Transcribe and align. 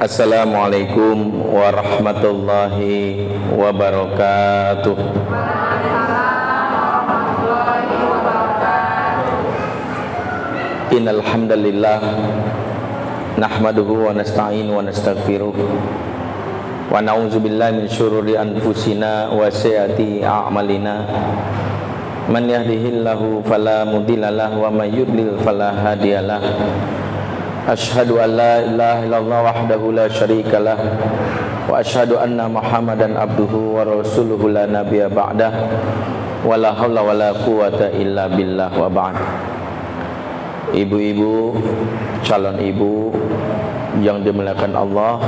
Assalamualaikum 0.00 1.44
warahmatullahi 1.52 3.20
wabarakatuh. 3.52 4.96
Innal 10.96 11.20
hamdalillah 11.20 12.00
nahmaduhu 13.36 14.08
wa 14.08 14.16
nasta'inu 14.16 14.80
wa 14.80 14.88
nastaghfiruh. 14.88 15.52
Wa 16.88 17.04
na'udzu 17.04 17.36
min 17.36 17.60
syururi 17.84 18.40
anfusina 18.40 19.28
wa 19.28 19.52
sayyiati 19.52 20.24
a'malina. 20.24 21.04
Man 22.32 22.48
yahdihillahu 22.48 23.44
fala 23.44 23.84
mudhillalah 23.84 24.48
wa 24.56 24.72
may 24.72 24.96
yudlil 24.96 25.36
fala 25.44 25.76
hadiyalah 25.76 26.40
Illallah 27.68 29.40
wahdahu 29.44 29.92
la 29.92 30.06
syarika 30.08 30.56
lah. 30.62 30.78
Wa 31.68 31.84
ashhadu 31.84 32.16
anna 32.16 32.48
muhammadan 32.48 33.18
abduhu 33.18 33.76
wa 33.76 33.84
rasuluhu 33.84 34.48
la 34.48 34.64
nabiya 34.64 35.12
ba'dah. 35.12 35.52
Wa 36.40 36.56
la 36.56 36.72
hawla 36.72 37.04
wa 37.04 37.12
la 37.12 37.30
quwata 37.36 37.92
illa 37.92 38.30
billah 38.32 38.72
wa 38.72 38.88
ba'd. 38.88 39.16
Ibu-ibu, 40.70 41.58
calon 42.22 42.62
ibu 42.62 43.10
yang 43.98 44.22
dimuliakan 44.22 44.72
Allah 44.78 45.18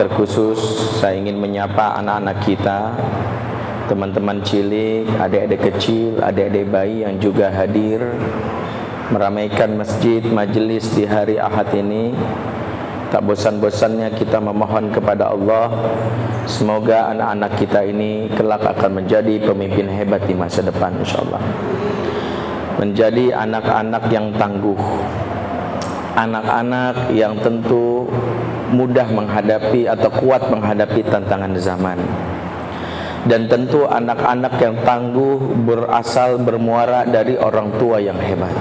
Terkhusus 0.00 0.56
saya 0.96 1.20
ingin 1.20 1.36
menyapa 1.36 2.00
anak-anak 2.00 2.36
kita 2.48 2.96
Teman-teman 3.86 4.40
cilik, 4.42 5.06
adik-adik 5.20 5.60
kecil, 5.70 6.18
adik-adik 6.18 6.66
bayi 6.72 7.04
yang 7.06 7.20
juga 7.22 7.52
hadir 7.52 8.02
meramaikan 9.10 9.78
masjid 9.78 10.18
majelis 10.26 10.90
di 10.94 11.06
hari 11.06 11.38
Ahad 11.38 11.70
ini. 11.74 12.10
Tak 13.06 13.22
bosan-bosannya 13.22 14.18
kita 14.18 14.42
memohon 14.42 14.90
kepada 14.90 15.30
Allah 15.30 15.70
semoga 16.50 17.14
anak-anak 17.14 17.52
kita 17.54 17.80
ini 17.86 18.26
kelak 18.34 18.66
akan 18.66 18.98
menjadi 19.02 19.46
pemimpin 19.46 19.86
hebat 19.86 20.26
di 20.26 20.34
masa 20.34 20.58
depan 20.58 20.90
insyaallah. 20.98 21.38
Menjadi 22.82 23.30
anak-anak 23.30 24.10
yang 24.10 24.34
tangguh 24.34 24.80
anak-anak 26.16 27.12
yang 27.12 27.36
tentu 27.44 28.08
mudah 28.72 29.06
menghadapi 29.06 29.86
atau 29.86 30.10
kuat 30.10 30.50
menghadapi 30.50 31.06
tantangan 31.06 31.54
zaman. 31.60 32.00
Dan 33.26 33.46
tentu 33.46 33.86
anak-anak 33.86 34.54
yang 34.58 34.74
tangguh 34.82 35.36
berasal 35.66 36.38
bermuara 36.42 37.06
dari 37.06 37.34
orang 37.38 37.74
tua 37.78 37.98
yang 37.98 38.18
hebat 38.22 38.54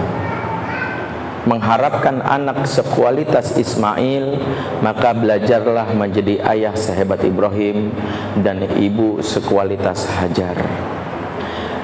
mengharapkan 1.45 2.21
anak 2.25 2.65
sekualitas 2.65 3.55
Ismail 3.55 4.37
maka 4.81 5.13
belajarlah 5.13 5.93
menjadi 5.93 6.41
ayah 6.41 6.73
sehebat 6.73 7.21
Ibrahim 7.21 7.93
dan 8.41 8.65
ibu 8.65 9.21
sekualitas 9.21 10.09
Hajar. 10.17 10.57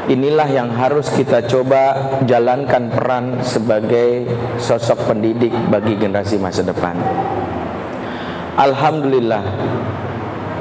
Inilah 0.09 0.49
yang 0.49 0.73
harus 0.75 1.13
kita 1.13 1.45
coba 1.45 2.17
jalankan 2.25 2.89
peran 2.89 3.25
sebagai 3.45 4.27
sosok 4.57 5.13
pendidik 5.13 5.53
bagi 5.69 5.95
generasi 5.95 6.41
masa 6.41 6.65
depan. 6.65 6.97
Alhamdulillah 8.57 9.45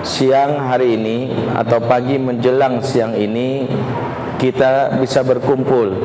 siang 0.05 0.61
hari 0.71 0.94
ini 0.97 1.32
atau 1.56 1.81
pagi 1.81 2.21
menjelang 2.21 2.84
siang 2.84 3.17
ini 3.17 3.65
kita 4.41 4.97
bisa 5.00 5.21
berkumpul 5.21 5.99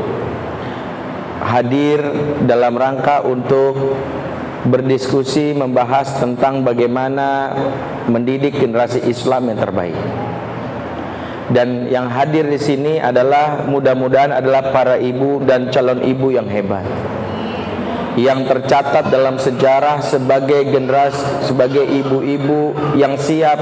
hadir 1.43 1.99
dalam 2.47 2.75
rangka 2.75 3.25
untuk 3.25 3.97
berdiskusi 4.65 5.53
membahas 5.53 6.17
tentang 6.17 6.65
bagaimana 6.65 7.53
mendidik 8.09 8.57
generasi 8.57 9.05
Islam 9.05 9.53
yang 9.53 9.59
terbaik. 9.61 9.97
Dan 11.45 11.85
yang 11.93 12.09
hadir 12.09 12.49
di 12.49 12.57
sini 12.57 12.97
adalah 12.97 13.69
mudah-mudahan 13.69 14.33
adalah 14.33 14.73
para 14.73 14.97
ibu 14.97 15.45
dan 15.45 15.69
calon 15.69 16.01
ibu 16.01 16.33
yang 16.33 16.49
hebat. 16.49 16.81
Yang 18.17 18.49
tercatat 18.49 19.11
dalam 19.13 19.37
sejarah 19.37 20.01
sebagai 20.01 20.65
generasi 20.71 21.51
sebagai 21.51 21.83
ibu-ibu 21.83 22.73
yang 22.97 23.19
siap 23.19 23.59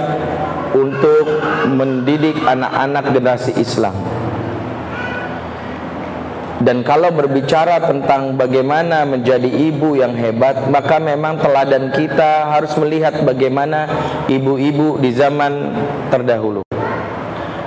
untuk 0.78 1.26
mendidik 1.74 2.38
anak-anak 2.46 3.12
generasi 3.12 3.52
Islam. 3.60 4.13
Dan 6.64 6.80
kalau 6.88 7.12
berbicara 7.12 7.84
tentang 7.84 8.40
bagaimana 8.40 9.04
menjadi 9.04 9.52
ibu 9.52 10.00
yang 10.00 10.16
hebat, 10.16 10.72
maka 10.72 10.96
memang 10.96 11.36
teladan 11.36 11.92
kita 11.92 12.56
harus 12.56 12.72
melihat 12.80 13.20
bagaimana 13.20 13.92
ibu-ibu 14.32 14.96
di 14.96 15.12
zaman 15.12 15.76
terdahulu. 16.08 16.64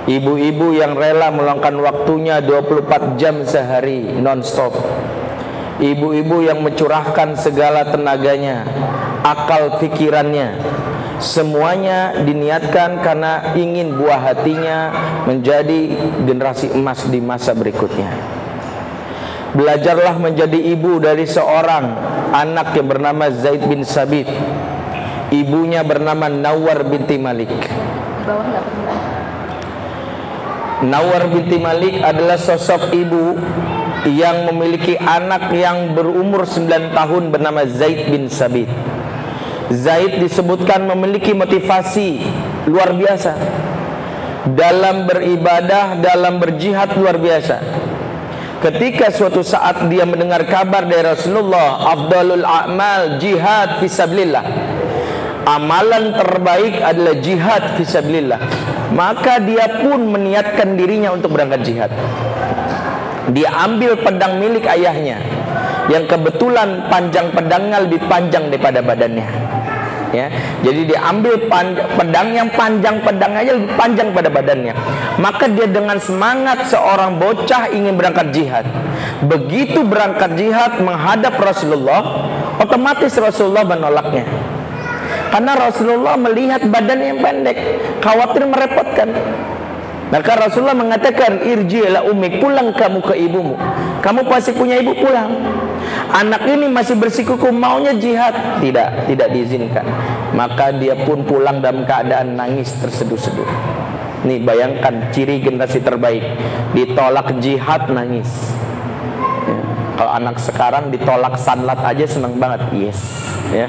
Ibu-ibu 0.09 0.73
yang 0.73 0.97
rela 0.97 1.29
meluangkan 1.29 1.77
waktunya 1.77 2.41
24 2.41 3.21
jam 3.21 3.45
sehari 3.45 4.17
non-stop. 4.17 4.73
Ibu-ibu 5.77 6.41
yang 6.41 6.65
mencurahkan 6.65 7.37
segala 7.37 7.85
tenaganya, 7.85 8.65
akal 9.21 9.77
pikirannya, 9.77 10.57
semuanya 11.21 12.17
diniatkan 12.17 12.97
karena 13.05 13.53
ingin 13.53 13.93
buah 13.93 14.33
hatinya 14.33 14.89
menjadi 15.29 15.93
generasi 16.25 16.73
emas 16.73 17.05
di 17.05 17.21
masa 17.21 17.53
berikutnya. 17.53 18.36
Belajarlah 19.57 20.21
menjadi 20.21 20.53
ibu 20.77 21.01
dari 21.01 21.25
seorang 21.25 21.89
anak 22.29 22.77
yang 22.77 22.93
bernama 22.93 23.25
Zaid 23.33 23.65
bin 23.65 23.81
Sabit. 23.81 24.29
Ibunya 25.33 25.81
bernama 25.81 26.29
Nawar 26.29 26.85
binti 26.85 27.17
Malik. 27.17 27.49
Nawar 30.85 31.25
binti 31.33 31.57
Malik 31.57 32.05
adalah 32.05 32.37
sosok 32.37 32.93
ibu 32.93 33.33
yang 34.05 34.45
memiliki 34.53 34.93
anak 34.93 35.49
yang 35.49 35.97
berumur 35.97 36.45
9 36.45 36.93
tahun 36.93 37.23
bernama 37.33 37.65
Zaid 37.65 38.13
bin 38.13 38.29
Sabit. 38.29 38.69
Zaid 39.73 40.21
disebutkan 40.21 40.85
memiliki 40.85 41.33
motivasi 41.33 42.21
luar 42.69 42.93
biasa 42.93 43.33
dalam 44.53 45.09
beribadah, 45.09 45.97
dalam 45.97 46.37
berjihad 46.37 46.93
luar 46.93 47.17
biasa 47.17 47.87
Ketika 48.57 49.13
suatu 49.13 49.45
saat 49.45 49.85
dia 49.85 50.01
mendengar 50.01 50.41
kabar 50.49 50.89
dari 50.89 51.05
Rasulullah, 51.05 51.93
afdalul 51.93 52.41
a'mal 52.41 53.21
jihad 53.21 53.77
fisabilillah. 53.77 54.41
Amalan 55.45 56.17
terbaik 56.17 56.81
adalah 56.81 57.15
jihad 57.21 57.77
fisabilillah. 57.77 58.41
Maka 58.97 59.39
dia 59.45 59.85
pun 59.85 60.09
meniatkan 60.09 60.73
dirinya 60.73 61.13
untuk 61.13 61.37
berangkat 61.37 61.61
jihad. 61.69 61.91
Dia 63.29 63.51
ambil 63.67 63.99
pedang 64.01 64.41
milik 64.41 64.65
ayahnya 64.65 65.21
yang 65.87 66.03
kebetulan 66.07 66.87
panjang 66.91 67.31
pedangnya 67.31 67.83
lebih 67.83 68.03
panjang 68.11 68.51
daripada 68.51 68.83
badannya 68.83 69.46
ya. 70.15 70.27
Jadi 70.63 70.93
dia 70.93 70.99
ambil 71.07 71.47
pedang 71.97 72.29
yang 72.35 72.49
panjang 72.53 73.01
pedang 73.01 73.33
aja 73.35 73.51
lebih 73.55 73.73
panjang 73.75 74.07
pada 74.11 74.29
badannya. 74.31 74.73
Maka 75.17 75.45
dia 75.51 75.67
dengan 75.67 75.97
semangat 75.97 76.69
seorang 76.69 77.17
bocah 77.17 77.71
ingin 77.73 77.97
berangkat 77.97 78.31
jihad. 78.31 78.65
Begitu 79.25 79.81
berangkat 79.83 80.37
jihad 80.37 80.79
menghadap 80.83 81.35
Rasulullah, 81.41 82.29
otomatis 82.61 83.13
Rasulullah 83.17 83.65
menolaknya. 83.65 84.25
Karena 85.27 85.53
Rasulullah 85.59 86.15
melihat 86.15 86.63
badan 86.71 86.99
yang 87.03 87.19
pendek, 87.19 87.57
khawatir 87.99 88.47
merepotkan. 88.47 89.09
Maka 90.07 90.39
Rasulullah 90.39 90.77
mengatakan, 90.77 91.43
"Irji'la 91.43 92.07
ummi, 92.07 92.39
pulang 92.39 92.71
kamu 92.71 93.03
ke 93.03 93.13
ibumu. 93.27 93.59
Kamu 93.99 94.23
pasti 94.31 94.55
punya 94.55 94.79
ibu, 94.79 94.95
pulang." 94.95 95.35
Anak 96.07 96.47
ini 96.47 96.71
masih 96.71 96.95
bersikuku 96.95 97.51
maunya 97.51 97.91
jihad, 97.91 98.63
tidak, 98.63 99.07
tidak 99.11 99.27
diizinkan. 99.35 99.83
Maka 100.31 100.71
dia 100.71 100.95
pun 101.03 101.27
pulang 101.27 101.59
dalam 101.59 101.83
keadaan 101.83 102.39
nangis 102.39 102.71
terseduh-seduh. 102.79 103.47
Nih 104.23 104.39
bayangkan 104.39 105.11
ciri 105.11 105.43
generasi 105.43 105.83
terbaik, 105.83 106.23
ditolak 106.71 107.35
jihad 107.43 107.91
nangis. 107.91 108.27
Ya. 109.43 109.59
Kalau 109.99 110.11
anak 110.15 110.35
sekarang 110.39 110.89
ditolak 110.95 111.35
sanlat 111.35 111.79
aja 111.83 112.05
seneng 112.07 112.39
banget, 112.39 112.63
yes. 112.71 112.99
Ya, 113.47 113.67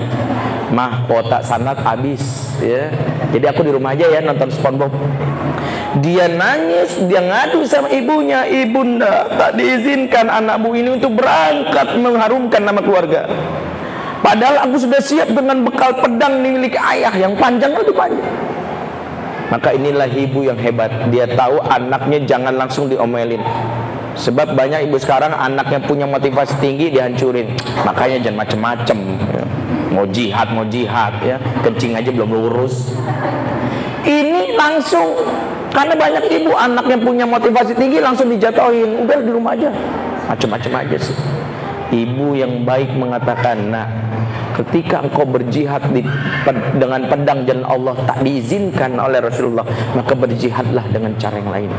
mah 0.75 1.07
kota 1.07 1.43
sanlat 1.43 1.79
habis. 1.83 2.55
Ya, 2.59 2.91
jadi 3.31 3.55
aku 3.55 3.63
di 3.63 3.71
rumah 3.75 3.95
aja 3.95 4.11
ya 4.11 4.23
nonton 4.23 4.51
SpongeBob. 4.51 4.91
Dia 6.05 6.31
nangis, 6.31 7.01
dia 7.09 7.21
ngadu 7.25 7.65
sama 7.65 7.89
ibunya, 7.91 8.45
ibunda 8.47 9.27
tak 9.35 9.57
diizinkan 9.57 10.29
anakmu 10.29 10.77
ini 10.77 10.95
untuk 11.01 11.17
berangkat 11.17 11.97
mengharumkan 11.99 12.63
nama 12.63 12.81
keluarga. 12.85 13.27
Padahal 14.21 14.69
aku 14.69 14.77
sudah 14.83 15.01
siap 15.01 15.31
dengan 15.33 15.65
bekal 15.65 15.95
pedang 15.99 16.43
milik 16.43 16.77
ayah 16.77 17.15
yang 17.17 17.33
panjang 17.39 17.73
lebih 17.73 17.95
panjang. 17.95 18.35
Maka 19.49 19.73
inilah 19.73 20.11
ibu 20.13 20.45
yang 20.45 20.61
hebat. 20.61 21.09
Dia 21.09 21.25
tahu 21.25 21.57
anaknya 21.65 22.21
jangan 22.29 22.53
langsung 22.53 22.93
diomelin. 22.93 23.41
Sebab 24.19 24.53
banyak 24.53 24.91
ibu 24.91 24.99
sekarang 25.01 25.33
anaknya 25.33 25.81
punya 25.81 26.05
motivasi 26.05 26.61
tinggi 26.61 26.93
dihancurin. 26.93 27.57
Makanya 27.87 28.19
jangan 28.21 28.39
macem-macem. 28.45 28.99
mau 29.99 30.07
jihad 30.09 30.49
mau 30.53 30.63
jihad 30.69 31.15
ya 31.25 31.37
kencing 31.65 31.97
aja 31.97 32.11
belum 32.13 32.31
lurus 32.31 32.93
ini 34.07 34.55
langsung 34.55 35.17
karena 35.73 35.95
banyak 35.95 36.25
ibu 36.33 36.53
anak 36.57 36.85
yang 36.89 37.01
punya 37.05 37.25
motivasi 37.29 37.73
tinggi 37.77 38.01
langsung 38.01 38.33
dijatuhin. 38.33 39.05
Udah 39.05 39.17
di 39.21 39.31
rumah 39.31 39.53
aja. 39.53 39.69
Macam-macam 40.29 40.73
aja 40.85 40.97
sih. 41.01 41.17
Ibu 41.89 42.37
yang 42.37 42.69
baik 42.69 42.93
mengatakan 43.01 43.73
nah 43.73 43.89
ketika 44.61 45.01
engkau 45.01 45.25
berjihad 45.25 45.89
di, 45.95 46.05
dengan 46.77 47.07
pedang 47.09 47.49
dan 47.49 47.65
Allah 47.65 47.97
tak 48.05 48.21
diizinkan 48.27 48.99
oleh 49.01 49.25
Rasulullah 49.25 49.65
maka 49.97 50.13
berjihadlah 50.13 50.85
dengan 50.93 51.17
cara 51.17 51.41
yang 51.41 51.49
lain. 51.49 51.71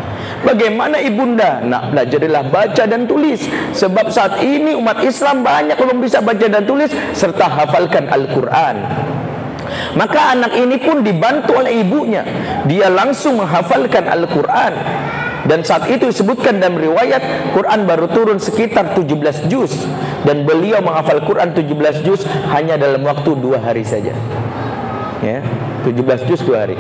Bagaimana 0.42 0.98
ibunda? 0.98 1.62
Nak 1.62 1.94
belajarilah 1.94 2.44
baca 2.50 2.84
dan 2.90 3.06
tulis. 3.06 3.46
Sebab 3.78 4.10
saat 4.10 4.42
ini 4.42 4.74
umat 4.74 4.98
Islam 5.06 5.46
banyak 5.46 5.78
belum 5.78 6.02
bisa 6.02 6.26
baca 6.26 6.46
dan 6.48 6.66
tulis 6.66 6.90
serta 7.14 7.46
hafalkan 7.46 8.10
Al-Quran 8.10 8.78
maka 9.98 10.38
anak 10.38 10.54
ini 10.54 10.78
pun 10.78 11.02
dibantu 11.02 11.58
oleh 11.58 11.82
ibunya 11.82 12.22
dia 12.70 12.90
langsung 12.90 13.42
menghafalkan 13.42 14.06
Al-Quran 14.06 14.74
dan 15.50 15.64
saat 15.64 15.88
itu 15.88 16.12
disebutkan 16.12 16.60
dalam 16.60 16.78
riwayat 16.78 17.54
Quran 17.56 17.88
baru 17.88 18.06
turun 18.12 18.38
sekitar 18.38 18.94
17 18.94 19.48
juz 19.48 19.72
dan 20.28 20.44
beliau 20.44 20.84
menghafal 20.84 21.24
Quran 21.24 21.56
17 21.56 22.04
juz 22.04 22.22
hanya 22.52 22.76
dalam 22.76 23.02
waktu 23.08 23.34
dua 23.40 23.58
hari 23.64 23.88
saja. 23.88 24.12
Ya, 25.24 25.40
17 25.88 26.28
juz 26.28 26.44
dua 26.44 26.68
hari. 26.68 26.78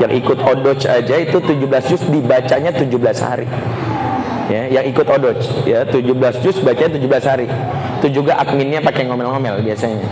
Yang 0.00 0.12
ikut 0.24 0.38
odoj 0.40 0.80
aja 0.80 1.14
itu 1.20 1.38
17 1.38 1.90
juz 1.92 2.02
dibacanya 2.08 2.72
17 2.72 2.88
hari. 3.20 3.46
Ya, 4.50 4.80
yang 4.80 4.84
ikut 4.90 5.06
odoj 5.06 5.38
ya 5.68 5.86
17 5.86 6.42
juz 6.42 6.56
bacanya 6.64 6.98
17 6.98 7.24
hari. 7.28 7.46
Itu 8.00 8.08
juga 8.10 8.40
adminnya 8.40 8.80
pakai 8.80 9.06
ngomel-ngomel 9.06 9.60
biasanya. 9.60 10.02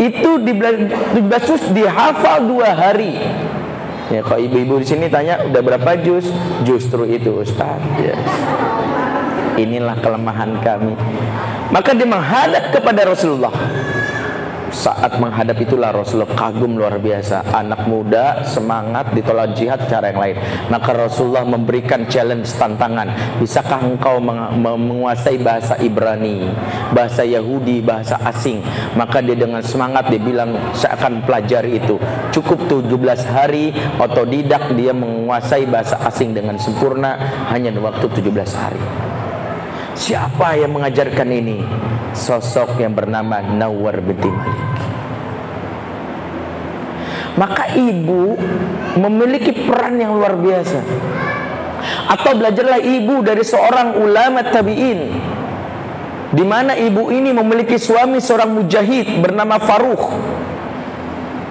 Itu 0.00 0.40
di 0.40 0.56
17 0.56 1.20
juz 1.44 1.62
dihafal 1.76 2.48
dua 2.48 2.72
hari 2.72 3.20
Ya, 4.10 4.26
kalau 4.26 4.42
ibu-ibu 4.42 4.82
di 4.82 4.86
sini 4.90 5.06
tanya 5.06 5.38
udah 5.46 5.62
berapa 5.62 5.94
jus? 6.02 6.26
Justru 6.66 7.06
itu 7.06 7.30
Ustaz. 7.30 7.78
Ya. 8.02 8.18
Inilah 9.54 10.02
kelemahan 10.02 10.58
kami. 10.66 10.98
Maka 11.70 11.94
dia 11.94 12.10
menghadap 12.10 12.74
kepada 12.74 13.06
Rasulullah 13.06 13.54
saat 14.70 15.18
menghadap 15.18 15.58
itulah 15.58 15.90
Rasulullah 15.90 16.32
kagum 16.34 16.78
luar 16.78 16.96
biasa. 16.98 17.42
Anak 17.50 17.86
muda 17.90 18.46
semangat 18.46 19.12
ditolak 19.12 19.54
jihad 19.58 19.82
cara 19.90 20.14
yang 20.14 20.20
lain. 20.22 20.36
Maka 20.70 20.90
Rasulullah 20.94 21.44
memberikan 21.44 22.06
challenge 22.06 22.50
tantangan. 22.54 23.38
Bisakah 23.42 23.82
engkau 23.82 24.22
menguasai 24.56 25.42
bahasa 25.42 25.76
Ibrani 25.82 26.48
bahasa 26.94 27.26
Yahudi 27.26 27.82
bahasa 27.82 28.16
asing? 28.22 28.62
Maka 28.94 29.22
dia 29.22 29.36
dengan 29.36 29.62
semangat 29.62 30.08
dia 30.08 30.22
bilang 30.22 30.54
saya 30.74 30.96
akan 30.98 31.26
pelajari 31.26 31.82
itu. 31.82 31.98
Cukup 32.30 32.70
17 32.70 33.26
hari 33.26 33.74
otodidak 33.98 34.72
dia 34.78 34.94
menguasai 34.94 35.66
bahasa 35.66 35.98
asing 36.06 36.32
dengan 36.32 36.56
sempurna 36.56 37.18
hanya 37.50 37.74
waktu 37.80 38.06
17 38.06 38.30
hari 38.54 39.09
siapa 40.00 40.56
yang 40.56 40.72
mengajarkan 40.72 41.28
ini 41.28 41.60
sosok 42.16 42.80
yang 42.80 42.96
bernama 42.96 43.44
Nawar 43.44 44.00
binti 44.00 44.32
Malik. 44.32 44.72
Maka 47.36 47.76
ibu 47.76 48.34
memiliki 48.96 49.52
peran 49.68 50.00
yang 50.00 50.16
luar 50.16 50.40
biasa. 50.40 50.80
Atau 52.10 52.36
belajarlah 52.36 52.80
ibu 52.80 53.22
dari 53.22 53.44
seorang 53.44 54.00
ulama 54.00 54.44
tabi'in 54.44 55.00
di 56.30 56.44
mana 56.46 56.78
ibu 56.78 57.10
ini 57.10 57.34
memiliki 57.34 57.74
suami 57.74 58.22
seorang 58.22 58.50
mujahid 58.54 59.18
bernama 59.18 59.58
Faruq 59.58 60.02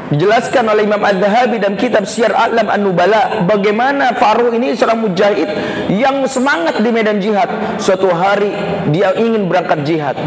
Dijelaskan 0.09 0.65
oleh 0.65 0.89
Imam 0.89 1.05
Az-Zahabi 1.05 1.61
dalam 1.61 1.77
kitab 1.77 2.01
Syiar 2.09 2.33
A'lam 2.33 2.65
An-Nubala 2.65 3.45
bagaimana 3.45 4.17
Faruq 4.17 4.57
ini 4.57 4.73
seorang 4.73 5.05
mujahid 5.05 5.45
yang 5.93 6.25
semangat 6.25 6.81
di 6.81 6.89
medan 6.89 7.21
jihad. 7.21 7.45
Suatu 7.77 8.09
hari 8.09 8.49
dia 8.89 9.13
ingin 9.13 9.45
berangkat 9.45 9.85
jihad. 9.85 10.17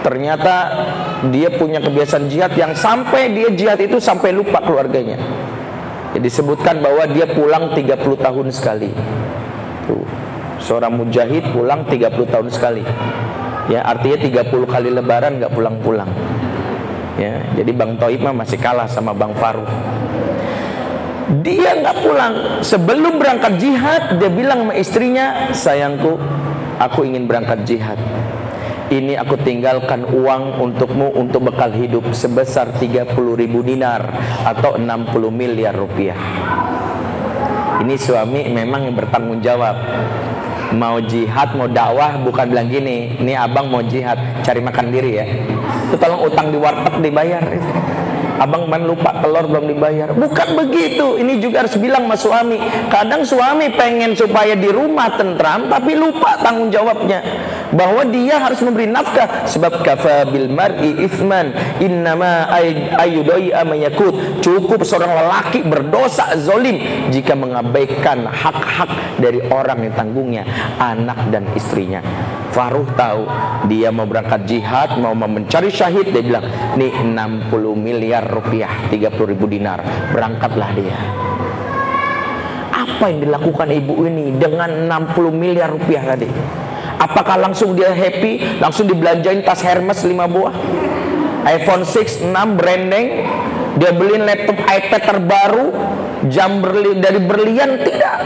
Ternyata 0.00 0.54
dia 1.28 1.52
punya 1.60 1.76
kebiasaan 1.84 2.32
jihad 2.32 2.56
yang 2.56 2.72
sampai 2.72 3.36
dia 3.36 3.52
jihad 3.52 3.84
itu 3.84 4.00
sampai 4.00 4.32
lupa 4.32 4.64
keluarganya. 4.64 5.20
Ya, 6.16 6.18
disebutkan 6.24 6.80
bahwa 6.80 7.04
dia 7.12 7.28
pulang 7.28 7.76
30 7.76 8.00
tahun 8.16 8.48
sekali. 8.48 8.96
Tuh. 9.84 10.08
Seorang 10.64 10.96
mujahid 10.96 11.52
pulang 11.52 11.84
30 11.84 12.32
tahun 12.32 12.48
sekali. 12.48 12.80
Ya, 13.68 13.84
artinya 13.84 14.48
30 14.48 14.64
kali 14.64 14.88
lebaran 14.88 15.36
nggak 15.36 15.52
pulang-pulang 15.52 16.08
ya 17.16 17.42
jadi 17.56 17.70
Bang 17.72 17.96
Toib 17.96 18.20
masih 18.20 18.60
kalah 18.60 18.88
sama 18.88 19.16
Bang 19.16 19.32
Faru 19.36 19.64
dia 21.42 21.74
nggak 21.82 21.96
pulang. 22.06 22.34
Sebelum 22.62 23.18
berangkat 23.18 23.58
jihad 23.58 24.22
dia 24.22 24.30
bilang 24.30 24.66
sama 24.66 24.74
istrinya 24.78 25.50
sayangku 25.50 26.14
aku 26.78 27.02
ingin 27.02 27.26
berangkat 27.26 27.66
jihad. 27.66 27.98
Ini 28.86 29.18
aku 29.18 29.34
tinggalkan 29.42 30.06
uang 30.06 30.62
untukmu 30.62 31.10
untuk 31.18 31.50
bekal 31.50 31.74
hidup 31.74 32.06
sebesar 32.14 32.70
30 32.78 33.18
ribu 33.18 33.58
dinar 33.66 34.06
atau 34.46 34.78
60 34.78 35.10
miliar 35.34 35.74
rupiah. 35.74 36.14
Ini 37.82 37.94
suami 37.98 38.46
memang 38.46 38.86
yang 38.86 38.94
bertanggung 38.94 39.42
jawab 39.42 39.74
mau 40.74 40.98
jihad 40.98 41.54
mau 41.54 41.70
dakwah 41.70 42.18
bukan 42.24 42.50
bilang 42.50 42.66
gini 42.66 43.14
ini 43.20 43.38
abang 43.38 43.70
mau 43.70 43.84
jihad 43.84 44.18
cari 44.42 44.58
makan 44.58 44.90
diri 44.90 45.12
ya. 45.22 45.26
Itu 45.86 45.96
tolong 46.00 46.26
utang 46.26 46.50
di 46.50 46.58
warteg 46.58 46.98
dibayar 47.02 47.44
abang 48.40 48.68
man 48.68 48.84
lupa 48.84 49.16
telur 49.20 49.44
belum 49.48 49.64
dibayar. 49.70 50.08
Bukan 50.12 50.48
begitu. 50.54 51.18
Ini 51.20 51.40
juga 51.40 51.64
harus 51.64 51.76
bilang 51.80 52.08
sama 52.08 52.16
suami. 52.16 52.58
Kadang 52.88 53.22
suami 53.24 53.72
pengen 53.74 54.12
supaya 54.16 54.54
di 54.54 54.68
rumah 54.70 55.14
tentram 55.16 55.68
tapi 55.68 55.96
lupa 55.96 56.38
tanggung 56.40 56.68
jawabnya. 56.72 57.20
Bahwa 57.74 58.06
dia 58.06 58.38
harus 58.38 58.62
memberi 58.62 58.86
nafkah. 58.86 59.48
Sebab 59.48 59.82
kafa 59.82 60.28
bil 60.30 60.48
mar'i 60.48 61.04
ithman. 61.04 61.52
Innama 61.82 62.48
ayyudai 62.96 63.52
amayakut 63.52 64.40
cukup 64.40 64.86
seorang 64.86 65.12
lelaki 65.12 65.66
berdosa 65.66 66.38
zolim 66.38 67.10
jika 67.10 67.34
mengabaikan 67.34 68.28
hak-hak 68.28 69.18
dari 69.18 69.40
orang 69.50 69.88
yang 69.88 69.94
tanggungnya 69.94 70.42
anak 70.78 71.18
dan 71.32 71.44
istrinya 71.56 72.00
Faruh 72.56 72.88
tahu 72.96 73.28
dia 73.68 73.92
mau 73.92 74.08
berangkat 74.08 74.48
jihad 74.48 74.96
mau 74.96 75.12
mencari 75.12 75.68
syahid 75.68 76.08
dia 76.08 76.24
bilang 76.24 76.48
nih 76.80 76.88
60 77.04 77.52
miliar 77.76 78.24
rupiah 78.24 78.88
30 78.88 79.12
ribu 79.36 79.44
dinar 79.44 79.84
berangkatlah 80.08 80.72
dia. 80.72 80.96
Apa 82.72 83.12
yang 83.12 83.28
dilakukan 83.28 83.68
ibu 83.76 84.08
ini 84.08 84.40
dengan 84.40 84.88
60 84.88 85.36
miliar 85.36 85.68
rupiah 85.68 86.16
tadi? 86.16 86.32
Apakah 86.96 87.36
langsung 87.36 87.76
dia 87.76 87.92
happy 87.92 88.56
langsung 88.56 88.88
dibelanjain 88.88 89.44
tas 89.44 89.60
Hermes 89.60 90.00
5 90.00 90.16
buah? 90.16 90.56
iPhone 91.44 91.84
6 91.84 92.24
6 92.24 92.56
branding 92.56 93.06
dia 93.76 93.92
beliin 93.92 94.24
laptop 94.24 94.56
iPad 94.64 95.02
terbaru 95.04 95.66
jam 96.32 96.64
berli 96.64 96.96
dari 97.04 97.20
berlian 97.20 97.84
tidak 97.84 98.16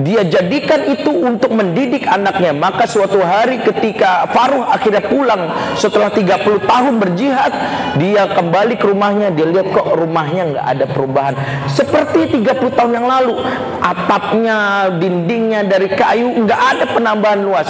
dia 0.00 0.24
jadikan 0.28 0.92
itu 0.92 1.08
untuk 1.08 1.56
mendidik 1.56 2.04
anaknya. 2.04 2.52
Maka 2.52 2.84
suatu 2.84 3.20
hari 3.20 3.64
ketika 3.64 4.28
Faruh 4.28 4.68
akhirnya 4.68 5.00
pulang 5.08 5.48
setelah 5.76 6.12
30 6.12 6.68
tahun 6.68 6.94
berjihad 7.00 7.52
dia 7.96 8.28
kembali 8.28 8.76
ke 8.76 8.86
rumahnya. 8.88 9.32
Dia 9.32 9.46
lihat 9.48 9.72
kok 9.72 9.88
rumahnya 9.96 10.42
nggak 10.52 10.66
ada 10.66 10.84
perubahan. 10.90 11.34
Seperti 11.72 12.28
30 12.44 12.76
tahun 12.76 12.92
yang 12.92 13.08
lalu 13.08 13.40
atapnya 13.80 14.58
dindingnya 15.00 15.64
dari 15.64 15.88
kayu 15.92 16.44
nggak 16.44 16.60
ada 16.76 16.84
penambahan 16.92 17.40
luas 17.40 17.68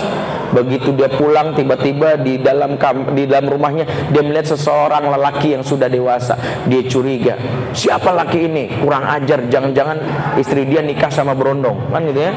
begitu 0.54 0.92
dia 0.94 1.10
pulang 1.10 1.54
tiba-tiba 1.54 2.20
di 2.20 2.38
dalam 2.38 2.78
di 3.14 3.24
dalam 3.26 3.46
rumahnya 3.46 4.10
dia 4.10 4.22
melihat 4.22 4.54
seseorang 4.56 5.10
lelaki 5.10 5.56
yang 5.58 5.64
sudah 5.64 5.90
dewasa. 5.90 6.34
Dia 6.66 6.82
curiga 6.86 7.34
siapa 7.72 8.12
laki 8.12 8.38
ini? 8.46 8.64
Kurang 8.82 9.06
ajar 9.06 9.46
jangan-jangan 9.48 9.98
istri 10.38 10.66
dia 10.66 10.82
nikah 10.82 11.10
sama 11.10 11.34
berondong. 11.34 11.90
Kan 11.90 12.06
gitu 12.10 12.20
ya. 12.20 12.32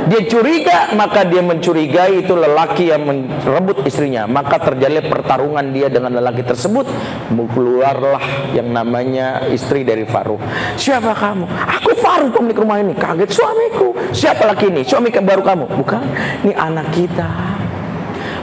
Dia 0.00 0.22
curiga 0.26 0.96
maka 0.96 1.28
dia 1.28 1.44
mencurigai 1.44 2.24
itu 2.24 2.32
lelaki 2.32 2.90
yang 2.90 3.04
merebut 3.06 3.84
istrinya. 3.84 4.24
Maka 4.26 4.58
terjadi 4.58 5.06
pertarungan 5.06 5.70
dia 5.70 5.92
dengan 5.92 6.18
lelaki 6.18 6.42
tersebut. 6.42 6.88
Keluarlah 7.30 8.54
yang 8.54 8.70
namanya 8.70 9.44
istri 9.50 9.82
dari 9.82 10.06
Faruk 10.06 10.40
siapa 10.80 11.12
kamu? 11.14 11.44
Aku 11.80 11.89
Faruk 12.00 12.36
pemilik 12.36 12.58
rumah 12.58 12.80
ini. 12.80 12.92
Kaget 12.96 13.30
suamiku. 13.30 13.94
Siapa 14.10 14.48
laki 14.48 14.72
ini? 14.72 14.82
Suami 14.82 15.12
baru 15.12 15.44
kamu? 15.44 15.64
Bukan. 15.76 16.04
Ini 16.48 16.54
anak 16.56 16.90
kita. 16.96 17.30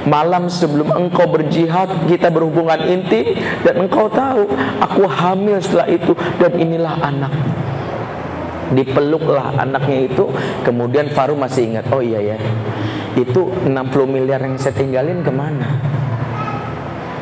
Malam 0.07 0.47
sebelum 0.47 0.87
engkau 0.95 1.27
berjihad 1.27 2.07
kita 2.07 2.31
berhubungan 2.31 2.79
intim 2.87 3.35
dan 3.67 3.75
engkau 3.83 4.07
tahu 4.07 4.47
aku 4.79 5.03
hamil 5.03 5.59
setelah 5.59 5.83
itu 5.91 6.15
dan 6.39 6.55
inilah 6.55 6.95
anakmu 7.03 7.67
dipeluklah 8.71 9.55
anaknya 9.55 10.11
itu 10.11 10.27
kemudian 10.63 11.07
Faru 11.15 11.39
masih 11.39 11.71
ingat 11.71 11.87
oh 11.91 12.03
iya 12.03 12.35
ya. 12.35 12.37
Itu 13.15 13.49
60 13.63 13.71
miliar 14.05 14.43
yang 14.43 14.59
saya 14.59 14.75
tinggalin 14.75 15.23
ke 15.23 15.31
mana? 15.31 15.79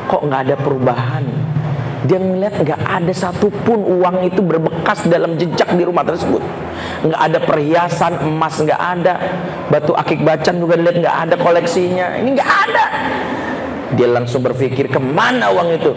Kok 0.10 0.22
nggak 0.26 0.42
ada 0.50 0.56
perubahan 0.60 1.26
dia 2.06 2.22
melihat 2.22 2.62
nggak 2.62 2.82
ada 2.86 3.14
satupun 3.14 3.82
uang 3.82 4.30
itu 4.30 4.40
berbekas 4.46 5.10
dalam 5.10 5.36
jejak 5.42 5.74
di 5.74 5.84
rumah 5.84 6.06
tersebut. 6.06 6.42
Nggak 7.06 7.22
ada 7.22 7.40
perhiasan 7.42 8.14
emas 8.30 8.56
nggak 8.62 8.82
ada. 8.82 9.14
Batu 9.74 9.98
akik 9.98 10.22
bacan 10.22 10.62
juga 10.62 10.78
lihat 10.78 11.02
nggak 11.02 11.18
ada 11.28 11.36
koleksinya. 11.42 12.22
Ini 12.22 12.30
nggak 12.38 12.52
ada. 12.70 12.86
Dia 13.96 14.10
langsung 14.12 14.42
berpikir 14.42 14.90
ke 14.90 15.00
mana 15.02 15.50
uang 15.54 15.70
itu? 15.78 15.92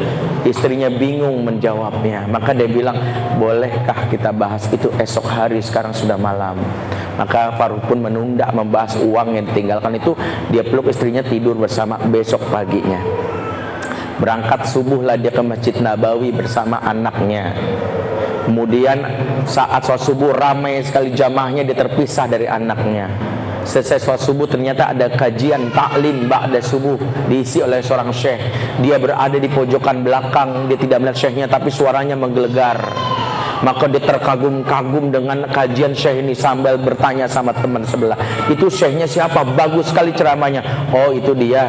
Istrinya 0.48 0.88
bingung 0.88 1.44
menjawabnya. 1.44 2.28
Maka 2.28 2.56
dia 2.56 2.68
bilang 2.68 2.96
bolehkah 3.36 4.08
kita 4.08 4.32
bahas 4.32 4.64
itu 4.72 4.88
esok 4.96 5.26
hari? 5.28 5.60
Sekarang 5.60 5.92
sudah 5.92 6.16
malam. 6.16 6.56
Maka 7.18 7.58
Faruk 7.58 7.84
pun 7.90 7.98
menunda 7.98 8.48
membahas 8.54 8.96
uang 9.02 9.34
yang 9.34 9.44
ditinggalkan 9.50 9.98
itu. 9.98 10.14
Dia 10.48 10.62
peluk 10.62 10.88
istrinya 10.88 11.20
tidur 11.26 11.58
bersama 11.58 11.98
besok 11.98 12.48
paginya 12.48 13.27
berangkat 14.18 14.66
subuhlah 14.66 15.16
dia 15.16 15.30
ke 15.30 15.42
Masjid 15.42 15.74
Nabawi 15.78 16.34
bersama 16.34 16.82
anaknya 16.82 17.54
kemudian 18.44 18.98
saat 19.46 19.86
sholat 19.86 20.02
subuh 20.02 20.30
ramai 20.34 20.82
sekali 20.82 21.14
jamaahnya 21.14 21.62
dia 21.62 21.76
terpisah 21.78 22.26
dari 22.26 22.50
anaknya 22.50 23.08
Selesai 23.68 24.00
sholat 24.00 24.24
subuh 24.24 24.48
ternyata 24.48 24.96
ada 24.96 25.12
kajian 25.12 25.68
taklim 25.76 26.24
ba'da 26.24 26.56
subuh 26.64 26.96
diisi 27.28 27.60
oleh 27.60 27.84
seorang 27.84 28.08
syekh. 28.16 28.40
Dia 28.80 28.96
berada 28.96 29.36
di 29.36 29.44
pojokan 29.44 30.00
belakang, 30.00 30.72
dia 30.72 30.80
tidak 30.80 31.04
melihat 31.04 31.18
syekhnya 31.20 31.46
tapi 31.52 31.68
suaranya 31.68 32.16
menggelegar. 32.16 32.80
Maka 33.60 33.84
dia 33.92 34.00
terkagum-kagum 34.00 35.12
dengan 35.12 35.44
kajian 35.52 35.92
syekh 35.92 36.24
ini 36.24 36.32
sambil 36.32 36.80
bertanya 36.80 37.28
sama 37.28 37.52
teman 37.52 37.84
sebelah. 37.84 38.16
Itu 38.48 38.72
syekhnya 38.72 39.04
siapa? 39.04 39.44
Bagus 39.44 39.92
sekali 39.92 40.16
ceramahnya. 40.16 40.88
Oh 40.88 41.12
itu 41.12 41.36
dia 41.36 41.68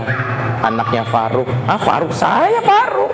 anaknya 0.63 1.03
Faruk. 1.07 1.47
Ah 1.65 1.79
Faruk 1.79 2.11
saya 2.13 2.59
Faruk 2.61 3.11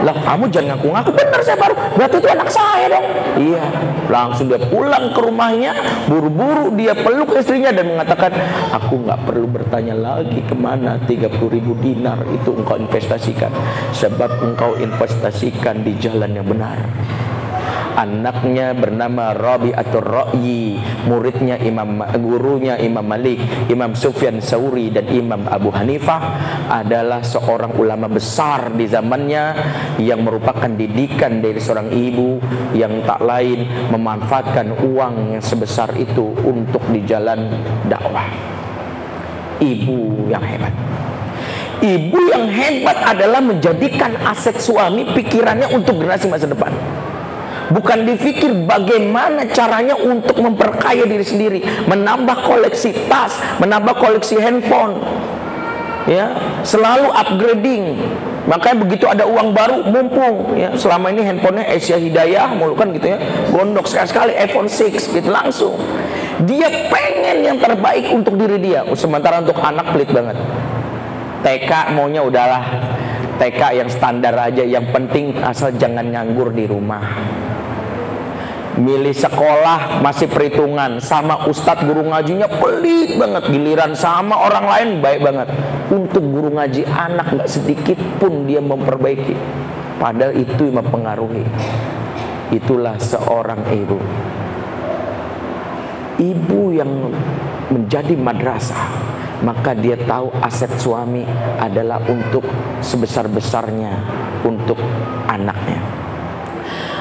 lah 0.00 0.16
kamu 0.16 0.48
jangan 0.48 0.76
ngaku-ngaku. 0.76 1.10
Benar 1.12 1.40
saya 1.44 1.56
baru 1.60 1.74
berarti 1.96 2.16
itu 2.16 2.28
anak 2.28 2.48
saya 2.48 2.86
dong. 2.88 3.06
Iya. 3.36 3.64
Langsung 4.08 4.46
dia 4.48 4.60
pulang 4.60 5.12
ke 5.12 5.20
rumahnya. 5.20 5.72
Buru-buru 6.08 6.72
dia 6.74 6.96
peluk 6.96 7.36
istrinya 7.36 7.70
dan 7.70 7.94
mengatakan 7.94 8.32
aku 8.72 9.04
nggak 9.04 9.20
perlu 9.28 9.46
bertanya 9.46 9.94
lagi 9.94 10.40
ke 10.42 10.56
mana 10.56 10.96
30 11.04 11.28
ribu 11.52 11.76
dinar 11.78 12.18
itu 12.32 12.50
engkau 12.56 12.80
investasikan. 12.80 13.52
Sebab 13.92 14.40
engkau 14.40 14.80
investasikan 14.80 15.84
di 15.84 15.92
jalan 16.00 16.32
yang 16.32 16.48
benar 16.48 16.80
anaknya 17.96 18.72
bernama 18.76 19.34
Rabi 19.34 19.74
atau 19.74 20.00
Ra'yi 20.02 20.78
muridnya 21.06 21.58
Imam 21.58 22.02
gurunya 22.20 22.78
Imam 22.78 23.04
Malik 23.04 23.40
Imam 23.66 23.96
Sufyan 23.96 24.38
Sauri 24.38 24.92
dan 24.92 25.08
Imam 25.10 25.46
Abu 25.48 25.74
Hanifah 25.74 26.20
adalah 26.70 27.24
seorang 27.24 27.74
ulama 27.74 28.06
besar 28.06 28.74
di 28.74 28.86
zamannya 28.86 29.44
yang 29.98 30.22
merupakan 30.22 30.70
didikan 30.70 31.42
dari 31.42 31.58
seorang 31.58 31.90
ibu 31.90 32.38
yang 32.76 33.02
tak 33.04 33.20
lain 33.24 33.66
memanfaatkan 33.90 34.86
uang 34.86 35.38
yang 35.38 35.42
sebesar 35.42 35.92
itu 35.98 36.32
untuk 36.46 36.82
di 36.90 37.02
jalan 37.04 37.50
dakwah. 37.86 38.26
Ibu 39.60 40.30
yang 40.32 40.40
hebat. 40.40 40.72
Ibu 41.80 42.20
yang 42.28 42.48
hebat 42.48 42.96
adalah 43.04 43.40
menjadikan 43.40 44.12
aset 44.24 44.56
suami 44.60 45.04
pikirannya 45.16 45.72
untuk 45.72 46.00
generasi 46.00 46.28
masa 46.28 46.44
depan 46.44 46.72
bukan 47.70 48.04
dipikir 48.06 48.52
bagaimana 48.66 49.46
caranya 49.50 49.96
untuk 49.96 50.36
memperkaya 50.42 51.06
diri 51.06 51.24
sendiri, 51.24 51.60
menambah 51.86 52.44
koleksi 52.44 53.08
tas, 53.08 53.38
menambah 53.62 53.94
koleksi 53.96 54.36
handphone. 54.42 54.98
Ya, 56.08 56.32
selalu 56.66 57.12
upgrading. 57.12 57.84
Makanya 58.48 58.76
begitu 58.82 59.04
ada 59.06 59.28
uang 59.28 59.52
baru 59.52 59.84
mumpung 59.84 60.58
ya. 60.58 60.74
Selama 60.74 61.12
ini 61.12 61.22
handphonenya 61.22 61.70
Asia 61.70 62.00
Hidayah 62.00 62.50
mulu 62.56 62.74
kan 62.74 62.90
gitu 62.90 63.14
ya. 63.14 63.18
Gondok 63.52 63.86
sekali-sekali 63.86 64.32
iPhone 64.34 64.66
6 64.66 64.90
gitu 64.90 65.28
langsung. 65.30 65.76
Dia 66.48 66.88
pengen 66.88 67.44
yang 67.44 67.58
terbaik 67.60 68.10
untuk 68.10 68.40
diri 68.40 68.58
dia. 68.58 68.82
Sementara 68.96 69.44
untuk 69.44 69.60
anak 69.60 69.92
pelit 69.92 70.10
banget. 70.10 70.40
TK 71.40 71.96
maunya 71.96 72.24
udahlah 72.24 72.64
TK 73.40 73.80
yang 73.80 73.88
standar 73.88 74.36
aja 74.36 74.60
yang 74.60 74.84
penting 74.92 75.32
asal 75.40 75.72
jangan 75.72 76.04
nganggur 76.12 76.52
di 76.52 76.68
rumah 76.68 77.00
milih 78.78 79.14
sekolah 79.16 79.98
masih 80.04 80.30
perhitungan. 80.30 81.02
Sama 81.02 81.48
ustadz 81.50 81.82
guru 81.82 82.06
ngajinya 82.06 82.46
pelit 82.46 83.18
banget. 83.18 83.50
Giliran 83.50 83.92
sama 83.98 84.38
orang 84.38 84.66
lain 84.68 84.88
baik 85.02 85.20
banget. 85.24 85.48
Untuk 85.90 86.22
guru 86.22 86.54
ngaji 86.54 86.86
anak 86.86 87.26
nggak 87.34 87.50
sedikit 87.50 87.98
pun 88.22 88.46
dia 88.46 88.62
memperbaiki. 88.62 89.34
Padahal 89.98 90.36
itu 90.38 90.70
yang 90.70 90.84
mempengaruhi. 90.84 91.44
Itulah 92.54 92.98
seorang 92.98 93.62
ibu. 93.74 93.98
Ibu 96.20 96.60
yang 96.76 96.90
menjadi 97.70 98.12
madrasah 98.18 99.08
maka 99.40 99.72
dia 99.72 99.96
tahu 99.96 100.28
aset 100.44 100.68
suami 100.76 101.24
adalah 101.56 101.96
untuk 102.12 102.44
sebesar-besarnya 102.84 103.92
untuk 104.44 104.76
anaknya 105.24 105.80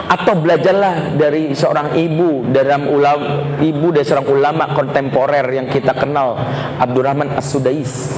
atau 0.09 0.33
belajarlah 0.41 1.13
dari 1.13 1.53
seorang 1.53 1.93
ibu 1.93 2.49
dalam 2.49 2.89
ulama 2.89 3.61
ibu 3.61 3.93
dari 3.93 4.01
seorang 4.01 4.25
ulama 4.25 4.73
kontemporer 4.73 5.45
yang 5.53 5.69
kita 5.69 5.93
kenal 5.93 6.33
Abdurrahman 6.81 7.37
As-Sudais 7.37 8.17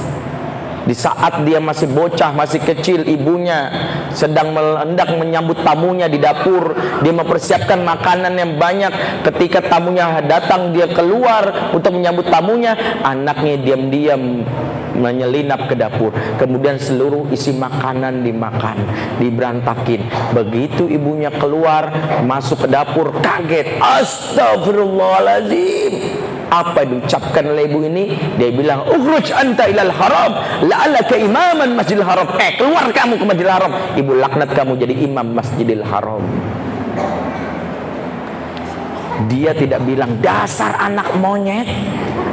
di 0.82 0.94
saat 0.94 1.46
dia 1.46 1.62
masih 1.62 1.86
bocah, 1.90 2.34
masih 2.34 2.60
kecil, 2.62 3.06
ibunya 3.06 3.70
sedang 4.10 4.50
hendak 4.54 5.14
menyambut 5.14 5.62
tamunya 5.62 6.10
di 6.10 6.18
dapur. 6.18 6.74
Dia 7.02 7.12
mempersiapkan 7.14 7.86
makanan 7.86 8.34
yang 8.34 8.58
banyak. 8.58 9.22
Ketika 9.22 9.62
tamunya 9.62 10.18
datang, 10.26 10.74
dia 10.74 10.90
keluar 10.90 11.70
untuk 11.70 11.94
menyambut 11.94 12.26
tamunya. 12.26 12.74
Anaknya 13.02 13.58
diam-diam 13.62 14.42
menyelinap 14.92 15.72
ke 15.72 15.76
dapur 15.76 16.12
kemudian 16.36 16.76
seluruh 16.76 17.24
isi 17.32 17.56
makanan 17.56 18.20
dimakan 18.20 18.76
diberantakin 19.16 20.04
begitu 20.36 20.84
ibunya 20.84 21.32
keluar 21.32 21.88
masuk 22.28 22.68
ke 22.68 22.70
dapur 22.70 23.08
kaget 23.24 23.80
astagfirullahaladzim 23.80 26.21
apa 26.52 26.84
diucapkan 26.84 27.48
oleh 27.48 27.64
ibu 27.64 27.80
ini? 27.80 28.12
Dia 28.36 28.52
bilang 28.52 28.84
ukhruj 28.84 29.32
anta 29.32 29.64
ilal 29.72 29.88
haram. 29.88 30.32
La'alaka 30.68 31.16
imaman 31.16 31.72
masjidil 31.72 32.04
haram. 32.04 32.28
Eh 32.36 32.60
keluar 32.60 32.92
kamu 32.92 33.16
ke 33.16 33.24
masjidil 33.24 33.52
haram. 33.52 33.72
Ibu 33.96 34.12
laknat 34.20 34.52
kamu 34.52 34.76
jadi 34.76 34.94
imam 35.08 35.32
masjidil 35.32 35.80
haram. 35.88 36.20
Dia 39.32 39.56
tidak 39.56 39.80
bilang 39.88 40.20
dasar 40.20 40.76
anak 40.76 41.16
monyet 41.16 41.64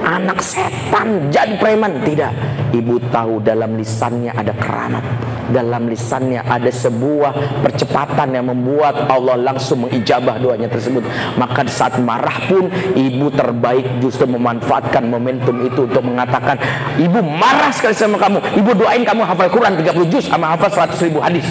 anak 0.03 0.43
setan 0.43 1.31
jadi 1.31 1.55
preman. 1.55 2.03
Tidak. 2.03 2.33
Ibu 2.75 3.09
tahu 3.09 3.39
dalam 3.39 3.79
lisannya 3.79 4.35
ada 4.35 4.51
keramat 4.51 5.05
dalam 5.49 5.89
lisannya 5.89 6.45
ada 6.45 6.69
sebuah 6.69 7.61
percepatan 7.65 8.37
yang 8.37 8.45
membuat 8.49 9.09
Allah 9.09 9.35
langsung 9.37 9.85
mengijabah 9.85 10.37
doanya 10.39 10.69
tersebut. 10.69 11.01
Maka 11.35 11.65
saat 11.69 11.97
marah 12.01 12.49
pun 12.49 12.69
ibu 12.95 13.27
terbaik 13.33 14.01
justru 14.01 14.25
memanfaatkan 14.29 15.05
momentum 15.05 15.59
itu 15.65 15.85
untuk 15.85 16.03
mengatakan 16.05 16.57
ibu 16.97 17.19
marah 17.21 17.73
sekali 17.73 17.95
sama 17.97 18.17
kamu. 18.17 18.39
Ibu 18.61 18.71
doain 18.77 19.03
kamu 19.03 19.21
hafal 19.25 19.49
Quran 19.51 19.73
30 19.77 20.11
juz 20.13 20.25
sama 20.29 20.55
hafal 20.55 20.71
100 20.71 21.05
ribu 21.05 21.19
hadis. 21.21 21.45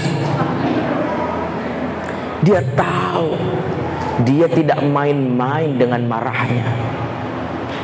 Dia 2.42 2.62
tahu 2.78 3.34
dia 4.22 4.46
tidak 4.50 4.82
main-main 4.82 5.78
dengan 5.78 6.02
marahnya 6.06 6.66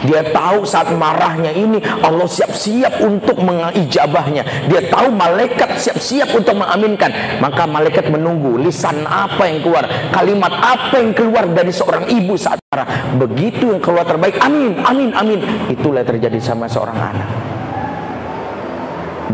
dia 0.04 0.20
tahu 0.28 0.68
saat 0.68 0.92
marahnya 0.92 1.50
ini 1.50 1.80
Allah 2.04 2.28
siap-siap 2.28 3.00
untuk 3.00 3.40
mengijabahnya. 3.40 4.68
Dia 4.68 4.84
tahu 4.92 5.08
malaikat 5.16 5.80
siap-siap 5.80 6.28
untuk 6.37 6.61
mengaminkan. 6.61 7.40
Maka 7.40 7.64
malaikat 7.64 8.12
menunggu 8.12 8.61
lisan 8.61 9.08
apa 9.08 9.49
yang 9.49 9.64
keluar, 9.64 9.84
kalimat 10.12 10.52
apa 10.52 11.00
yang 11.00 11.16
keluar 11.16 11.44
dari 11.49 11.73
seorang 11.73 12.04
ibu 12.12 12.37
saat 12.37 12.61
marah. 12.68 13.16
Begitu 13.16 13.73
yang 13.73 13.80
keluar 13.80 14.04
terbaik, 14.04 14.37
amin, 14.44 14.76
amin, 14.84 15.11
amin. 15.16 15.40
Itulah 15.73 16.04
yang 16.04 16.11
terjadi 16.16 16.38
sama 16.40 16.68
seorang 16.68 16.96
anak. 17.00 17.28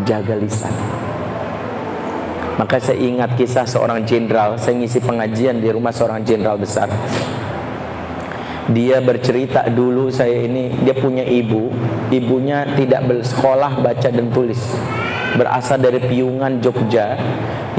Jaga 0.06 0.38
lisan. 0.38 0.74
Maka 2.62 2.76
saya 2.76 3.00
ingat 3.00 3.40
kisah 3.40 3.64
seorang 3.64 4.04
jenderal, 4.04 4.60
saya 4.60 4.76
ngisi 4.76 5.00
pengajian 5.00 5.64
di 5.64 5.72
rumah 5.72 5.96
seorang 5.96 6.20
jenderal 6.28 6.60
besar 6.60 6.92
dia 8.68 9.00
bercerita 9.00 9.64
dulu 9.72 10.12
saya 10.12 10.44
ini 10.44 10.68
dia 10.84 10.92
punya 10.92 11.24
ibu 11.24 11.72
ibunya 12.12 12.68
tidak 12.76 13.08
bersekolah 13.08 13.80
baca 13.80 14.08
dan 14.12 14.28
tulis 14.28 14.60
berasal 15.40 15.80
dari 15.80 16.04
Piungan 16.04 16.60
Jogja 16.60 17.16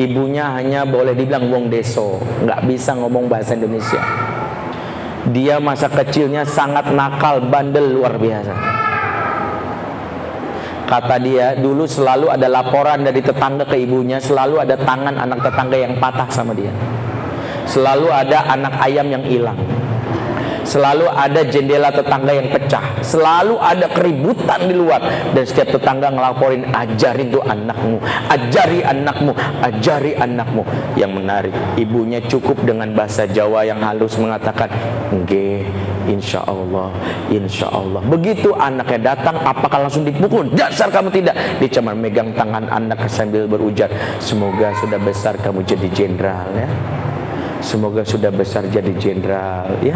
ibunya 0.02 0.58
hanya 0.58 0.90
boleh 0.90 1.14
dibilang 1.14 1.54
wong 1.54 1.70
deso 1.70 2.18
nggak 2.42 2.66
bisa 2.66 2.98
ngomong 2.98 3.30
bahasa 3.30 3.54
Indonesia 3.54 4.02
Dia 5.30 5.62
masa 5.62 5.86
kecilnya 5.86 6.42
sangat 6.50 6.90
nakal, 6.98 7.46
bandel 7.46 7.94
luar 7.94 8.18
biasa. 8.18 8.58
Kata 10.90 11.16
dia, 11.22 11.54
dulu 11.62 11.86
selalu 11.86 12.34
ada 12.34 12.50
laporan 12.50 13.06
dari 13.06 13.22
tetangga 13.22 13.70
ke 13.70 13.78
ibunya, 13.78 14.18
selalu 14.18 14.66
ada 14.66 14.76
tangan 14.82 15.14
anak 15.22 15.46
tetangga 15.46 15.78
yang 15.78 15.94
patah 16.02 16.26
sama 16.34 16.58
dia. 16.58 16.74
Selalu 17.70 18.10
ada 18.10 18.50
anak 18.50 18.74
ayam 18.82 19.08
yang 19.14 19.24
hilang. 19.24 19.56
Selalu 20.72 21.04
ada 21.12 21.44
jendela 21.44 21.92
tetangga 21.92 22.32
yang 22.32 22.48
pecah. 22.48 23.04
Selalu 23.04 23.60
ada 23.60 23.92
keributan 23.92 24.72
di 24.72 24.76
luar. 24.80 25.04
Dan 25.36 25.44
setiap 25.44 25.76
tetangga 25.76 26.08
ngelaporin, 26.16 26.64
ajarin 26.72 27.28
tuh 27.28 27.44
anakmu. 27.44 28.00
Ajari 28.32 28.80
anakmu. 28.80 29.36
Ajari 29.60 30.16
anakmu. 30.16 30.64
Yang 30.96 31.12
menarik, 31.12 31.54
ibunya 31.76 32.24
cukup 32.24 32.64
dengan 32.64 32.96
bahasa 32.96 33.28
Jawa 33.28 33.68
yang 33.68 33.84
halus 33.84 34.16
mengatakan, 34.16 34.72
Nge, 35.12 35.68
insya 36.08 36.40
Allah, 36.48 36.88
insya 37.28 37.68
Allah. 37.68 38.00
Begitu 38.08 38.56
anaknya 38.56 39.12
datang, 39.12 39.44
apakah 39.44 39.92
langsung 39.92 40.08
dipukul? 40.08 40.48
Dasar 40.56 40.88
kamu 40.88 41.12
tidak. 41.12 41.36
Cuma 41.72 41.92
megang 41.96 42.32
tangan 42.36 42.68
anak 42.72 43.12
sambil 43.12 43.48
berujar, 43.48 43.92
semoga 44.20 44.72
sudah 44.80 45.00
besar 45.00 45.36
kamu 45.40 45.64
jadi 45.64 45.88
jenderal 45.92 46.48
ya. 46.52 46.68
Semoga 47.62 48.02
sudah 48.02 48.34
besar 48.34 48.66
jadi 48.68 48.90
jenderal 48.98 49.70
ya. 49.86 49.96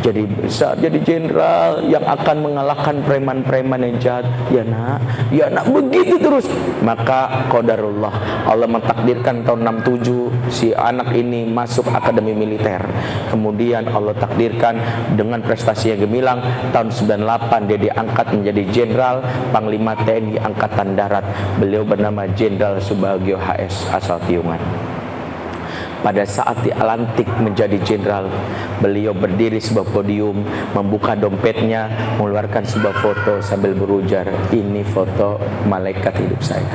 Jadi 0.00 0.24
besar 0.30 0.78
jadi 0.78 0.96
jenderal 1.02 1.82
yang 1.90 2.06
akan 2.06 2.36
mengalahkan 2.40 3.02
preman-preman 3.02 3.82
yang 3.82 3.96
jahat. 3.98 4.26
Ya 4.48 4.62
nak, 4.62 4.98
ya 5.34 5.46
nak 5.50 5.66
begitu 5.68 6.16
terus. 6.22 6.46
Maka 6.80 7.50
qadarullah 7.50 8.46
Allah 8.46 8.70
mentakdirkan 8.70 9.42
tahun 9.44 9.82
67 9.84 10.54
si 10.54 10.70
anak 10.72 11.12
ini 11.12 11.50
masuk 11.50 11.90
akademi 11.90 12.32
militer. 12.32 12.80
Kemudian 13.28 13.90
Allah 13.90 14.14
takdirkan 14.16 14.78
dengan 15.18 15.42
prestasi 15.42 15.92
yang 15.92 16.06
gemilang 16.06 16.40
tahun 16.70 16.94
98 16.94 17.68
dia 17.68 17.78
diangkat 17.90 18.26
menjadi 18.32 18.62
jenderal 18.70 19.16
Panglima 19.50 19.98
TNI 19.98 20.40
Angkatan 20.40 20.94
Darat. 20.94 21.26
Beliau 21.58 21.82
bernama 21.82 22.24
Jenderal 22.32 22.78
Subagio 22.78 23.36
HS 23.36 23.90
asal 23.92 24.22
Tiungan. 24.24 24.89
Pada 26.00 26.24
saat 26.24 26.64
dilantik 26.64 27.28
menjadi 27.44 27.76
jenderal, 27.84 28.24
beliau 28.80 29.12
berdiri 29.12 29.60
sebuah 29.60 29.92
podium, 29.92 30.40
membuka 30.72 31.12
dompetnya, 31.12 31.92
mengeluarkan 32.16 32.64
sebuah 32.64 32.94
foto 33.04 33.44
sambil 33.44 33.76
berujar, 33.76 34.24
ini 34.48 34.80
foto 34.80 35.36
malaikat 35.68 36.16
hidup 36.16 36.40
saya. 36.40 36.72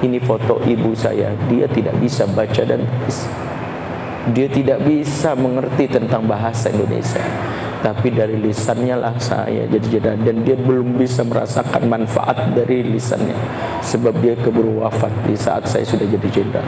Ini 0.00 0.16
foto 0.24 0.64
ibu 0.64 0.96
saya, 0.96 1.36
dia 1.52 1.68
tidak 1.68 2.00
bisa 2.00 2.24
baca 2.24 2.62
dan 2.64 2.88
tulis. 2.88 3.18
Dia 4.32 4.48
tidak 4.48 4.80
bisa 4.88 5.36
mengerti 5.36 5.84
tentang 5.84 6.24
bahasa 6.24 6.72
Indonesia 6.72 7.20
tapi 7.84 8.08
dari 8.08 8.40
lisannya 8.40 8.96
lah 8.96 9.12
saya 9.20 9.68
jadi 9.68 10.00
jenderal 10.00 10.16
dan 10.24 10.40
dia 10.40 10.56
belum 10.56 10.96
bisa 10.96 11.20
merasakan 11.20 11.84
manfaat 11.84 12.56
dari 12.56 12.80
lisannya 12.80 13.36
sebab 13.84 14.24
dia 14.24 14.32
keburu 14.40 14.80
wafat 14.80 15.12
di 15.28 15.36
saat 15.36 15.68
saya 15.68 15.84
sudah 15.84 16.08
jadi 16.08 16.28
jenderal 16.32 16.64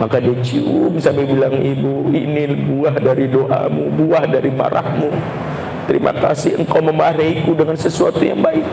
maka 0.00 0.16
dia 0.16 0.32
cium 0.40 0.96
sampai 0.96 1.28
bilang 1.28 1.60
ibu 1.60 2.08
ini 2.08 2.48
buah 2.48 2.96
dari 2.96 3.28
doamu, 3.28 3.92
buah 4.00 4.24
dari 4.24 4.48
marahmu. 4.48 5.12
Terima 5.84 6.16
kasih 6.16 6.56
engkau 6.56 6.80
memarahiku 6.80 7.52
dengan 7.52 7.76
sesuatu 7.76 8.24
yang 8.24 8.40
baik. 8.40 8.64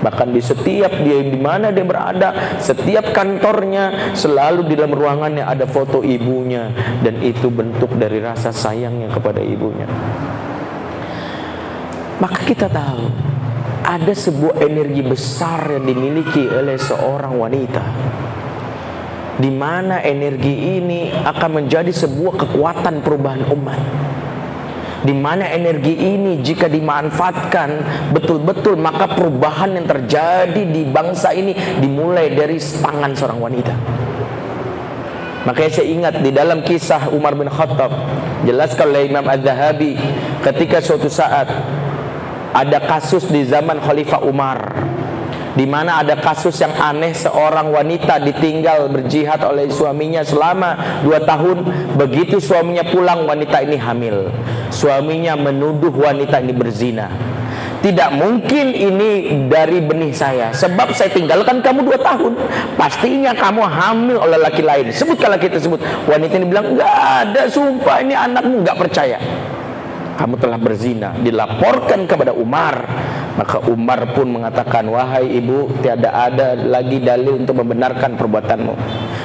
Bahkan 0.00 0.32
di 0.32 0.40
setiap 0.40 0.92
dia 1.04 1.20
di 1.20 1.36
mana 1.36 1.68
dia 1.68 1.84
berada, 1.84 2.56
setiap 2.56 3.12
kantornya 3.12 4.16
selalu 4.16 4.64
di 4.64 4.74
dalam 4.80 4.96
ruangannya 4.96 5.44
ada 5.44 5.68
foto 5.68 6.00
ibunya 6.00 6.72
dan 7.04 7.20
itu 7.20 7.52
bentuk 7.52 7.92
dari 8.00 8.20
rasa 8.24 8.48
sayangnya 8.48 9.12
kepada 9.12 9.44
ibunya. 9.44 9.88
Maka 12.16 12.40
kita 12.48 12.72
tahu 12.72 13.04
ada 13.84 14.12
sebuah 14.16 14.56
energi 14.64 15.04
besar 15.04 15.68
yang 15.68 15.84
dimiliki 15.84 16.48
oleh 16.48 16.80
seorang 16.80 17.36
wanita 17.36 17.84
di 19.38 19.50
mana 19.50 19.98
energi 20.02 20.78
ini 20.78 21.10
akan 21.10 21.62
menjadi 21.62 21.90
sebuah 21.90 22.46
kekuatan 22.46 23.02
perubahan 23.02 23.42
umat. 23.50 23.80
Di 25.04 25.12
mana 25.12 25.44
energi 25.52 25.92
ini 25.92 26.40
jika 26.40 26.64
dimanfaatkan 26.64 27.70
betul-betul 28.16 28.80
maka 28.80 29.04
perubahan 29.12 29.76
yang 29.76 29.84
terjadi 29.84 30.62
di 30.64 30.88
bangsa 30.88 31.36
ini 31.36 31.52
dimulai 31.76 32.32
dari 32.32 32.56
tangan 32.56 33.12
seorang 33.12 33.36
wanita. 33.36 33.74
Makanya 35.44 35.70
saya 35.76 35.86
ingat 35.92 36.14
di 36.24 36.32
dalam 36.32 36.64
kisah 36.64 37.12
Umar 37.12 37.36
bin 37.36 37.52
Khattab 37.52 37.92
jelaskan 38.48 38.96
oleh 38.96 39.12
Imam 39.12 39.28
Az-Zahabi 39.28 39.92
ketika 40.40 40.80
suatu 40.80 41.12
saat 41.12 41.52
ada 42.56 42.78
kasus 42.88 43.28
di 43.28 43.44
zaman 43.44 43.76
Khalifah 43.84 44.24
Umar 44.24 44.72
di 45.54 45.66
mana 45.66 46.02
ada 46.02 46.18
kasus 46.18 46.58
yang 46.58 46.74
aneh 46.74 47.14
seorang 47.14 47.70
wanita 47.70 48.18
ditinggal 48.22 48.90
berjihad 48.90 49.38
oleh 49.46 49.70
suaminya 49.70 50.26
selama 50.26 51.02
dua 51.06 51.22
tahun. 51.22 51.66
Begitu 51.94 52.42
suaminya 52.42 52.82
pulang 52.90 53.26
wanita 53.26 53.62
ini 53.62 53.78
hamil. 53.78 54.34
Suaminya 54.74 55.38
menuduh 55.38 55.94
wanita 55.94 56.42
ini 56.42 56.52
berzina. 56.54 57.06
Tidak 57.84 58.16
mungkin 58.16 58.72
ini 58.72 59.10
dari 59.46 59.78
benih 59.78 60.10
saya. 60.16 60.50
Sebab 60.50 60.96
saya 60.96 61.12
tinggalkan 61.12 61.60
kamu 61.62 61.84
dua 61.86 61.98
tahun. 62.00 62.32
Pastinya 62.74 63.36
kamu 63.36 63.62
hamil 63.62 64.16
oleh 64.18 64.40
laki 64.40 64.64
lain. 64.64 64.90
Sebutkan 64.90 65.36
laki 65.36 65.52
tersebut 65.52 65.78
wanita 66.10 66.34
ini 66.40 66.46
bilang 66.50 66.74
enggak 66.74 66.94
ada 66.96 67.42
sumpah 67.46 68.02
ini 68.02 68.16
anakmu 68.16 68.64
enggak 68.64 68.76
percaya 68.80 69.20
kamu 70.16 70.34
telah 70.38 70.58
berzina. 70.58 71.14
Dilaporkan 71.18 72.06
kepada 72.06 72.32
Umar. 72.34 72.86
Maka 73.34 73.66
Umar 73.66 74.14
pun 74.14 74.30
mengatakan 74.30 74.86
wahai 74.86 75.26
ibu 75.42 75.66
tiada 75.82 76.30
ada 76.30 76.54
lagi 76.54 77.02
dalil 77.02 77.42
untuk 77.42 77.58
membenarkan 77.58 78.14
perbuatanmu. 78.14 78.74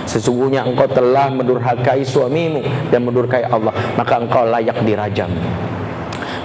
Sesungguhnya 0.10 0.66
engkau 0.66 0.90
telah 0.90 1.30
mendurhakai 1.30 2.02
suamimu 2.02 2.90
dan 2.90 3.06
mendurhakai 3.06 3.46
Allah. 3.46 3.70
Maka 3.94 4.14
engkau 4.18 4.50
layak 4.50 4.82
dirajam 4.82 5.30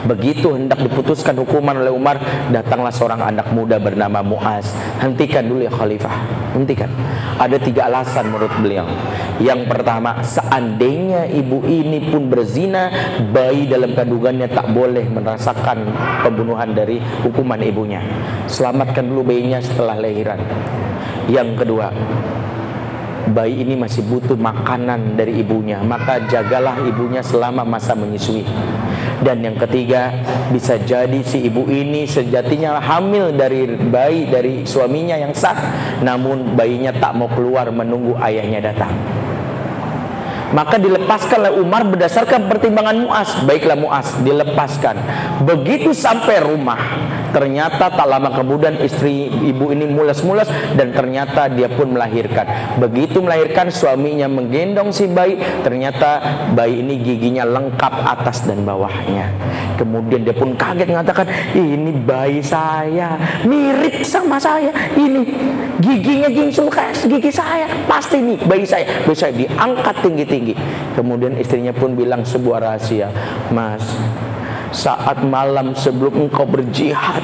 Begitu 0.04 0.52
hendak 0.52 0.84
diputuskan 0.84 1.32
hukuman 1.40 1.80
oleh 1.80 1.88
Umar, 1.88 2.20
datanglah 2.52 2.92
seorang 2.92 3.24
anak 3.24 3.48
muda 3.56 3.80
bernama 3.80 4.20
Muaz. 4.20 4.68
Hentikan 5.00 5.48
dulu 5.48 5.64
ya 5.64 5.72
khalifah. 5.72 6.12
Hentikan. 6.52 6.92
Ada 7.40 7.56
tiga 7.58 7.88
alasan 7.88 8.28
menurut 8.28 8.52
beliau. 8.60 8.86
Yang 9.40 9.66
pertama, 9.66 10.22
seandainya 10.22 11.26
ibu 11.32 11.64
ini 11.66 12.12
pun 12.12 12.30
berzina, 12.30 12.92
bayi 13.32 13.66
dalam 13.66 13.96
kandungannya 13.96 14.46
tak 14.52 14.70
boleh 14.70 15.08
merasakan 15.08 15.88
pembunuhan 16.22 16.70
dari 16.76 17.00
hukuman 17.24 17.58
ibunya. 17.64 18.04
Selamatkan 18.46 19.08
dulu 19.08 19.34
bayinya 19.34 19.58
setelah 19.58 19.98
lahiran. 19.98 20.38
Yang 21.26 21.64
kedua, 21.64 21.88
bayi 23.30 23.64
ini 23.64 23.78
masih 23.78 24.04
butuh 24.04 24.36
makanan 24.36 25.16
dari 25.16 25.40
ibunya. 25.40 25.80
Maka 25.80 26.28
jagalah 26.28 26.76
ibunya 26.84 27.24
selama 27.24 27.64
masa 27.64 27.96
menyusui. 27.96 28.44
Dan 29.24 29.40
yang 29.40 29.56
ketiga 29.56 30.12
bisa 30.52 30.76
jadi 30.76 31.24
si 31.24 31.48
ibu 31.48 31.64
ini 31.70 32.04
sejatinya 32.04 32.76
hamil 32.76 33.32
dari 33.32 33.72
bayi 33.72 34.28
dari 34.28 34.68
suaminya 34.68 35.16
yang 35.16 35.32
sah. 35.32 35.56
Namun 36.04 36.52
bayinya 36.58 36.92
tak 36.92 37.16
mau 37.16 37.30
keluar 37.32 37.70
menunggu 37.72 38.18
ayahnya 38.20 38.74
datang. 38.74 38.92
Maka 40.54 40.78
dilepaskanlah 40.78 41.50
Umar 41.56 41.82
berdasarkan 41.82 42.46
pertimbangan 42.46 42.94
Muas 42.94 43.30
baiklah 43.42 43.74
Muas 43.74 44.06
dilepaskan. 44.22 44.94
Begitu 45.42 45.90
sampai 45.90 46.38
rumah 46.38 46.78
ternyata 47.34 47.90
tak 47.90 48.06
lama 48.06 48.30
kemudian 48.30 48.78
istri 48.78 49.26
ibu 49.26 49.74
ini 49.74 49.90
mulas-mulas 49.90 50.46
dan 50.78 50.94
ternyata 50.94 51.50
dia 51.50 51.66
pun 51.66 51.90
melahirkan. 51.90 52.78
Begitu 52.78 53.18
melahirkan 53.18 53.74
suaminya 53.74 54.30
menggendong 54.30 54.94
si 54.94 55.10
bayi. 55.10 55.34
Ternyata 55.66 56.22
bayi 56.54 56.80
ini 56.86 57.02
giginya 57.02 57.42
lengkap 57.42 57.94
atas 58.06 58.46
dan 58.46 58.62
bawahnya. 58.62 59.34
Kemudian 59.74 60.22
dia 60.22 60.32
pun 60.38 60.54
kaget 60.54 60.86
mengatakan 60.86 61.26
ini 61.58 61.90
bayi 61.98 62.38
saya 62.38 63.18
mirip 63.42 64.06
sama 64.06 64.38
saya. 64.38 64.70
Ini 64.94 65.20
giginya 65.82 66.30
gigi 66.30 66.54
gigi 67.10 67.30
saya. 67.34 67.66
Pasti 67.90 68.22
nih 68.22 68.38
bayi 68.46 68.62
saya. 68.62 68.86
Bayi 69.02 69.18
saya 69.18 69.34
diangkat 69.34 69.96
tinggi-tinggi. 69.98 70.54
Tinggi. 70.54 70.54
Kemudian 70.94 71.34
istrinya 71.40 71.74
pun 71.74 71.98
bilang 71.98 72.22
sebuah 72.22 72.62
rahasia, 72.62 73.10
Mas, 73.50 73.82
saat 74.74 75.22
malam 75.22 75.70
sebelum 75.78 76.26
engkau 76.26 76.42
berjihad, 76.42 77.22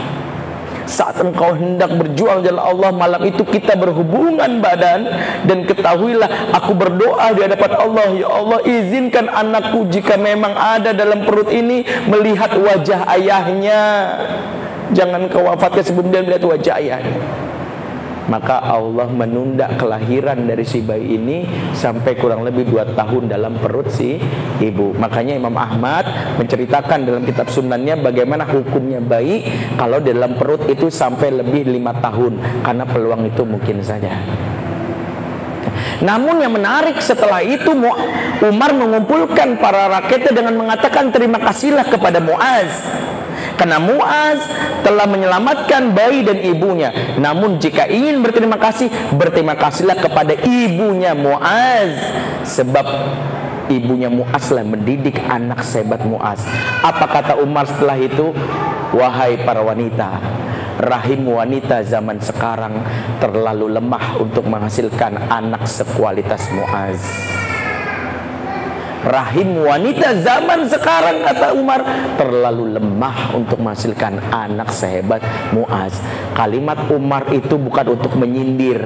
saat 0.86 1.18
engkau 1.18 1.50
hendak 1.58 1.90
berjuang 1.98 2.46
jalan 2.46 2.62
Allah 2.62 2.90
malam 2.94 3.22
itu 3.26 3.42
kita 3.42 3.74
berhubungan 3.74 4.62
badan 4.62 5.10
dan 5.50 5.66
ketahuilah 5.66 6.54
aku 6.54 6.78
berdoa 6.78 7.34
di 7.34 7.40
hadapan 7.42 7.72
Allah. 7.74 8.08
Ya 8.14 8.28
Allah 8.30 8.58
izinkan 8.62 9.26
anakku 9.26 9.90
jika 9.90 10.14
memang 10.14 10.54
ada 10.54 10.94
dalam 10.94 11.26
perut 11.26 11.50
ini 11.50 11.82
melihat 12.06 12.54
wajah 12.54 13.02
ayahnya. 13.18 13.82
Jangan 14.94 15.26
kau 15.30 15.46
wafatkan 15.46 15.82
sebelum 15.82 16.10
dia 16.14 16.22
melihat 16.22 16.46
wajah 16.46 16.74
ayahnya 16.78 17.49
maka 18.28 18.60
Allah 18.60 19.08
menunda 19.08 19.70
kelahiran 19.78 20.44
dari 20.44 20.66
si 20.66 20.84
bayi 20.84 21.16
ini 21.16 21.48
sampai 21.72 22.18
kurang 22.18 22.44
lebih 22.44 22.68
dua 22.68 22.84
tahun 22.92 23.30
dalam 23.30 23.56
perut 23.56 23.88
si 23.88 24.20
ibu. 24.60 24.92
Makanya 24.98 25.38
Imam 25.38 25.54
Ahmad 25.56 26.36
menceritakan 26.36 27.06
dalam 27.06 27.22
kitab 27.24 27.48
sunannya 27.48 28.02
bagaimana 28.02 28.44
hukumnya 28.44 29.00
bayi 29.00 29.46
kalau 29.80 30.02
dalam 30.02 30.36
perut 30.36 30.68
itu 30.68 30.92
sampai 30.92 31.32
lebih 31.32 31.70
lima 31.70 31.96
tahun 32.02 32.64
karena 32.66 32.84
peluang 32.84 33.22
itu 33.30 33.42
mungkin 33.46 33.80
saja. 33.80 34.12
Namun 36.00 36.40
yang 36.40 36.56
menarik 36.56 36.96
setelah 37.04 37.44
itu 37.44 37.76
Umar 38.40 38.72
mengumpulkan 38.72 39.60
para 39.60 40.00
rakyatnya 40.00 40.32
dengan 40.32 40.54
mengatakan 40.56 41.12
terima 41.12 41.36
kasihlah 41.36 41.84
kepada 41.84 42.24
Muaz 42.24 42.72
karena 43.56 43.76
Muaz 43.76 44.40
telah 44.80 45.04
menyelamatkan 45.04 45.92
bayi 45.92 46.24
dan 46.24 46.40
ibunya. 46.40 46.90
Namun 47.20 47.60
jika 47.60 47.86
ingin 47.86 48.24
berterima 48.24 48.56
kasih, 48.56 48.88
berterima 49.14 49.56
kasihlah 49.56 49.98
kepada 50.00 50.32
ibunya 50.46 51.12
Muaz 51.12 51.96
sebab 52.48 52.86
ibunya 53.70 54.08
Muaz 54.10 54.50
lah 54.50 54.64
mendidik 54.64 55.20
anak 55.28 55.62
sebat 55.62 56.02
Muaz. 56.02 56.42
Apa 56.80 57.06
kata 57.06 57.32
Umar 57.38 57.68
setelah 57.68 58.00
itu? 58.00 58.32
Wahai 58.90 59.38
para 59.46 59.62
wanita, 59.62 60.18
rahim 60.82 61.30
wanita 61.30 61.86
zaman 61.86 62.18
sekarang 62.18 62.82
terlalu 63.22 63.70
lemah 63.70 64.18
untuk 64.18 64.50
menghasilkan 64.50 65.30
anak 65.30 65.62
sekualitas 65.70 66.50
Muaz 66.50 66.98
rahim 69.00 69.64
wanita 69.64 70.12
zaman 70.20 70.68
sekarang 70.68 71.24
kata 71.24 71.56
Umar 71.56 71.80
terlalu 72.20 72.76
lemah 72.76 73.32
untuk 73.32 73.56
menghasilkan 73.56 74.20
anak 74.28 74.68
sehebat 74.68 75.24
Muaz. 75.56 75.96
Kalimat 76.36 76.84
Umar 76.92 77.32
itu 77.32 77.56
bukan 77.56 77.96
untuk 77.96 78.12
menyindir 78.20 78.80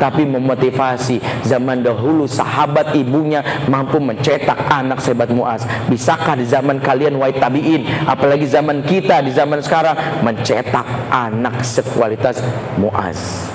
tapi 0.00 0.24
memotivasi. 0.24 1.20
Zaman 1.44 1.84
dahulu 1.84 2.24
sahabat 2.24 2.96
ibunya 2.96 3.44
mampu 3.68 4.00
mencetak 4.00 4.56
anak 4.72 5.04
sehebat 5.04 5.28
Muaz. 5.28 5.68
Bisakah 5.92 6.40
di 6.40 6.48
zaman 6.48 6.80
kalian 6.80 7.20
wahai 7.20 7.36
tabiin 7.36 8.08
apalagi 8.08 8.48
zaman 8.48 8.80
kita 8.84 9.20
di 9.20 9.32
zaman 9.32 9.60
sekarang 9.60 10.24
mencetak 10.24 10.86
anak 11.12 11.60
sekualitas 11.60 12.40
Muaz? 12.80 13.48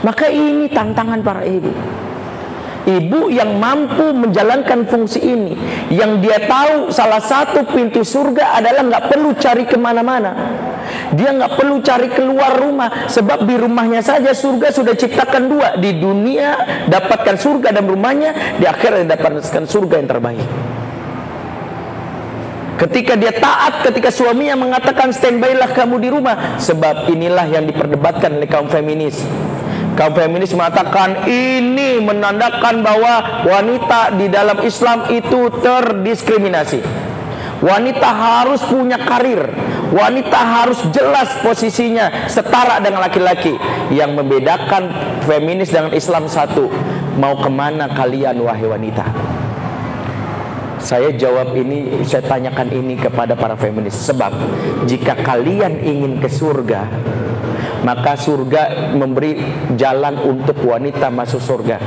Maka 0.00 0.28
ini 0.30 0.70
tantangan 0.70 1.20
para 1.24 1.42
ibu 1.44 1.72
ibu 2.86 3.28
yang 3.28 3.58
mampu 3.58 4.14
menjalankan 4.14 4.86
fungsi 4.86 5.20
ini. 5.20 5.52
Yang 5.90 6.12
dia 6.22 6.38
tahu 6.46 6.94
salah 6.94 7.20
satu 7.20 7.66
pintu 7.66 8.06
surga 8.06 8.62
adalah 8.62 8.86
nggak 8.86 9.04
perlu 9.10 9.30
cari 9.36 9.66
ke 9.66 9.76
mana-mana. 9.76 10.32
Dia 11.18 11.34
nggak 11.34 11.58
perlu 11.58 11.82
cari 11.82 12.08
keluar 12.14 12.54
rumah 12.62 13.10
sebab 13.10 13.42
di 13.42 13.58
rumahnya 13.58 14.00
saja 14.00 14.30
surga 14.30 14.70
sudah 14.70 14.94
ciptakan 14.94 15.50
dua. 15.50 15.68
Di 15.76 15.98
dunia 15.98 16.86
dapatkan 16.86 17.36
surga 17.36 17.74
dan 17.74 17.84
rumahnya 17.90 18.58
di 18.62 18.64
akhirat 18.64 19.04
dapatkan 19.10 19.64
surga 19.66 19.94
yang 19.98 20.08
terbaik. 20.08 20.48
Ketika 22.76 23.16
dia 23.16 23.32
taat, 23.32 23.88
ketika 23.88 24.12
suaminya 24.12 24.52
mengatakan 24.52 25.08
standby 25.08 25.56
lah 25.56 25.72
kamu 25.72 25.96
di 25.96 26.08
rumah, 26.12 26.60
sebab 26.60 27.08
inilah 27.08 27.48
yang 27.48 27.64
diperdebatkan 27.64 28.36
oleh 28.36 28.44
kaum 28.44 28.68
feminis. 28.68 29.16
Kaum 29.96 30.12
feminis 30.12 30.52
mengatakan 30.52 31.24
ini 31.24 32.04
menandakan 32.04 32.84
bahwa 32.84 33.44
wanita 33.48 34.12
di 34.12 34.28
dalam 34.28 34.60
Islam 34.60 35.08
itu 35.08 35.48
terdiskriminasi. 35.64 36.84
Wanita 37.64 38.04
harus 38.04 38.60
punya 38.68 39.00
karir. 39.00 39.48
Wanita 39.88 40.36
harus 40.36 40.84
jelas 40.92 41.40
posisinya 41.40 42.28
setara 42.28 42.76
dengan 42.84 43.08
laki-laki. 43.08 43.56
Yang 43.88 44.20
membedakan 44.20 44.92
feminis 45.24 45.72
dengan 45.72 45.96
Islam 45.96 46.28
satu. 46.28 46.68
Mau 47.16 47.40
ke 47.40 47.48
mana 47.48 47.88
kalian 47.88 48.36
wahai 48.44 48.68
wanita? 48.68 49.08
Saya 50.76 51.08
jawab 51.16 51.56
ini, 51.56 52.04
saya 52.04 52.20
tanyakan 52.20 52.68
ini 52.68 53.00
kepada 53.00 53.32
para 53.32 53.56
feminis. 53.56 53.96
Sebab 53.96 54.36
jika 54.84 55.16
kalian 55.24 55.80
ingin 55.80 56.20
ke 56.20 56.28
surga, 56.28 56.84
maka 57.86 58.18
surga 58.18 58.90
memberi 58.98 59.38
jalan 59.78 60.18
untuk 60.26 60.58
wanita 60.66 61.06
masuk 61.06 61.38
surga. 61.38 61.78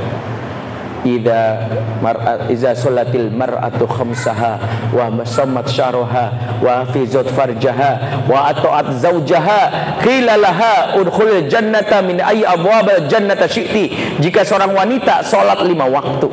Ida 1.00 1.64
mar'at 2.04 2.52
iza 2.52 2.76
salatil 2.76 3.32
mar'atu 3.32 3.88
khamsaha 3.88 4.60
wa 4.92 5.08
masammat 5.08 5.64
syaraha 5.68 6.60
wa 6.60 6.84
hafizat 6.84 7.24
farjaha 7.32 8.24
wa 8.28 8.52
ata'at 8.52 9.00
zawjaha 9.00 9.60
qila 10.04 10.36
laha 10.36 11.00
udkhul 11.00 11.48
jannata 11.48 12.04
min 12.04 12.20
ayyi 12.20 12.44
abwab 12.44 13.08
jannata 13.08 13.48
syi'ti. 13.48 14.16
Jika 14.20 14.44
seorang 14.44 14.76
wanita 14.76 15.24
salat 15.24 15.64
lima 15.64 15.88
waktu 15.88 16.28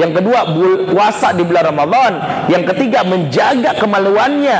yang 0.00 0.16
kedua 0.16 0.48
puasa 0.88 1.36
di 1.36 1.44
bulan 1.44 1.76
Ramadan. 1.76 2.12
Yang 2.48 2.72
ketiga 2.72 3.04
menjaga 3.04 3.76
kemaluannya. 3.76 4.58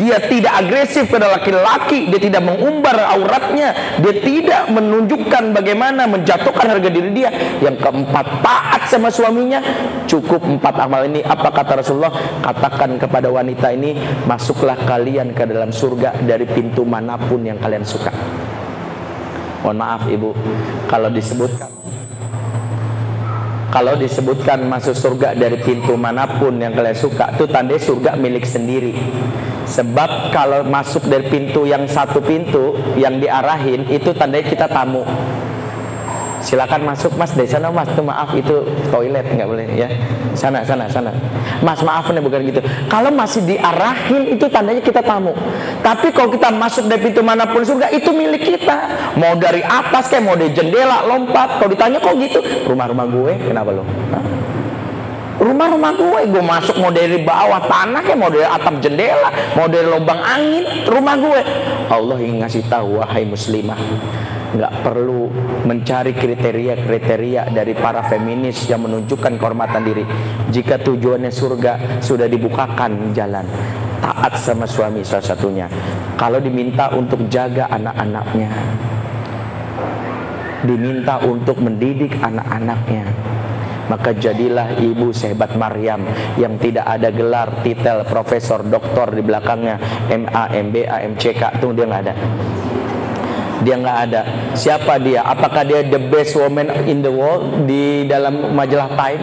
Dia 0.00 0.16
tidak 0.24 0.64
agresif 0.64 1.12
pada 1.12 1.28
laki-laki. 1.28 2.08
Dia 2.08 2.16
tidak 2.16 2.42
mengumbar 2.48 2.96
auratnya. 2.96 4.00
Dia 4.00 4.14
tidak 4.16 4.72
menunjukkan 4.72 5.52
bagaimana 5.52 6.08
menjatuhkan 6.08 6.72
harga 6.72 6.88
diri 6.88 7.12
dia. 7.12 7.28
Yang 7.60 7.84
keempat 7.84 8.26
taat 8.40 8.82
sama 8.88 9.12
suaminya. 9.12 9.60
Cukup 10.08 10.40
empat 10.40 10.74
amal 10.80 11.04
ini. 11.04 11.20
Apa 11.20 11.52
kata 11.52 11.84
Rasulullah? 11.84 12.40
Katakan 12.40 12.96
kepada 12.96 13.28
wanita 13.28 13.68
ini 13.68 13.92
masuklah 14.24 14.80
kalian 14.88 15.36
ke 15.36 15.44
dalam 15.44 15.68
surga 15.68 16.16
dari 16.24 16.48
pintu 16.48 16.88
mana 16.88 17.20
pun 17.20 17.44
yang 17.44 17.60
kalian 17.60 17.84
suka. 17.84 18.08
Mohon 19.60 19.76
maaf 19.84 20.02
ibu. 20.08 20.32
Kalau 20.88 21.12
disebutkan 21.12 21.68
kalau 23.78 23.94
disebutkan 23.94 24.66
masuk 24.66 24.90
surga 24.90 25.38
dari 25.38 25.54
pintu 25.62 25.94
mana 25.94 26.26
pun 26.26 26.58
yang 26.58 26.74
kalian 26.74 26.98
suka 26.98 27.30
itu 27.38 27.46
tanda 27.46 27.78
surga 27.78 28.18
milik 28.18 28.42
sendiri. 28.42 28.90
Sebab 29.70 30.34
kalau 30.34 30.66
masuk 30.66 31.06
dari 31.06 31.30
pintu 31.30 31.62
yang 31.62 31.86
satu 31.86 32.18
pintu 32.18 32.74
yang 32.98 33.22
diarahin 33.22 33.86
itu 33.86 34.10
tanda 34.18 34.42
kita 34.42 34.66
tamu 34.66 35.06
silakan 36.48 36.88
masuk 36.88 37.12
mas. 37.20 37.36
Dari 37.36 37.44
sana 37.44 37.68
mas. 37.68 37.92
Tuh 37.92 38.00
maaf 38.00 38.32
itu 38.32 38.64
toilet. 38.88 39.28
Nggak 39.28 39.48
boleh 39.48 39.68
ya. 39.76 39.88
Sana 40.32 40.64
sana 40.64 40.88
sana. 40.88 41.12
Mas 41.60 41.84
maaf 41.84 42.08
nih 42.08 42.24
bukan 42.24 42.40
gitu. 42.48 42.64
Kalau 42.88 43.12
masih 43.12 43.44
diarahin 43.44 44.32
itu 44.32 44.48
tandanya 44.48 44.80
kita 44.80 45.04
tamu. 45.04 45.36
Tapi 45.84 46.08
kalau 46.16 46.32
kita 46.32 46.48
masuk 46.48 46.88
dari 46.88 47.04
pintu 47.04 47.20
mana 47.20 47.44
pun 47.44 47.60
surga 47.60 47.92
itu 47.92 48.08
milik 48.16 48.56
kita. 48.56 48.76
Mau 49.20 49.36
dari 49.36 49.60
atas 49.60 50.08
kayak 50.08 50.24
mau 50.24 50.34
dari 50.40 50.56
jendela 50.56 51.04
lompat. 51.04 51.60
Kalau 51.60 51.68
ditanya 51.68 52.00
kok 52.00 52.16
gitu? 52.16 52.40
Rumah-rumah 52.64 53.06
gue. 53.12 53.32
Kenapa 53.52 53.70
lo? 53.76 53.84
Rumah-rumah 55.38 55.92
gue. 55.94 56.20
Gue 56.32 56.42
masuk 56.42 56.80
mau 56.80 56.88
dari 56.88 57.20
bawah 57.20 57.60
tanah 57.68 58.00
kayak 58.00 58.18
mau 58.18 58.32
dari 58.32 58.48
atap 58.48 58.80
jendela 58.80 59.30
mau 59.54 59.68
dari 59.68 59.86
lubang 59.86 60.18
angin 60.18 60.64
rumah 60.88 61.14
gue. 61.14 61.40
Allah 61.88 62.16
ingin 62.22 62.42
ngasih 62.42 62.62
tahu 62.70 63.02
wahai 63.02 63.26
muslimah 63.26 63.78
nggak 64.48 64.72
perlu 64.80 65.28
mencari 65.68 66.16
kriteria-kriteria 66.16 67.52
dari 67.52 67.76
para 67.76 68.00
feminis 68.08 68.64
yang 68.64 68.88
menunjukkan 68.88 69.36
kehormatan 69.36 69.82
diri. 69.84 70.04
Jika 70.48 70.80
tujuannya 70.80 71.28
surga 71.28 72.00
sudah 72.00 72.24
dibukakan 72.24 73.12
jalan, 73.12 73.44
taat 74.00 74.40
sama 74.40 74.64
suami 74.64 75.04
salah 75.04 75.24
satunya. 75.24 75.66
Kalau 76.16 76.40
diminta 76.40 76.88
untuk 76.96 77.28
jaga 77.28 77.68
anak-anaknya, 77.68 78.50
diminta 80.64 81.20
untuk 81.22 81.60
mendidik 81.60 82.16
anak-anaknya, 82.16 83.04
maka 83.92 84.16
jadilah 84.16 84.76
ibu 84.80 85.12
sehebat 85.12 85.56
Maryam 85.56 86.04
yang 86.40 86.56
tidak 86.56 86.88
ada 86.88 87.08
gelar 87.12 87.48
titel 87.64 88.04
profesor 88.08 88.64
doktor 88.64 89.12
di 89.12 89.24
belakangnya 89.24 89.80
MA 90.12 90.44
MBA 90.56 90.96
MCK 91.16 91.60
itu 91.60 91.66
dia 91.72 91.84
nggak 91.88 92.02
ada 92.04 92.14
dia 93.62 93.74
nggak 93.78 93.98
ada. 94.10 94.20
Siapa 94.54 94.98
dia? 95.02 95.22
Apakah 95.26 95.66
dia 95.66 95.82
the 95.86 95.98
best 95.98 96.34
woman 96.38 96.70
in 96.86 97.02
the 97.02 97.10
world 97.10 97.66
di 97.66 98.06
dalam 98.06 98.54
majalah 98.54 98.90
Time 98.94 99.22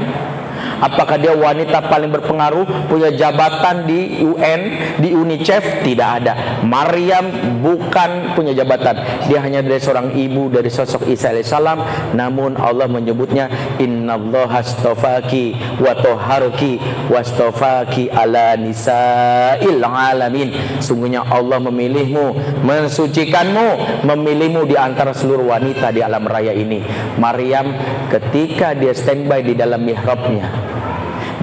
Apakah 0.84 1.16
dia 1.16 1.32
wanita 1.32 1.88
paling 1.88 2.12
berpengaruh, 2.12 2.92
punya 2.92 3.12
jabatan 3.16 3.88
di 3.88 4.24
UN, 4.28 4.62
di 5.00 5.16
UNICEF? 5.16 5.88
Tidak 5.88 6.10
ada. 6.22 6.34
Maryam 6.68 7.32
bukan 7.64 8.36
punya 8.36 8.52
jabatan. 8.52 9.28
Dia 9.32 9.40
hanya 9.40 9.64
dari 9.64 9.80
seorang 9.80 10.12
ibu 10.12 10.52
dari 10.52 10.68
sosok 10.68 11.08
Isa 11.08 11.32
alaihissalam. 11.32 12.12
Namun 12.18 12.60
Allah 12.60 12.92
menyebutnya 12.92 13.48
Innallaha 13.80 14.60
astafaki 14.60 15.56
wa 15.80 15.96
toharuki 15.96 16.80
wastafaki 17.08 18.12
ala 18.12 18.60
nisa'il 18.60 19.80
alamin. 19.80 20.82
Sungguhnya 20.84 21.24
Allah 21.24 21.62
memilihmu, 21.64 22.60
mensucikanmu, 22.68 24.04
memilihmu 24.04 24.68
di 24.68 24.76
antara 24.76 25.16
seluruh 25.16 25.56
wanita 25.56 25.96
di 25.96 26.04
alam 26.04 26.28
raya 26.28 26.52
ini. 26.52 26.84
Maryam 27.16 27.72
ketika 28.12 28.76
dia 28.76 28.92
standby 28.92 29.42
di 29.42 29.54
dalam 29.56 29.82
mihrabnya 29.82 30.75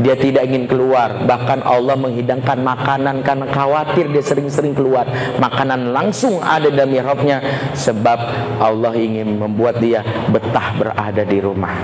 dia 0.02 0.18
tidak 0.18 0.42
ingin 0.50 0.66
keluar. 0.66 1.22
Bahkan 1.22 1.62
Allah 1.62 1.94
menghidangkan 1.94 2.58
makanan 2.58 3.22
karena 3.22 3.46
khawatir 3.48 4.10
dia 4.10 4.20
sering-sering 4.20 4.74
keluar. 4.74 5.06
Makanan 5.38 5.94
langsung 5.94 6.42
ada 6.42 6.68
dalam 6.68 6.90
mihrabnya. 6.90 7.38
Sebab 7.78 8.18
Allah 8.58 8.92
ingin 8.98 9.38
membuat 9.38 9.78
dia 9.78 10.02
betah 10.28 10.74
berada 10.74 11.22
di 11.22 11.38
rumah. 11.38 11.74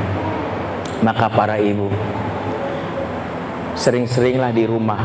Maka 0.99 1.31
para 1.31 1.57
ibu 1.63 1.87
sering-seringlah 3.79 4.51
di 4.51 4.67
rumah. 4.67 5.01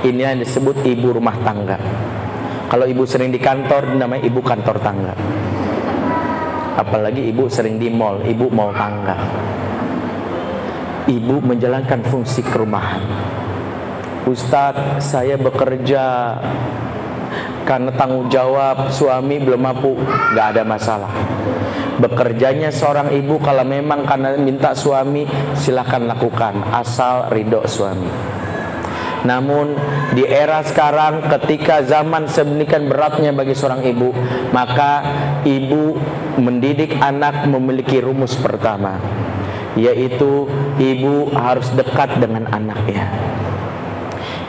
Ini 0.00 0.20
yang 0.32 0.40
disebut 0.40 0.80
ibu 0.88 1.20
rumah 1.20 1.36
tangga. 1.44 1.76
Kalau 2.72 2.88
ibu 2.88 3.04
sering 3.04 3.28
di 3.28 3.38
kantor 3.38 4.00
namanya 4.00 4.24
ibu 4.24 4.40
kantor 4.40 4.80
tangga. 4.80 5.14
Apalagi 6.74 7.28
ibu 7.30 7.46
sering 7.46 7.78
di 7.78 7.86
mall 7.86 8.24
ibu 8.26 8.50
mall 8.50 8.74
tangga 8.74 9.14
ibu 11.08 11.40
menjalankan 11.44 12.00
fungsi 12.08 12.40
kerumahan. 12.40 13.02
Ustadz, 14.24 15.04
saya 15.04 15.36
bekerja 15.36 16.32
karena 17.68 17.92
tanggung 17.92 18.32
jawab 18.32 18.88
suami 18.88 19.36
belum 19.40 19.60
mampu, 19.60 19.92
nggak 20.32 20.46
ada 20.56 20.62
masalah. 20.64 21.12
Bekerjanya 22.00 22.72
seorang 22.72 23.12
ibu 23.12 23.36
kalau 23.38 23.62
memang 23.62 24.08
karena 24.08 24.34
minta 24.40 24.72
suami 24.72 25.28
silahkan 25.54 26.08
lakukan 26.08 26.72
asal 26.72 27.28
ridho 27.30 27.68
suami. 27.68 28.08
Namun 29.24 29.72
di 30.12 30.24
era 30.24 30.60
sekarang 30.60 31.24
ketika 31.32 31.80
zaman 31.80 32.28
sedemikian 32.28 32.92
beratnya 32.92 33.32
bagi 33.32 33.56
seorang 33.56 33.80
ibu, 33.80 34.12
maka 34.52 35.00
ibu 35.48 35.96
mendidik 36.36 36.96
anak 37.00 37.48
memiliki 37.48 38.04
rumus 38.04 38.36
pertama 38.36 39.00
yaitu 39.74 40.46
ibu 40.78 41.30
harus 41.34 41.70
dekat 41.74 42.18
dengan 42.18 42.46
anaknya. 42.50 43.10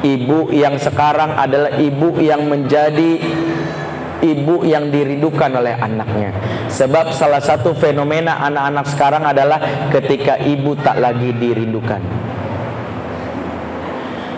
Ibu 0.06 0.54
yang 0.54 0.78
sekarang 0.78 1.34
adalah 1.34 1.82
ibu 1.82 2.22
yang 2.22 2.46
menjadi 2.46 3.18
ibu 4.22 4.62
yang 4.66 4.94
dirindukan 4.94 5.50
oleh 5.50 5.74
anaknya. 5.78 6.30
Sebab 6.70 7.14
salah 7.14 7.42
satu 7.42 7.74
fenomena 7.74 8.38
anak-anak 8.46 8.86
sekarang 8.90 9.24
adalah 9.26 9.90
ketika 9.90 10.38
ibu 10.42 10.78
tak 10.78 11.02
lagi 11.02 11.34
dirindukan. 11.34 12.02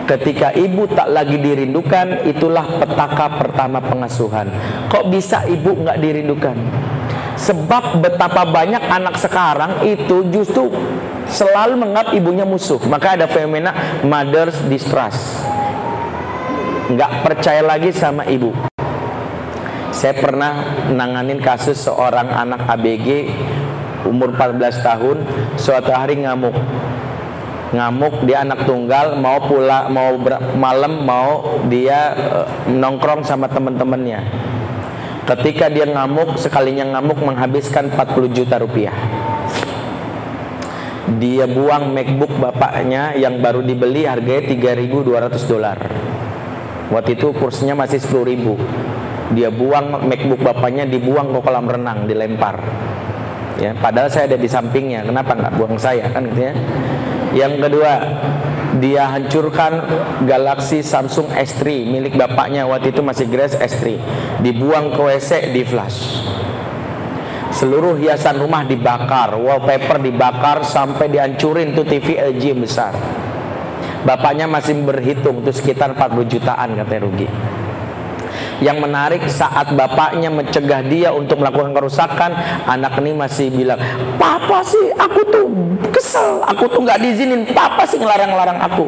Ketika 0.08 0.56
ibu 0.56 0.88
tak 0.88 1.12
lagi 1.12 1.36
dirindukan, 1.36 2.24
itulah 2.24 2.64
petaka 2.80 3.28
pertama 3.36 3.76
pengasuhan. 3.84 4.48
Kok 4.88 5.12
bisa 5.12 5.44
ibu 5.44 5.84
nggak 5.84 6.00
dirindukan? 6.00 6.56
Sebab 7.38 8.02
betapa 8.02 8.42
banyak 8.50 8.82
anak 8.82 9.14
sekarang 9.22 9.86
itu 9.86 10.26
justru 10.34 10.74
selalu 11.30 11.78
menganggap 11.78 12.10
ibunya 12.18 12.42
musuh. 12.42 12.82
Maka 12.90 13.14
ada 13.14 13.30
fenomena 13.30 14.02
mother's 14.02 14.58
distrust. 14.66 15.22
Nggak 16.90 17.12
percaya 17.22 17.62
lagi 17.62 17.94
sama 17.94 18.26
ibu. 18.26 18.50
Saya 19.94 20.14
pernah 20.18 20.86
nanganin 20.90 21.38
kasus 21.38 21.78
seorang 21.86 22.30
anak 22.30 22.66
ABG 22.70 23.30
umur 24.06 24.30
14 24.34 24.86
tahun 24.86 25.16
suatu 25.58 25.90
hari 25.90 26.22
ngamuk 26.22 26.54
ngamuk 27.68 28.24
dia 28.24 28.46
anak 28.46 28.64
tunggal 28.64 29.20
mau 29.20 29.44
pula 29.44 29.92
mau 29.92 30.16
malam 30.56 31.04
mau 31.04 31.60
dia 31.68 32.16
uh, 32.16 32.46
nongkrong 32.70 33.26
sama 33.26 33.44
teman-temannya 33.50 34.24
Ketika 35.28 35.68
dia 35.68 35.84
ngamuk, 35.84 36.40
sekalinya 36.40 36.96
ngamuk 36.96 37.20
menghabiskan 37.20 37.92
40 37.92 38.32
juta 38.32 38.56
rupiah. 38.56 38.96
Dia 41.20 41.44
buang 41.44 41.92
MacBook 41.92 42.32
bapaknya 42.40 43.12
yang 43.12 43.44
baru 43.44 43.60
dibeli 43.60 44.08
harganya 44.08 44.48
3.200 44.48 45.44
dolar. 45.44 45.76
Waktu 46.88 47.20
itu 47.20 47.36
kursnya 47.36 47.76
masih 47.76 48.00
10.000. 48.00 49.36
Dia 49.36 49.52
buang 49.52 50.08
MacBook 50.08 50.40
bapaknya 50.40 50.88
dibuang 50.88 51.36
ke 51.36 51.40
kolam 51.44 51.68
renang, 51.68 52.08
dilempar. 52.08 52.64
Ya, 53.60 53.76
padahal 53.76 54.08
saya 54.08 54.32
ada 54.32 54.40
di 54.40 54.48
sampingnya. 54.48 55.04
Kenapa 55.04 55.36
nggak 55.36 55.52
buang 55.60 55.76
saya 55.76 56.08
kan 56.08 56.24
gitu 56.24 56.40
ya? 56.40 56.52
Yang 57.36 57.68
kedua, 57.68 57.92
dia 58.78 59.10
hancurkan 59.10 59.84
Galaxy 60.24 60.82
Samsung 60.82 61.30
S3 61.34 61.86
milik 61.86 62.14
bapaknya. 62.18 62.64
Waktu 62.66 62.94
itu 62.94 63.02
masih 63.04 63.26
Grace 63.30 63.58
S3 63.58 63.98
dibuang 64.42 64.94
ke 64.94 65.00
WC 65.02 65.52
di 65.54 65.62
flash. 65.62 66.24
Seluruh 67.48 67.96
hiasan 67.98 68.38
rumah 68.38 68.62
dibakar 68.62 69.34
wallpaper 69.34 69.98
dibakar 69.98 70.62
sampai 70.62 71.10
dihancurin 71.10 71.74
tuh 71.74 71.86
TV 71.88 72.20
LG 72.20 72.42
yang 72.54 72.60
besar. 72.62 72.92
Bapaknya 74.06 74.46
masih 74.46 74.78
berhitung 74.84 75.42
tuh 75.42 75.52
sekitar 75.52 75.92
40 75.92 76.32
jutaan 76.32 76.78
katanya 76.78 77.02
rugi 77.02 77.28
yang 78.58 78.82
menarik 78.82 79.22
saat 79.30 79.70
bapaknya 79.74 80.30
mencegah 80.30 80.82
dia 80.82 81.14
untuk 81.14 81.38
melakukan 81.38 81.70
kerusakan, 81.74 82.34
anak 82.66 82.98
ini 82.98 83.14
masih 83.14 83.54
bilang, 83.54 83.78
"Papa 84.18 84.66
sih, 84.66 84.90
aku 84.98 85.20
tuh 85.30 85.46
kesel, 85.94 86.42
aku 86.42 86.66
tuh 86.66 86.82
nggak 86.82 86.98
diizinin. 86.98 87.46
Papa 87.54 87.86
sih 87.86 88.02
ngelarang-larang 88.02 88.58
aku." 88.58 88.86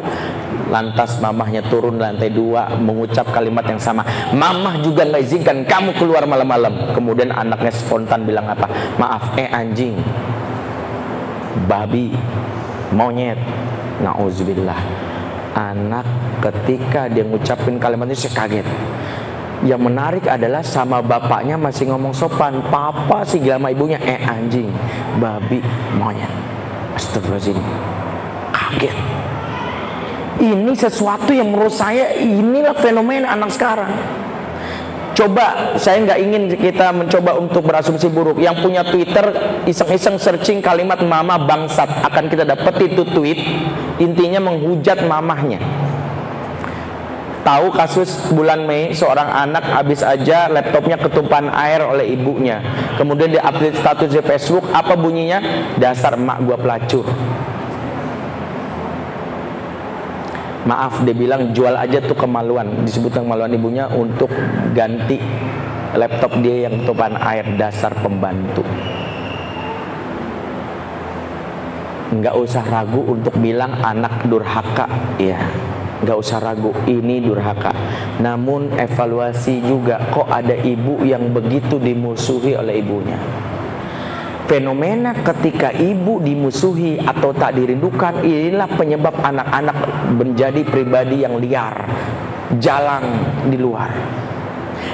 Lantas 0.71 1.19
mamahnya 1.19 1.67
turun 1.67 1.99
lantai 1.99 2.31
dua 2.31 2.71
mengucap 2.79 3.27
kalimat 3.35 3.67
yang 3.67 3.79
sama. 3.79 4.07
Mamah 4.31 4.79
juga 4.79 5.03
nggak 5.03 5.23
izinkan 5.23 5.67
kamu 5.67 5.99
keluar 5.99 6.23
malam-malam. 6.23 6.95
Kemudian 6.95 7.31
anaknya 7.31 7.75
spontan 7.75 8.23
bilang 8.23 8.47
apa? 8.47 8.71
Maaf, 8.95 9.35
eh 9.35 9.51
anjing, 9.51 9.99
babi, 11.67 12.15
monyet. 12.95 13.39
Nauzubillah. 14.01 14.81
Anak 15.53 16.07
ketika 16.41 17.05
dia 17.05 17.21
ngucapin 17.21 17.77
kalimat 17.77 18.09
itu 18.09 18.25
saya 18.25 18.33
kaget 18.33 18.65
yang 19.61 19.81
menarik 19.81 20.25
adalah 20.25 20.65
sama 20.65 21.05
bapaknya 21.05 21.57
masih 21.57 21.89
ngomong 21.93 22.13
sopan. 22.13 22.61
Papa 22.73 23.21
sih 23.25 23.37
gila 23.37 23.61
sama 23.61 23.69
ibunya 23.69 24.01
eh 24.01 24.21
anjing 24.21 24.69
babi 25.21 25.61
monyet. 25.97 26.29
Astagfirullahaladzim. 26.97 27.57
Kaget. 28.51 28.95
Ini 30.41 30.73
sesuatu 30.73 31.29
yang 31.29 31.53
menurut 31.53 31.75
saya 31.75 32.17
inilah 32.17 32.73
fenomena 32.73 33.37
anak 33.37 33.53
sekarang. 33.53 33.93
Coba 35.11 35.77
saya 35.77 36.01
nggak 36.01 36.19
ingin 36.23 36.43
kita 36.55 36.89
mencoba 36.95 37.37
untuk 37.37 37.67
berasumsi 37.67 38.09
buruk. 38.09 38.41
Yang 38.41 38.65
punya 38.65 38.81
Twitter 38.81 39.25
iseng-iseng 39.69 40.17
searching 40.17 40.63
kalimat 40.63 40.97
mama 41.05 41.37
bangsat. 41.37 42.01
Akan 42.01 42.25
kita 42.25 42.47
dapat 42.47 42.73
itu 42.81 43.05
tweet 43.13 43.37
intinya 44.01 44.41
menghujat 44.41 45.05
mamahnya. 45.05 45.61
Tahu 47.41 47.73
kasus 47.73 48.29
bulan 48.29 48.69
Mei 48.69 48.93
seorang 48.93 49.25
anak 49.25 49.65
habis 49.65 50.05
aja 50.05 50.45
laptopnya 50.45 50.93
ketumpahan 51.01 51.49
air 51.49 51.81
oleh 51.81 52.13
ibunya. 52.13 52.61
Kemudian 53.01 53.33
dia 53.33 53.41
update 53.41 53.81
status 53.81 54.13
di 54.13 54.21
Facebook, 54.21 54.69
apa 54.69 54.93
bunyinya? 54.93 55.41
Dasar 55.81 56.13
emak 56.13 56.37
gua 56.45 56.57
pelacur. 56.61 57.05
Maaf 60.69 61.01
dia 61.01 61.17
bilang 61.17 61.49
jual 61.49 61.73
aja 61.73 61.97
tuh 62.05 62.13
kemaluan, 62.13 62.85
disebut 62.85 63.17
kemaluan 63.17 63.49
ibunya 63.49 63.89
untuk 63.89 64.29
ganti 64.77 65.17
laptop 65.97 66.37
dia 66.45 66.69
yang 66.69 66.85
ketumpahan 66.85 67.17
air 67.25 67.45
dasar 67.57 67.89
pembantu. 67.97 68.61
Enggak 72.13 72.37
usah 72.37 72.61
ragu 72.69 73.01
untuk 73.01 73.33
bilang 73.41 73.73
anak 73.81 74.29
durhaka, 74.29 74.85
ya 75.17 75.41
nggak 76.01 76.17
usah 76.17 76.41
ragu 76.41 76.73
ini 76.89 77.21
durhaka. 77.21 77.71
Namun 78.19 78.73
evaluasi 78.75 79.61
juga 79.63 80.01
kok 80.09 80.27
ada 80.27 80.57
ibu 80.57 81.05
yang 81.05 81.29
begitu 81.31 81.77
dimusuhi 81.77 82.57
oleh 82.57 82.81
ibunya. 82.81 83.17
Fenomena 84.51 85.15
ketika 85.15 85.71
ibu 85.71 86.19
dimusuhi 86.19 86.99
atau 86.99 87.31
tak 87.31 87.55
dirindukan 87.55 88.19
inilah 88.19 88.67
penyebab 88.75 89.15
anak-anak 89.23 89.77
menjadi 90.11 90.61
pribadi 90.67 91.23
yang 91.23 91.39
liar 91.39 91.87
jalan 92.59 93.03
di 93.47 93.55
luar 93.55 94.20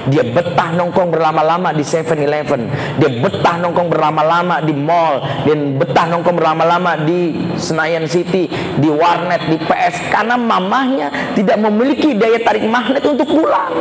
dia 0.07 0.23
betah 0.23 0.71
nongkrong 0.73 1.11
berlama-lama 1.11 1.75
di 1.75 1.83
7-Eleven. 1.83 2.61
Dia 2.99 3.09
betah 3.19 3.55
nongkrong 3.59 3.89
berlama-lama 3.91 4.63
di 4.63 4.73
mall. 4.75 5.23
Dan 5.43 5.75
betah 5.75 6.07
nongkrong 6.07 6.37
berlama-lama 6.39 6.99
di 7.03 7.35
Senayan 7.59 8.07
City, 8.07 8.47
di 8.79 8.89
warnet, 8.89 9.47
di 9.51 9.57
PS. 9.59 10.11
Karena 10.11 10.39
mamahnya 10.39 11.35
tidak 11.35 11.59
memiliki 11.59 12.15
daya 12.15 12.39
tarik 12.41 12.63
magnet 12.65 13.03
untuk 13.03 13.27
pulang. 13.27 13.73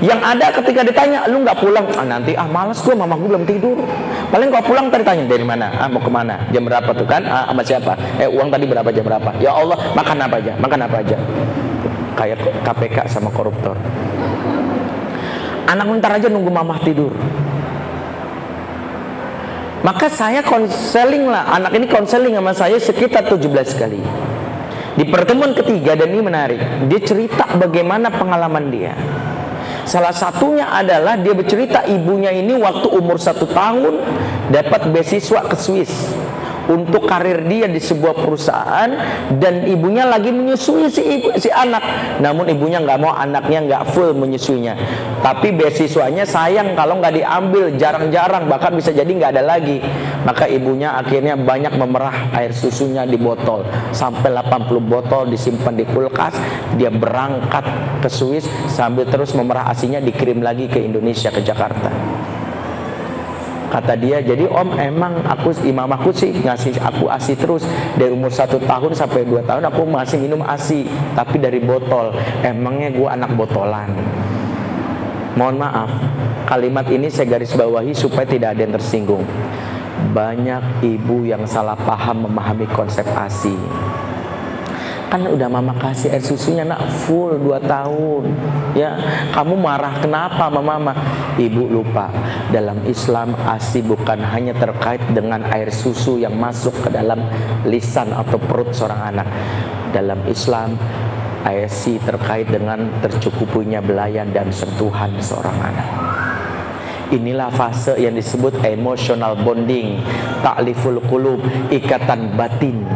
Yang 0.00 0.20
ada 0.24 0.46
ketika 0.56 0.80
ditanya, 0.80 1.28
lu 1.28 1.44
nggak 1.44 1.60
pulang? 1.60 1.84
Ah, 1.92 2.08
nanti 2.08 2.32
ah 2.32 2.48
malas 2.48 2.80
gue, 2.80 2.96
mama 2.96 3.20
gue 3.20 3.28
belum 3.28 3.44
tidur. 3.44 3.84
Paling 4.32 4.48
kau 4.48 4.62
pulang 4.62 4.88
tadi 4.88 5.04
tanya 5.04 5.26
dari 5.26 5.42
mana? 5.42 5.74
Ah 5.74 5.90
mau 5.90 5.98
ke 5.98 6.08
mana? 6.08 6.38
Jam 6.54 6.62
berapa 6.64 6.88
tuh 6.94 7.04
kan? 7.04 7.26
Ah 7.26 7.50
sama 7.50 7.66
siapa? 7.66 7.92
Eh 8.16 8.30
uang 8.30 8.48
tadi 8.48 8.64
berapa 8.64 8.86
jam 8.94 9.02
berapa? 9.02 9.34
Ya 9.42 9.50
Allah 9.50 9.74
makan 9.92 10.16
apa 10.22 10.38
aja? 10.38 10.52
Makan 10.54 10.80
apa 10.86 10.96
aja? 11.02 11.18
Kayak 12.14 12.38
KPK 12.62 12.96
sama 13.10 13.28
koruptor. 13.34 13.74
Anak 15.70 15.86
ntar 16.02 16.18
aja 16.18 16.26
nunggu 16.26 16.50
mamah 16.50 16.82
tidur. 16.82 17.14
Maka 19.86 20.10
saya 20.10 20.42
konseling 20.42 21.30
lah, 21.30 21.46
anak 21.56 21.72
ini 21.78 21.86
konseling 21.86 22.34
sama 22.34 22.52
saya 22.52 22.76
sekitar 22.82 23.30
17 23.30 23.78
kali. 23.78 24.02
Di 24.98 25.06
pertemuan 25.06 25.54
ketiga 25.54 25.94
dan 25.94 26.10
ini 26.10 26.20
menarik, 26.26 26.60
dia 26.90 27.00
cerita 27.00 27.46
bagaimana 27.54 28.10
pengalaman 28.10 28.68
dia. 28.68 28.98
Salah 29.86 30.12
satunya 30.12 30.68
adalah 30.74 31.16
dia 31.16 31.32
bercerita 31.32 31.86
ibunya 31.86 32.34
ini 32.34 32.52
waktu 32.58 32.90
umur 32.90 33.16
satu 33.22 33.46
tahun 33.48 34.02
dapat 34.50 34.90
beasiswa 34.90 35.46
ke 35.46 35.56
Swiss 35.56 35.90
untuk 36.70 37.10
karir 37.10 37.42
dia 37.50 37.66
di 37.66 37.82
sebuah 37.82 38.14
perusahaan 38.14 38.90
dan 39.42 39.66
ibunya 39.66 40.06
lagi 40.06 40.30
menyusui 40.30 40.86
si 40.86 41.02
ibu, 41.02 41.34
si 41.34 41.50
anak. 41.50 41.82
Namun 42.22 42.46
ibunya 42.46 42.78
nggak 42.78 42.98
mau 43.02 43.10
anaknya 43.10 43.58
nggak 43.66 43.82
full 43.90 44.14
menyusuinya. 44.14 44.78
Tapi 45.20 45.50
beasiswanya 45.50 46.22
sayang 46.22 46.78
kalau 46.78 47.02
nggak 47.02 47.18
diambil 47.18 47.74
jarang-jarang 47.74 48.46
bahkan 48.46 48.70
bisa 48.70 48.94
jadi 48.94 49.10
nggak 49.10 49.30
ada 49.34 49.42
lagi. 49.42 49.82
Maka 50.22 50.46
ibunya 50.46 50.94
akhirnya 50.94 51.34
banyak 51.34 51.74
memerah 51.74 52.30
air 52.38 52.54
susunya 52.54 53.02
di 53.02 53.18
botol. 53.18 53.66
Sampai 53.90 54.30
80 54.30 54.78
botol 54.86 55.26
disimpan 55.26 55.74
di 55.74 55.82
kulkas 55.90 56.38
dia 56.78 56.92
berangkat 56.92 57.66
ke 57.98 58.08
Swiss 58.08 58.46
sambil 58.70 59.08
terus 59.10 59.34
memerah 59.34 59.66
asinya 59.66 59.98
dikirim 59.98 60.38
lagi 60.38 60.70
ke 60.70 60.78
Indonesia 60.78 61.34
ke 61.34 61.42
Jakarta 61.42 62.19
Kata 63.70 63.94
dia, 63.94 64.18
jadi 64.18 64.50
om 64.50 64.74
emang 64.74 65.22
aku 65.22 65.54
imam 65.62 65.86
aku 65.94 66.10
sih 66.10 66.34
ngasih 66.34 66.74
aku 66.82 67.06
asi 67.06 67.38
terus 67.38 67.62
dari 67.94 68.10
umur 68.10 68.34
satu 68.34 68.58
tahun 68.58 68.98
sampai 68.98 69.22
dua 69.22 69.46
tahun 69.46 69.62
aku 69.70 69.86
masih 69.86 70.18
minum 70.18 70.42
asi, 70.42 70.90
tapi 71.14 71.38
dari 71.38 71.62
botol. 71.62 72.10
Emangnya 72.42 72.90
gue 72.90 73.06
anak 73.06 73.30
botolan. 73.38 73.94
Mohon 75.38 75.56
maaf, 75.62 75.90
kalimat 76.50 76.82
ini 76.90 77.06
saya 77.06 77.30
garis 77.30 77.54
bawahi 77.54 77.94
supaya 77.94 78.26
tidak 78.26 78.58
ada 78.58 78.60
yang 78.66 78.74
tersinggung. 78.74 79.22
Banyak 80.10 80.82
ibu 80.82 81.22
yang 81.22 81.46
salah 81.46 81.78
paham 81.78 82.26
memahami 82.26 82.66
konsep 82.74 83.06
asi 83.14 83.54
kan 85.10 85.26
udah 85.26 85.50
mama 85.50 85.74
kasih 85.74 86.14
air 86.14 86.22
susunya 86.22 86.62
nak 86.62 86.86
full 87.04 87.34
2 87.34 87.58
tahun. 87.66 88.30
Ya 88.78 88.94
kamu 89.34 89.58
marah 89.58 89.98
kenapa 89.98 90.46
mama? 90.46 90.94
Ibu 91.34 91.66
lupa 91.66 92.06
dalam 92.54 92.78
Islam 92.86 93.34
asi 93.42 93.82
bukan 93.82 94.22
hanya 94.22 94.54
terkait 94.54 95.02
dengan 95.10 95.42
air 95.50 95.74
susu 95.74 96.22
yang 96.22 96.38
masuk 96.38 96.72
ke 96.86 96.88
dalam 96.94 97.18
lisan 97.66 98.14
atau 98.14 98.38
perut 98.38 98.70
seorang 98.70 99.10
anak. 99.10 99.28
Dalam 99.90 100.22
Islam 100.30 100.78
asi 101.42 101.98
terkait 102.06 102.46
dengan 102.46 102.86
tercukupinya 103.02 103.82
belayan 103.82 104.30
dan 104.30 104.54
sentuhan 104.54 105.10
seorang 105.18 105.58
anak. 105.58 105.88
Inilah 107.10 107.50
fase 107.50 107.98
yang 107.98 108.14
disebut 108.14 108.62
emotional 108.62 109.34
bonding, 109.34 109.98
takliful 110.46 111.02
qulub, 111.10 111.42
ikatan 111.74 112.38
batin. 112.38 112.86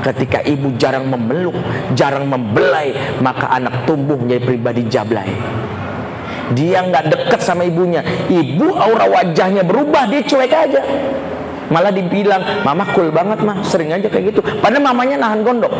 Ketika 0.00 0.40
ibu 0.44 0.74
jarang 0.80 1.08
memeluk, 1.08 1.56
jarang 1.92 2.24
membelai, 2.26 3.20
maka 3.20 3.52
anak 3.52 3.84
tumbuh 3.84 4.16
menjadi 4.16 4.42
pribadi 4.48 4.82
jablay. 4.88 5.28
Dia 6.56 6.82
nggak 6.82 7.04
dekat 7.12 7.40
sama 7.44 7.62
ibunya. 7.68 8.02
Ibu 8.26 8.74
aura 8.74 9.06
wajahnya 9.06 9.62
berubah, 9.62 10.10
dia 10.10 10.24
cuek 10.24 10.50
aja. 10.50 10.82
Malah 11.70 11.94
dibilang, 11.94 12.66
mama 12.66 12.82
cool 12.96 13.14
banget 13.14 13.38
mah, 13.46 13.62
sering 13.62 13.94
aja 13.94 14.10
kayak 14.10 14.34
gitu. 14.34 14.40
Padahal 14.58 14.82
mamanya 14.90 15.20
nahan 15.22 15.46
gondok. 15.46 15.70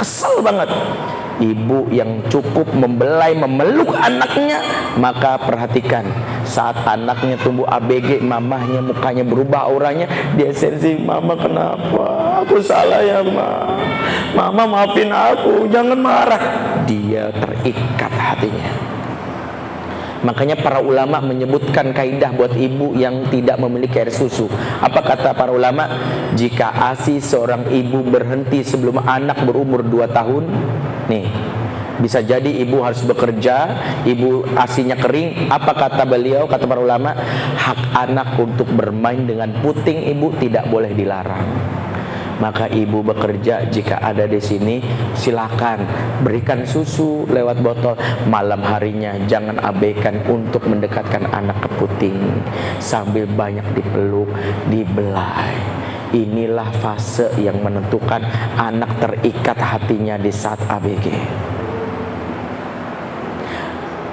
Kesel 0.00 0.40
banget 0.40 0.70
ibu 1.38 1.86
yang 1.94 2.26
cukup 2.26 2.66
membelai 2.74 3.34
memeluk 3.38 3.94
anaknya 3.94 4.62
maka 4.98 5.38
perhatikan 5.38 6.04
saat 6.48 6.80
anaknya 6.88 7.36
tumbuh 7.36 7.68
ABG 7.68 8.24
mamahnya 8.24 8.80
mukanya 8.80 9.22
berubah 9.22 9.68
auranya 9.68 10.08
dia 10.34 10.48
sensi 10.56 10.96
mama 10.96 11.36
kenapa 11.36 12.40
aku 12.42 12.58
salah 12.64 13.04
ya 13.04 13.20
ma 13.20 13.68
mama 14.32 14.64
maafin 14.64 15.12
aku 15.12 15.68
jangan 15.68 16.00
marah 16.00 16.42
dia 16.88 17.28
terikat 17.36 18.12
hatinya 18.16 18.88
Makanya 20.18 20.58
para 20.58 20.82
ulama 20.82 21.22
menyebutkan 21.22 21.94
kaidah 21.94 22.34
buat 22.34 22.50
ibu 22.58 22.90
yang 22.98 23.30
tidak 23.30 23.54
memiliki 23.62 24.02
air 24.02 24.10
susu. 24.10 24.50
Apa 24.82 24.98
kata 24.98 25.30
para 25.30 25.54
ulama? 25.54 25.86
Jika 26.34 26.74
ASI 26.90 27.22
seorang 27.22 27.70
ibu 27.70 28.02
berhenti 28.02 28.66
sebelum 28.66 28.98
anak 29.06 29.46
berumur 29.46 29.86
2 29.86 30.10
tahun, 30.10 30.44
nih 31.06 31.26
bisa 32.08 32.24
jadi 32.24 32.64
ibu 32.64 32.80
harus 32.80 33.04
bekerja, 33.04 33.68
ibu 34.08 34.40
asinya 34.56 34.96
kering. 34.96 35.52
Apa 35.52 35.76
kata 35.76 36.08
beliau? 36.08 36.48
Kata 36.48 36.64
para 36.64 36.80
ulama, 36.80 37.12
hak 37.52 37.92
anak 37.92 38.32
untuk 38.40 38.64
bermain 38.72 39.28
dengan 39.28 39.52
puting 39.60 40.08
ibu 40.16 40.32
tidak 40.40 40.72
boleh 40.72 40.96
dilarang. 40.96 41.44
Maka 42.40 42.64
ibu 42.72 43.04
bekerja 43.04 43.68
jika 43.68 44.00
ada 44.00 44.24
di 44.24 44.40
sini 44.40 44.80
silakan 45.12 45.84
berikan 46.24 46.64
susu 46.64 47.28
lewat 47.28 47.60
botol 47.60 47.92
malam 48.24 48.64
harinya 48.64 49.12
jangan 49.28 49.60
abaikan 49.60 50.24
untuk 50.32 50.64
mendekatkan 50.64 51.28
anak 51.28 51.60
ke 51.66 51.68
puting 51.76 52.16
sambil 52.78 53.26
banyak 53.26 53.66
dipeluk 53.74 54.30
dibelai 54.70 55.50
inilah 56.14 56.70
fase 56.78 57.26
yang 57.42 57.58
menentukan 57.58 58.22
anak 58.54 59.02
terikat 59.02 59.58
hatinya 59.58 60.14
di 60.14 60.30
saat 60.30 60.62
ABG 60.62 61.10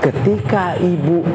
ketika 0.05 0.77
ibu 0.77 1.25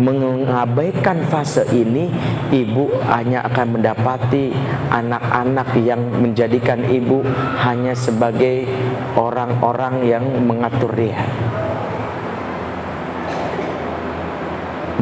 mengabaikan 0.00 1.28
fase 1.28 1.68
ini 1.76 2.08
ibu 2.48 2.88
hanya 3.04 3.44
akan 3.44 3.76
mendapati 3.76 4.48
anak-anak 4.88 5.76
yang 5.84 6.00
menjadikan 6.16 6.88
ibu 6.88 7.20
hanya 7.60 7.92
sebagai 7.92 8.64
orang-orang 9.12 10.08
yang 10.08 10.24
mengatur 10.24 10.88
dia 10.96 11.20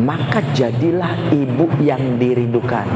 maka 0.03 0.43
jadilah 0.51 1.15
ibu 1.31 1.71
yang 1.79 2.19
dirindukan 2.19 2.91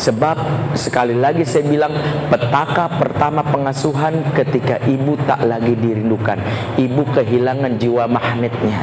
Sebab 0.00 0.36
sekali 0.72 1.12
lagi 1.12 1.44
saya 1.44 1.68
bilang 1.68 1.92
petaka 2.32 2.88
pertama 2.88 3.44
pengasuhan 3.44 4.32
ketika 4.32 4.80
ibu 4.88 5.12
tak 5.28 5.44
lagi 5.44 5.76
dirindukan. 5.76 6.40
Ibu 6.80 7.12
kehilangan 7.12 7.76
jiwa 7.76 8.08
magnetnya. 8.08 8.80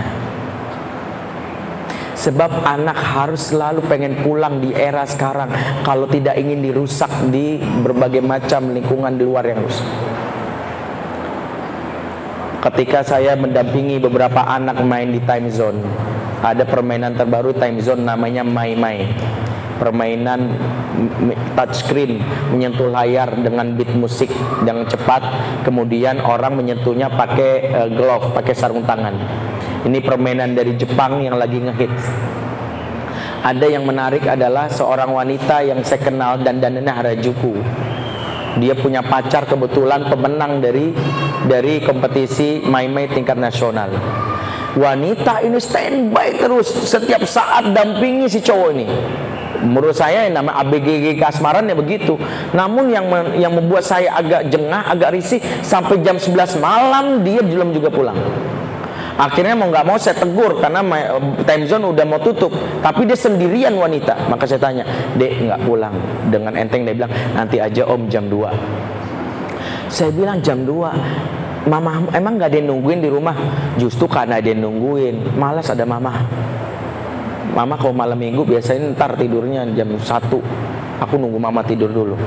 Sebab 2.14 2.62
anak 2.62 2.98
harus 3.02 3.50
selalu 3.50 3.82
pengen 3.90 4.22
pulang 4.22 4.62
di 4.62 4.78
era 4.78 5.10
sekarang 5.10 5.50
kalau 5.82 6.06
tidak 6.06 6.38
ingin 6.38 6.62
dirusak 6.62 7.10
di 7.34 7.58
berbagai 7.62 8.22
macam 8.22 8.70
lingkungan 8.70 9.18
di 9.18 9.24
luar 9.26 9.46
yang 9.50 9.66
rusak. 9.66 9.90
Ketika 12.62 13.02
saya 13.02 13.34
mendampingi 13.34 13.98
beberapa 13.98 14.46
anak 14.46 14.86
main 14.86 15.10
di 15.10 15.22
time 15.26 15.50
zone, 15.50 15.82
ada 16.46 16.62
permainan 16.62 17.18
terbaru 17.18 17.58
time 17.58 17.82
zone 17.82 18.06
namanya 18.06 18.46
Mai 18.46 18.78
Mai 18.78 19.10
permainan 19.78 20.54
touchscreen 21.54 22.20
menyentuh 22.52 22.90
layar 22.90 23.32
dengan 23.38 23.78
beat 23.78 23.94
musik 23.94 24.30
yang 24.66 24.84
cepat 24.90 25.22
kemudian 25.64 26.20
orang 26.22 26.58
menyentuhnya 26.58 27.08
pakai 27.14 27.52
uh, 27.72 27.90
glove 27.90 28.34
pakai 28.34 28.54
sarung 28.58 28.84
tangan. 28.84 29.14
Ini 29.86 30.04
permainan 30.04 30.58
dari 30.58 30.76
Jepang 30.76 31.22
yang 31.22 31.38
lagi 31.38 31.62
ngehits. 31.62 32.04
Ada 33.46 33.70
yang 33.70 33.88
menarik 33.88 34.26
adalah 34.28 34.68
seorang 34.68 35.14
wanita 35.14 35.64
yang 35.64 35.80
saya 35.86 36.02
kenal 36.04 36.42
dan 36.42 36.60
dananya 36.60 37.00
Harajuku 37.00 37.56
dia 38.58 38.74
punya 38.74 39.06
pacar 39.06 39.46
kebetulan 39.46 40.10
pemenang 40.10 40.60
dari 40.60 40.92
dari 41.46 41.80
kompetisi 41.80 42.66
Mai 42.66 42.90
Mai 42.90 43.06
tingkat 43.08 43.38
nasional. 43.38 43.94
Wanita 44.78 45.42
ini 45.42 45.58
standby 45.58 46.38
terus 46.38 46.70
setiap 46.70 47.26
saat 47.26 47.74
dampingi 47.74 48.30
si 48.30 48.46
cowok 48.46 48.70
ini 48.78 48.86
menurut 49.64 49.96
saya 49.96 50.28
yang 50.28 50.42
nama 50.44 50.58
ABGG 50.66 51.18
kasmaran 51.18 51.66
ya 51.70 51.76
begitu. 51.78 52.18
Namun 52.54 52.94
yang 52.94 53.06
yang 53.38 53.54
membuat 53.54 53.86
saya 53.86 54.14
agak 54.18 54.50
jengah 54.54 54.86
agak 54.90 55.14
risih 55.14 55.40
sampai 55.62 56.02
jam 56.02 56.18
11 56.20 56.60
malam 56.62 57.22
dia 57.26 57.42
belum 57.42 57.74
juga 57.74 57.90
pulang. 57.90 58.18
Akhirnya 59.18 59.58
mau 59.58 59.74
nggak 59.74 59.86
mau 59.86 59.98
saya 59.98 60.14
tegur 60.14 60.62
karena 60.62 60.86
time 61.42 61.66
zone 61.66 61.90
udah 61.90 62.06
mau 62.06 62.22
tutup. 62.22 62.54
Tapi 62.86 63.10
dia 63.10 63.18
sendirian 63.18 63.74
wanita. 63.74 64.30
Maka 64.30 64.46
saya 64.46 64.62
tanya 64.62 64.86
dek 65.18 65.50
nggak 65.50 65.62
pulang. 65.66 65.94
Dengan 66.30 66.54
enteng 66.54 66.86
dia 66.86 66.94
bilang 66.94 67.10
nanti 67.34 67.58
aja 67.58 67.82
om 67.90 68.06
jam 68.10 68.30
2 68.30 68.88
saya 69.88 70.12
bilang 70.12 70.44
jam 70.44 70.68
2 70.68 71.68
Mama 71.68 72.00
emang 72.16 72.40
nggak 72.40 72.48
ada 72.48 72.58
yang 72.64 72.72
nungguin 72.72 73.04
di 73.04 73.12
rumah? 73.12 73.36
Justru 73.76 74.08
karena 74.08 74.40
ada 74.40 74.48
yang 74.48 74.64
nungguin. 74.64 75.36
Malas 75.36 75.68
ada 75.68 75.84
mama 75.84 76.16
Mama 77.58 77.74
kalau 77.74 77.98
malam 77.98 78.22
minggu 78.22 78.46
biasanya 78.46 78.94
ntar 78.94 79.18
tidurnya 79.18 79.66
jam 79.74 79.90
1 79.90 80.06
Aku 80.98 81.14
nunggu 81.14 81.38
mama 81.38 81.62
tidur 81.62 81.94
dulu. 81.94 82.18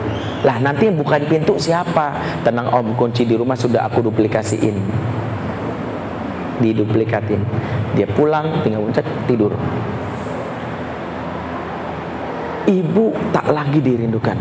Lah 0.47 0.62
nanti 0.62 0.87
yang 0.87 0.95
bukain 0.95 1.26
pintu 1.26 1.59
siapa? 1.59 2.14
Tenang 2.47 2.70
om, 2.70 2.95
kunci 2.95 3.26
di 3.26 3.35
rumah 3.35 3.59
sudah 3.59 3.83
aku 3.91 3.99
duplikasiin. 3.99 4.78
Diduplikatin 6.62 7.43
Dia 7.99 8.07
pulang, 8.07 8.62
tinggal 8.62 8.87
pencet, 8.87 9.07
tidur. 9.26 9.51
Ibu 12.70 13.35
tak 13.35 13.51
lagi 13.51 13.83
dirindukan. 13.83 14.39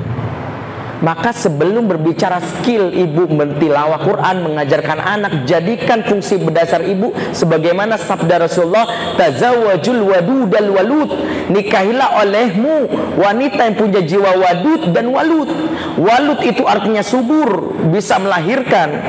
Maka 0.99 1.31
sebelum 1.31 1.87
berbicara 1.87 2.43
skill 2.43 2.91
ibu 2.91 3.23
mentilawah 3.31 4.03
Quran, 4.03 4.43
mengajarkan 4.51 4.99
anak, 4.99 5.33
jadikan 5.47 6.03
fungsi 6.03 6.35
berdasar 6.35 6.83
ibu 6.83 7.15
sebagaimana 7.31 7.95
sabda 7.95 8.43
Rasulullah, 8.43 9.15
tazawwajul 9.15 10.03
wadudal 10.03 10.69
walud. 10.75 11.09
Nikahilah 11.49 12.19
olehmu 12.19 12.75
wanita 13.15 13.71
yang 13.71 13.75
punya 13.79 14.01
jiwa 14.03 14.31
wadud 14.43 14.91
dan 14.91 15.07
walud. 15.07 15.49
Walud 15.95 16.39
itu 16.43 16.67
artinya 16.67 16.99
subur, 16.99 17.79
bisa 17.95 18.19
melahirkan. 18.19 18.99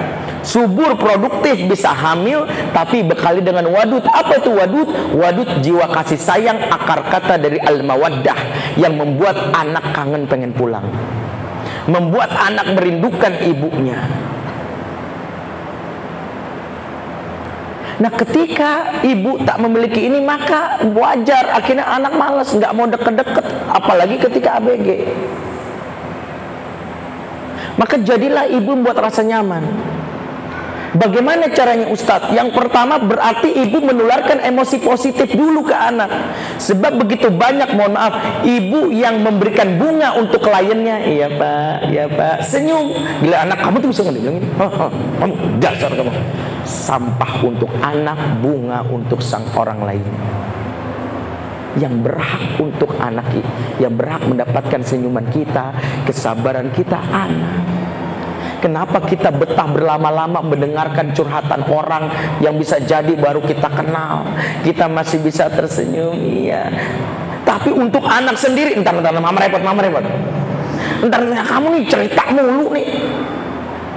Subur 0.41 0.97
produktif 0.97 1.69
bisa 1.69 1.93
hamil 1.93 2.49
tapi 2.73 3.05
bekali 3.05 3.45
dengan 3.45 3.69
wadud. 3.69 4.01
Apa 4.09 4.41
itu 4.41 4.49
wadud? 4.55 4.89
Wadud 5.13 5.61
jiwa 5.61 5.91
kasih 5.93 6.17
sayang 6.17 6.57
akar 6.71 7.05
kata 7.13 7.37
dari 7.37 7.61
al-mawaddah 7.61 8.39
yang 8.81 8.97
membuat 8.97 9.53
anak 9.53 9.93
kangen 9.93 10.25
pengen 10.25 10.57
pulang 10.57 10.87
membuat 11.89 12.33
anak 12.35 12.77
merindukan 12.77 13.33
ibunya. 13.47 14.01
Nah 18.01 18.09
ketika 18.17 19.05
ibu 19.05 19.45
tak 19.45 19.61
memiliki 19.61 20.09
ini 20.09 20.25
maka 20.25 20.81
wajar 20.89 21.53
akhirnya 21.53 21.85
anak 21.85 22.17
malas 22.17 22.49
nggak 22.49 22.73
mau 22.73 22.89
deket-deket 22.89 23.45
apalagi 23.69 24.17
ketika 24.17 24.57
ABG. 24.57 24.89
Maka 27.77 28.01
jadilah 28.01 28.49
ibu 28.49 28.73
membuat 28.73 29.05
rasa 29.05 29.21
nyaman. 29.21 29.65
Bagaimana 30.91 31.47
caranya 31.55 31.87
Ustadz? 31.87 32.35
Yang 32.35 32.51
pertama 32.59 32.99
berarti 32.99 33.55
ibu 33.63 33.79
menularkan 33.79 34.43
emosi 34.43 34.83
positif 34.83 35.31
dulu 35.31 35.71
ke 35.71 35.75
anak. 35.77 36.11
Sebab 36.59 36.99
begitu 37.07 37.31
banyak, 37.31 37.71
mohon 37.79 37.95
maaf, 37.95 38.43
ibu 38.43 38.91
yang 38.91 39.23
memberikan 39.23 39.79
bunga 39.79 40.19
untuk 40.19 40.43
kliennya. 40.43 41.07
Iya 41.07 41.29
pak, 41.39 41.75
iya 41.95 42.05
pak. 42.11 42.43
Senyum. 42.43 42.91
Gila 43.23 43.37
anak 43.47 43.59
kamu 43.63 43.77
tuh 43.79 43.89
bisa 43.95 44.03
ngomong 44.03 44.43
kamu 45.23 45.35
dasar 45.63 45.91
kamu. 45.95 46.11
Sampah 46.67 47.33
untuk 47.47 47.71
anak, 47.79 48.19
bunga 48.43 48.83
untuk 48.91 49.23
sang 49.23 49.47
orang 49.55 49.87
lain 49.87 50.07
yang 51.79 52.03
berhak 52.03 52.59
untuk 52.59 52.91
anak 52.99 53.31
yang 53.79 53.95
berhak 53.95 54.19
mendapatkan 54.27 54.83
senyuman 54.83 55.23
kita, 55.31 55.71
kesabaran 56.03 56.67
kita 56.75 56.99
anak. 56.99 57.80
Kenapa 58.61 59.01
kita 59.01 59.33
betah 59.33 59.65
berlama-lama 59.65 60.45
mendengarkan 60.45 61.17
curhatan 61.17 61.65
orang 61.73 62.13
yang 62.45 62.61
bisa 62.61 62.77
jadi 62.77 63.17
baru 63.17 63.41
kita 63.41 63.73
kenal? 63.73 64.29
Kita 64.61 64.85
masih 64.85 65.25
bisa 65.25 65.49
tersenyum, 65.49 66.13
iya. 66.21 66.69
Tapi 67.49 67.73
untuk 67.73 68.05
anak 68.05 68.37
sendiri, 68.37 68.77
entar 68.77 68.93
entar 68.93 69.17
mama 69.17 69.41
repot, 69.41 69.65
mama 69.65 69.81
repot. 69.81 70.05
Entar 71.01 71.25
kamu 71.25 71.67
nih 71.81 71.85
cerita 71.89 72.23
mulu 72.37 72.77
nih. 72.77 72.89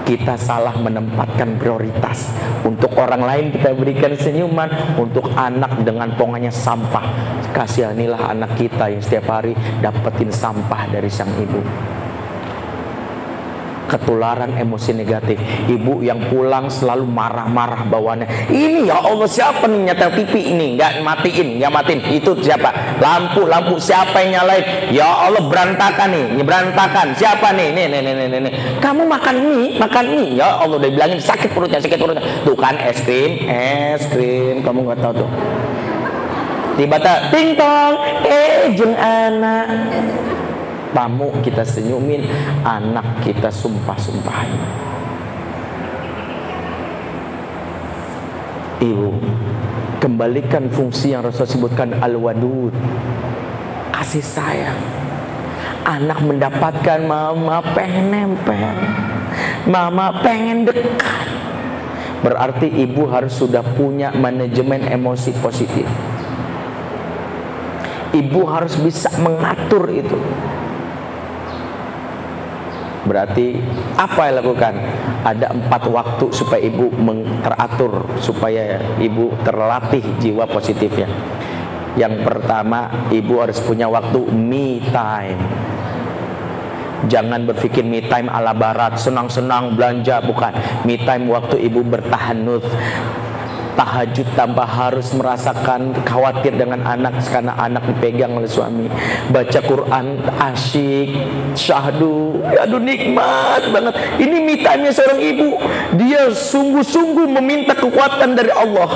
Kita 0.03 0.35
salah 0.35 0.75
menempatkan 0.75 1.55
prioritas 1.55 2.27
Untuk 2.67 2.91
orang 2.99 3.23
lain 3.23 3.45
kita 3.55 3.71
berikan 3.71 4.11
senyuman 4.19 4.67
Untuk 4.99 5.31
anak 5.31 5.79
dengan 5.87 6.11
pongannya 6.19 6.51
sampah 6.51 7.07
Kasihanilah 7.55 8.35
anak 8.35 8.59
kita 8.59 8.91
yang 8.91 8.99
setiap 8.99 9.31
hari 9.31 9.55
dapetin 9.79 10.27
sampah 10.27 10.91
dari 10.91 11.07
sang 11.07 11.31
ibu 11.39 11.63
ketularan 13.93 14.57
emosi 14.57 14.97
negatif. 14.97 15.37
Ibu 15.69 16.01
yang 16.01 16.33
pulang 16.33 16.73
selalu 16.73 17.05
marah-marah 17.05 17.85
bawaannya. 17.85 18.49
Ini 18.49 18.89
ya 18.89 18.97
Allah 19.05 19.29
siapa 19.29 19.69
nih 19.69 19.93
nyetel 19.93 20.09
TV 20.17 20.33
ini? 20.57 20.67
Nggak 20.73 21.05
matiin, 21.05 21.61
nggak 21.61 21.71
matiin. 21.71 21.99
Itu 22.09 22.33
siapa? 22.41 22.97
Lampu, 22.97 23.45
lampu 23.45 23.77
siapa 23.77 24.25
yang 24.25 24.41
nyalain? 24.41 24.89
Ya 24.89 25.05
Allah 25.05 25.45
berantakan 25.45 26.09
nih, 26.09 26.41
berantakan. 26.41 27.13
Siapa 27.13 27.53
nih? 27.53 27.69
Nih, 27.69 27.85
nih, 27.93 28.01
nih, 28.01 28.13
nih, 28.17 28.39
nih. 28.49 28.53
Kamu 28.81 29.05
makan 29.05 29.35
mie, 29.45 29.77
makan 29.77 30.05
mie. 30.17 30.41
Ya 30.41 30.57
Allah 30.57 30.81
udah 30.81 30.89
bilangin 30.89 31.21
sakit 31.21 31.53
perutnya, 31.53 31.77
sakit 31.77 31.99
perutnya. 32.01 32.25
Tuh 32.41 32.57
kan 32.57 32.73
es 32.81 32.97
krim, 33.05 33.45
es 33.45 34.01
krim. 34.09 34.65
Kamu 34.65 34.89
nggak 34.89 34.99
tahu 35.05 35.13
tuh. 35.21 35.29
Tiba-tiba 36.73 37.29
ting 37.29 37.53
tong, 37.53 37.93
eh 38.25 38.73
jeng 38.73 38.97
anak 38.97 39.69
tamu 40.93 41.33
kita 41.41 41.65
senyumin, 41.65 42.23
anak 42.63 43.25
kita 43.25 43.49
sumpah-sumpahin. 43.49 44.61
Ibu, 48.83 49.11
kembalikan 50.03 50.67
fungsi 50.67 51.15
yang 51.15 51.23
Rasul 51.23 51.47
sebutkan 51.47 51.97
al-wadud. 51.99 52.75
Kasih 53.95 54.23
sayang. 54.23 54.81
Anak 55.83 56.23
mendapatkan 56.23 56.99
mama 57.03 57.59
pengen 57.75 58.11
nempel. 58.11 58.75
Mama 59.67 60.19
pengen 60.23 60.67
dekat. 60.67 61.27
Berarti 62.23 62.71
ibu 62.71 63.03
harus 63.11 63.35
sudah 63.35 63.63
punya 63.75 64.11
manajemen 64.15 64.87
emosi 64.87 65.31
positif. 65.43 65.87
Ibu 68.15 68.41
harus 68.47 68.79
bisa 68.79 69.11
mengatur 69.19 69.91
itu. 69.91 70.19
Berarti 73.03 73.59
apa 73.99 74.31
yang 74.31 74.35
lakukan? 74.39 74.73
Ada 75.23 75.51
empat 75.51 75.83
waktu 75.91 76.25
supaya 76.31 76.61
ibu 76.63 76.87
teratur 77.43 77.93
supaya 78.19 78.79
ibu 78.99 79.31
terlatih 79.43 80.03
jiwa 80.23 80.47
positifnya. 80.47 81.07
Yang 81.93 82.25
pertama, 82.25 83.07
ibu 83.13 83.37
harus 83.37 83.61
punya 83.61 83.85
waktu 83.85 84.17
me 84.33 84.81
time. 84.89 85.39
Jangan 87.03 87.43
berpikir 87.43 87.83
me 87.83 87.99
time 88.07 88.31
ala 88.31 88.55
barat, 88.55 88.95
senang-senang 88.95 89.75
belanja, 89.75 90.23
bukan. 90.23 90.55
Me 90.87 90.95
time 91.03 91.27
waktu 91.27 91.59
ibu 91.67 91.83
bertahanut, 91.83 92.63
tahajud 93.73 94.27
tanpa 94.37 94.65
harus 94.65 95.11
merasakan 95.13 95.93
khawatir 96.05 96.53
dengan 96.55 96.81
anak 96.85 97.21
karena 97.27 97.53
anak 97.57 97.83
dipegang 97.89 98.37
oleh 98.37 98.49
suami. 98.49 98.87
Baca 99.29 99.59
Quran 99.61 100.21
asyik 100.39 101.09
syahdu 101.57 102.41
aduh 102.43 102.81
nikmat 102.81 103.69
banget. 103.73 103.93
Ini 104.21 104.37
mitanya 104.45 104.89
seorang 104.93 105.19
ibu. 105.21 105.49
Dia 105.97 106.29
sungguh-sungguh 106.31 107.27
meminta 107.29 107.73
kekuatan 107.77 108.37
dari 108.37 108.51
Allah. 108.53 108.89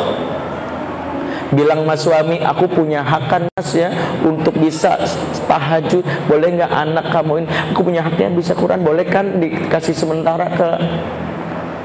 Bilang 1.47 1.87
mas 1.87 2.03
suami 2.03 2.43
aku 2.43 2.67
punya 2.67 3.07
hak 3.07 3.23
kan 3.31 3.43
mas 3.55 3.71
ya 3.71 3.87
untuk 4.19 4.59
bisa 4.59 4.99
tahajud. 5.47 6.03
Boleh 6.27 6.59
nggak 6.59 6.71
anak 6.71 7.05
kamu 7.15 7.43
ini? 7.43 7.47
Aku 7.71 7.87
punya 7.87 8.03
haknya 8.03 8.27
bisa 8.35 8.51
Quran. 8.51 8.83
Boleh 8.83 9.07
kan 9.07 9.39
dikasih 9.39 9.95
sementara 9.95 10.51
ke 10.51 10.69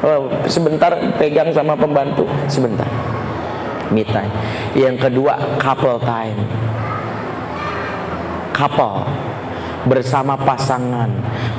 oh, 0.03 0.29
sebentar 0.51 0.93
pegang 1.17 1.51
sama 1.55 1.79
pembantu. 1.79 2.27
Sebentar. 2.51 2.87
Me 3.93 4.03
time. 4.07 4.33
Yang 4.75 5.09
kedua 5.09 5.59
couple 5.59 5.99
time. 6.03 6.39
Couple. 8.53 9.07
Bersama 9.83 10.39
pasangan. 10.39 11.11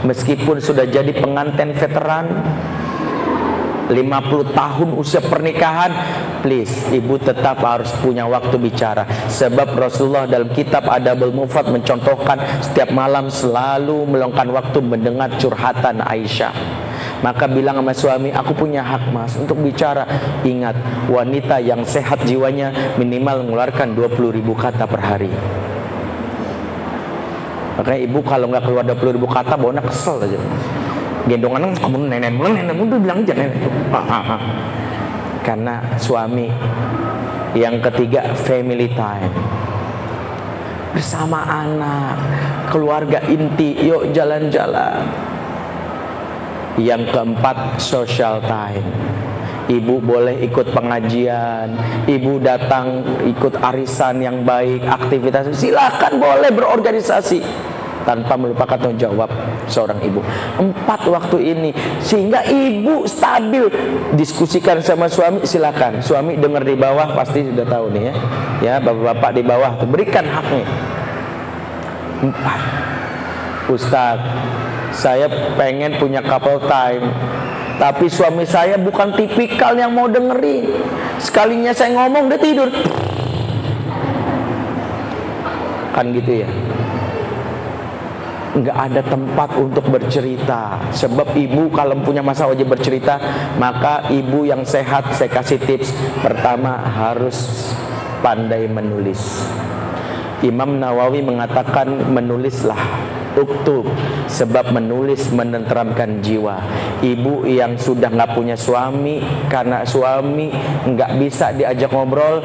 Meskipun 0.08 0.64
sudah 0.64 0.88
jadi 0.88 1.12
pengantin 1.12 1.76
veteran 1.76 2.26
50 3.91 4.56
tahun 4.56 4.89
usia 4.96 5.20
pernikahan 5.20 5.91
please 6.39 6.88
ibu 6.96 7.20
tetap 7.20 7.60
harus 7.60 7.91
punya 8.00 8.24
waktu 8.24 8.56
bicara. 8.56 9.04
Sebab 9.28 9.76
Rasulullah 9.76 10.24
dalam 10.24 10.50
kitab 10.56 10.88
Adabul 10.88 11.36
Mufrad 11.36 11.68
mencontohkan 11.68 12.64
setiap 12.64 12.96
malam 12.96 13.28
selalu 13.28 14.08
meluangkan 14.08 14.48
waktu 14.56 14.80
mendengar 14.80 15.36
curhatan 15.36 16.00
Aisyah 16.00 16.56
maka 17.24 17.47
bilang 17.47 17.80
sama 17.80 17.95
suami, 17.95 18.30
aku 18.36 18.51
punya 18.51 18.84
hak 18.84 19.07
mas 19.15 19.32
untuk 19.39 19.55
bicara. 19.63 20.03
Ingat, 20.43 21.07
wanita 21.07 21.63
yang 21.63 21.88
sehat 21.88 22.28
jiwanya 22.28 22.99
minimal 22.99 23.47
mengeluarkan 23.47 23.95
20 23.95 24.36
ribu 24.43 24.51
kata 24.51 24.84
per 24.84 24.99
hari. 24.99 25.32
Makanya 27.80 27.99
ibu 28.03 28.19
kalau 28.28 28.51
nggak 28.51 28.63
keluar 28.67 28.84
20 28.84 29.15
ribu 29.15 29.28
kata, 29.32 29.55
baunya 29.55 29.80
kesel 29.80 30.19
aja. 30.19 30.36
Gendongan 31.24 31.71
kamu 31.80 32.11
nenek, 32.11 32.36
nenek, 32.36 32.76
udah 32.76 32.99
bilang 32.99 33.24
aja 33.24 33.34
nenek. 33.39 33.55
Karena 35.47 35.80
suami 35.95 36.51
yang 37.55 37.80
ketiga 37.80 38.36
family 38.36 38.91
time 38.91 39.32
bersama 40.91 41.41
anak, 41.47 42.19
keluarga 42.69 43.24
inti, 43.32 43.80
yuk 43.82 44.11
jalan-jalan. 44.11 45.32
Yang 46.78 47.13
keempat 47.13 47.78
social 47.78 48.41
time. 48.41 48.86
Ibu 49.63 50.03
boleh 50.03 50.43
ikut 50.43 50.76
pengajian 50.76 51.71
Ibu 52.03 52.43
datang 52.43 52.99
ikut 53.24 53.55
arisan 53.63 54.19
yang 54.19 54.43
baik 54.43 54.84
Aktivitas. 54.84 55.47
Silahkan 55.55 56.19
boleh 56.19 56.51
berorganisasi 56.51 57.39
Tanpa 58.03 58.36
melupakan 58.36 58.76
tanggung 58.76 58.99
jawab 58.99 59.32
seorang 59.71 59.95
ibu. 60.03 60.19
Empat 60.59 61.07
waktu 61.07 61.55
ini 61.55 61.71
Sehingga 62.03 62.43
ibu 62.43 63.07
stabil. 63.07 63.71
Diskusikan 64.19 64.84
sama 64.84 65.07
suami 65.07 65.47
silakan. 65.47 66.03
Suami 66.03 66.36
dengar 66.36 66.67
di 66.67 66.76
bawah 66.76 67.15
pasti 67.15 67.47
sudah 67.47 67.63
tahu 67.63 67.95
nih 67.95 68.03
ya. 68.11 68.13
Ya 68.59 68.74
bapak-bapak 68.84 69.32
di 69.39 69.43
bawah 69.47 69.80
Berikan 69.88 70.28
haknya. 70.28 70.67
Empat. 72.28 72.59
Ustadz, 73.74 74.24
saya 74.93 75.26
pengen 75.57 75.97
punya 75.97 76.21
couple 76.21 76.61
time. 76.69 77.09
Tapi 77.82 78.05
suami 78.05 78.45
saya 78.45 78.78
bukan 78.78 79.17
tipikal 79.17 79.74
yang 79.74 79.97
mau 79.97 80.05
dengerin. 80.05 80.69
Sekalinya 81.17 81.74
saya 81.74 81.97
ngomong 81.97 82.30
dia 82.30 82.39
tidur. 82.39 82.69
Kan 85.93 86.13
gitu 86.13 86.45
ya 86.45 86.49
nggak 88.53 88.78
ada 88.78 89.01
tempat 89.01 89.49
untuk 89.57 89.82
bercerita 89.89 90.78
sebab 90.93 91.34
ibu 91.34 91.74
kalau 91.74 91.97
punya 92.05 92.21
masa 92.21 92.45
wajib 92.45 92.69
bercerita 92.69 93.17
maka 93.57 94.05
ibu 94.13 94.45
yang 94.45 94.61
sehat 94.61 95.09
saya 95.17 95.34
kasih 95.34 95.57
tips 95.57 95.89
pertama 96.21 96.78
harus 96.78 97.74
pandai 98.21 98.69
menulis 98.69 99.41
Imam 100.45 100.78
Nawawi 100.78 101.26
mengatakan 101.26 102.13
menulislah 102.13 102.78
uktub 103.38 103.86
sebab 104.29 104.73
menulis 104.73 105.29
menenteramkan 105.34 106.21
jiwa. 106.21 106.61
Ibu 107.03 107.45
yang 107.49 107.75
sudah 107.77 108.09
nggak 108.09 108.34
punya 108.38 108.55
suami 108.57 109.21
karena 109.49 109.84
suami 109.84 110.49
nggak 110.88 111.11
bisa 111.19 111.51
diajak 111.53 111.91
ngobrol 111.91 112.41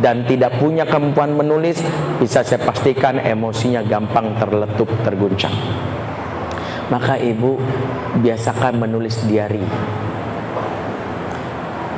dan 0.00 0.24
tidak 0.28 0.56
punya 0.60 0.84
kemampuan 0.86 1.34
menulis 1.34 1.80
bisa 2.20 2.44
saya 2.44 2.62
pastikan 2.62 3.20
emosinya 3.20 3.82
gampang 3.84 4.36
terletup 4.38 4.88
terguncang. 5.02 5.54
Maka 6.86 7.18
ibu 7.18 7.58
biasakan 8.22 8.78
menulis 8.78 9.26
diary 9.26 9.64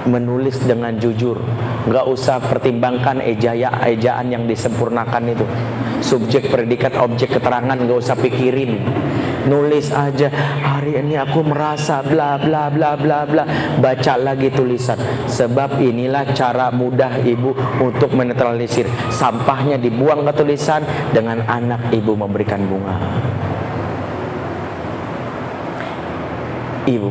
menulis 0.08 0.56
dengan 0.64 0.96
jujur. 0.96 1.36
Nggak 1.84 2.06
usah 2.08 2.40
pertimbangkan 2.40 3.20
ejaya 3.20 3.70
ejaan 3.86 4.32
yang 4.32 4.44
disempurnakan 4.48 5.36
itu. 5.36 5.44
Subjek 6.00 6.48
predikat 6.48 6.96
objek 6.96 7.36
keterangan 7.36 7.76
nggak 7.76 7.98
usah 8.00 8.16
pikirin. 8.16 8.80
Nulis 9.48 9.88
aja 9.94 10.28
hari 10.60 11.00
ini 11.00 11.16
aku 11.16 11.40
merasa 11.40 12.04
bla 12.04 12.36
bla 12.36 12.68
bla 12.68 12.96
bla 12.96 13.24
bla. 13.24 13.44
Baca 13.80 14.14
lagi 14.20 14.52
tulisan. 14.52 14.98
Sebab 15.28 15.80
inilah 15.80 16.32
cara 16.36 16.68
mudah 16.68 17.20
ibu 17.24 17.56
untuk 17.80 18.12
menetralisir. 18.12 18.88
Sampahnya 19.08 19.80
dibuang 19.80 20.26
ke 20.28 20.32
tulisan 20.36 20.84
dengan 21.12 21.44
anak 21.48 21.92
ibu 21.92 22.12
memberikan 22.12 22.60
bunga. 22.66 22.96
Ibu 26.88 27.10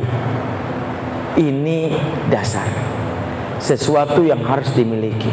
ini 1.38 1.94
dasar 2.28 2.66
sesuatu 3.62 4.26
yang 4.26 4.42
harus 4.42 4.70
dimiliki. 4.74 5.30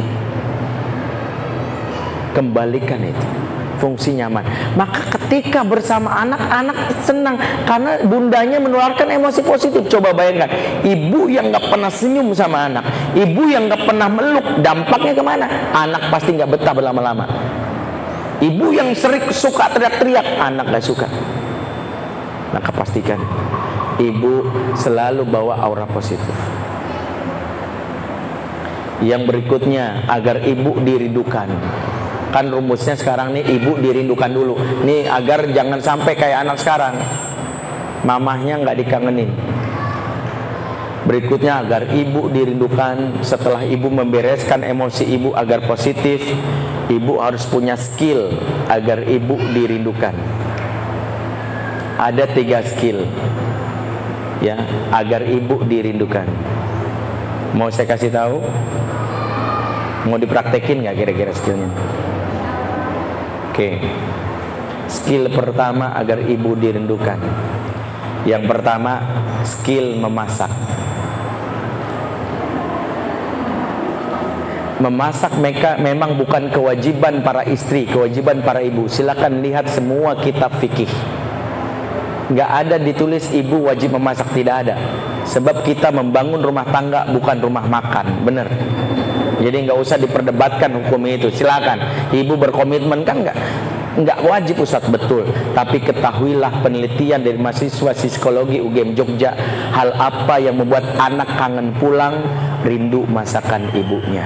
Kembalikan 2.34 3.00
itu 3.00 3.28
fungsi 3.76 4.16
nyaman. 4.16 4.44
Maka 4.76 5.08
ketika 5.16 5.64
bersama 5.64 6.16
anak 6.16 6.40
anak 6.48 6.76
senang 7.04 7.36
karena 7.64 8.00
bundanya 8.04 8.58
menularkan 8.60 9.08
emosi 9.08 9.40
positif. 9.44 9.84
Coba 9.88 10.12
bayangkan 10.16 10.48
ibu 10.84 11.28
yang 11.28 11.52
gak 11.52 11.68
pernah 11.68 11.92
senyum 11.92 12.32
sama 12.32 12.68
anak 12.68 12.84
ibu 13.16 13.48
yang 13.48 13.68
gak 13.68 13.84
pernah 13.84 14.08
meluk 14.08 14.46
dampaknya 14.60 15.12
ke 15.16 15.22
mana? 15.24 15.46
Anak 15.72 16.08
pasti 16.12 16.36
gak 16.36 16.50
betah 16.56 16.74
berlama-lama. 16.76 17.24
Ibu 18.36 18.66
yang 18.76 18.92
sering 18.92 19.24
suka 19.32 19.72
teriak-teriak 19.72 20.24
anak 20.40 20.68
gak 20.76 20.84
suka. 20.84 21.08
Maka 22.52 22.70
pastikan 22.72 23.20
ibu 24.00 24.48
selalu 24.76 25.24
bawa 25.24 25.60
aura 25.60 25.88
positif. 25.88 26.36
Yang 29.04 29.22
berikutnya 29.28 30.08
agar 30.08 30.40
ibu 30.44 30.80
dirindukan. 30.80 31.48
Kan 32.32 32.52
rumusnya 32.52 32.96
sekarang 32.96 33.36
nih 33.36 33.44
ibu 33.60 33.76
dirindukan 33.80 34.30
dulu. 34.32 34.56
Nih 34.84 35.08
agar 35.08 35.48
jangan 35.52 35.80
sampai 35.80 36.16
kayak 36.16 36.48
anak 36.48 36.56
sekarang. 36.60 36.96
Mamahnya 38.04 38.60
nggak 38.60 38.76
dikangenin. 38.84 39.30
Berikutnya 41.06 41.62
agar 41.62 41.94
ibu 41.94 42.26
dirindukan 42.26 43.22
setelah 43.22 43.62
ibu 43.62 43.86
membereskan 43.86 44.66
emosi 44.66 45.06
ibu 45.06 45.38
agar 45.38 45.62
positif, 45.62 46.18
ibu 46.90 47.22
harus 47.22 47.46
punya 47.46 47.78
skill 47.78 48.34
agar 48.66 49.06
ibu 49.06 49.38
dirindukan. 49.54 50.18
Ada 51.96 52.26
tiga 52.34 52.60
skill 52.66 53.06
ya 54.44 54.56
agar 54.92 55.24
ibu 55.24 55.64
dirindukan. 55.64 56.26
Mau 57.56 57.72
saya 57.72 57.88
kasih 57.88 58.12
tahu? 58.12 58.36
Mau 60.06 60.18
dipraktekin 60.20 60.84
nggak 60.84 60.96
kira-kira 60.96 61.32
skillnya? 61.32 61.70
Oke. 63.50 63.80
Skill 64.86 65.32
pertama 65.32 65.96
agar 65.96 66.22
ibu 66.22 66.54
dirindukan. 66.54 67.18
Yang 68.28 68.44
pertama 68.46 68.92
skill 69.42 69.98
memasak. 69.98 70.52
Memasak 74.76 75.32
mereka 75.40 75.80
memang 75.80 76.20
bukan 76.20 76.52
kewajiban 76.52 77.24
para 77.24 77.48
istri, 77.48 77.88
kewajiban 77.88 78.44
para 78.44 78.60
ibu. 78.60 78.92
Silakan 78.92 79.40
lihat 79.40 79.72
semua 79.72 80.20
kitab 80.20 80.52
fikih 80.60 81.15
nggak 82.26 82.50
ada 82.50 82.76
ditulis 82.82 83.30
ibu 83.30 83.66
wajib 83.70 83.94
memasak 83.94 84.32
tidak 84.34 84.66
ada. 84.66 84.76
Sebab 85.26 85.66
kita 85.66 85.90
membangun 85.90 86.38
rumah 86.38 86.66
tangga 86.70 87.06
bukan 87.10 87.36
rumah 87.42 87.66
makan 87.66 88.22
bener 88.22 88.46
jadi 89.40 89.68
nggak 89.68 89.78
usah 89.78 90.00
diperdebatkan 90.00 90.72
hukum 90.80 91.00
itu 91.04 91.28
silakan. 91.28 92.08
Ibu 92.12 92.40
berkomitmen 92.40 93.04
kan 93.04 93.20
nggak? 93.20 93.38
Nggak 93.96 94.18
wajib 94.24 94.56
Ustaz 94.64 94.84
betul. 94.88 95.28
Tapi 95.52 95.80
ketahuilah 95.80 96.64
penelitian 96.64 97.24
dari 97.24 97.36
mahasiswa 97.36 97.92
psikologi 97.96 98.60
UGM 98.60 98.96
Jogja 98.96 99.36
hal 99.72 99.92
apa 99.96 100.40
yang 100.40 100.60
membuat 100.60 100.96
anak 100.96 101.36
kangen 101.36 101.76
pulang? 101.76 102.16
Rindu 102.64 103.04
masakan 103.08 103.72
ibunya. 103.76 104.24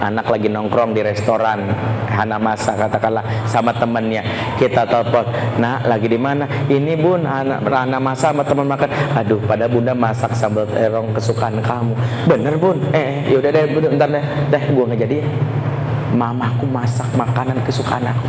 Anak 0.00 0.32
lagi 0.32 0.48
nongkrong 0.48 0.96
di 0.96 1.04
restoran 1.04 1.60
Hana 2.08 2.40
masa 2.40 2.72
katakanlah 2.72 3.20
sama 3.44 3.68
temannya 3.76 4.24
kita 4.60 4.84
telepon. 4.84 5.24
Nah 5.56 5.80
lagi 5.88 6.04
di 6.04 6.20
mana? 6.20 6.44
Ini 6.68 7.00
bun 7.00 7.24
anak 7.24 7.64
Hana 7.64 7.96
masa 7.96 8.28
sama 8.28 8.44
teman 8.44 8.68
makan. 8.68 8.92
Aduh 9.16 9.40
pada 9.48 9.64
bunda 9.64 9.96
masak 9.96 10.36
sambal 10.36 10.68
terong 10.68 11.16
kesukaan 11.16 11.56
kamu. 11.64 11.96
Bener 12.28 12.54
bun? 12.60 12.76
Eh, 12.92 13.00
eh 13.00 13.32
yaudah 13.32 13.48
deh 13.48 13.64
bentar 13.72 14.08
deh. 14.12 14.24
Deh 14.52 14.64
gua 14.76 14.84
nggak 14.92 15.00
jadi. 15.08 15.24
Mamaku 16.12 16.68
masak 16.68 17.08
makanan 17.16 17.56
kesukaan 17.64 18.04
aku. 18.04 18.28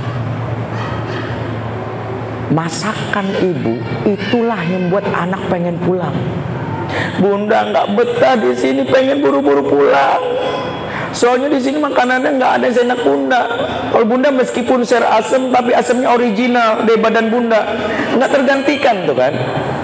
Masakan 2.55 3.27
ibu 3.43 3.75
itulah 4.07 4.59
yang 4.63 4.87
buat 4.87 5.03
anak 5.11 5.43
pengen 5.51 5.75
pulang. 5.83 6.15
Bunda 7.19 7.67
nggak 7.71 7.87
betah 7.95 8.35
di 8.39 8.51
sini 8.55 8.87
pengen 8.87 9.19
buru-buru 9.19 9.67
pulang. 9.67 10.23
Soalnya 11.11 11.51
di 11.51 11.59
sini 11.59 11.75
makanannya 11.79 12.39
nggak 12.39 12.51
ada 12.59 12.67
seenak 12.71 12.99
bunda. 13.03 13.43
Kalau 13.91 14.07
bunda 14.07 14.31
meskipun 14.31 14.87
share 14.87 15.03
asam 15.03 15.51
tapi 15.51 15.75
asamnya 15.75 16.15
original 16.15 16.87
dari 16.87 16.95
badan 16.95 17.27
bunda, 17.27 17.59
nggak 18.15 18.31
tergantikan 18.31 19.03
tuh 19.03 19.15
kan? 19.19 19.35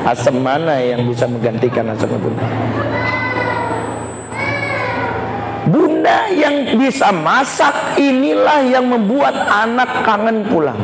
Asam 0.07 0.39
mana 0.39 0.79
yang 0.79 1.03
bisa 1.11 1.27
menggantikan 1.27 1.91
asam 1.91 2.15
bunda? 2.15 2.47
Bunda 5.67 6.31
yang 6.31 6.79
bisa 6.79 7.11
masak 7.11 7.99
inilah 7.99 8.63
yang 8.63 8.87
membuat 8.87 9.35
anak 9.51 10.07
kangen 10.07 10.47
pulang. 10.47 10.79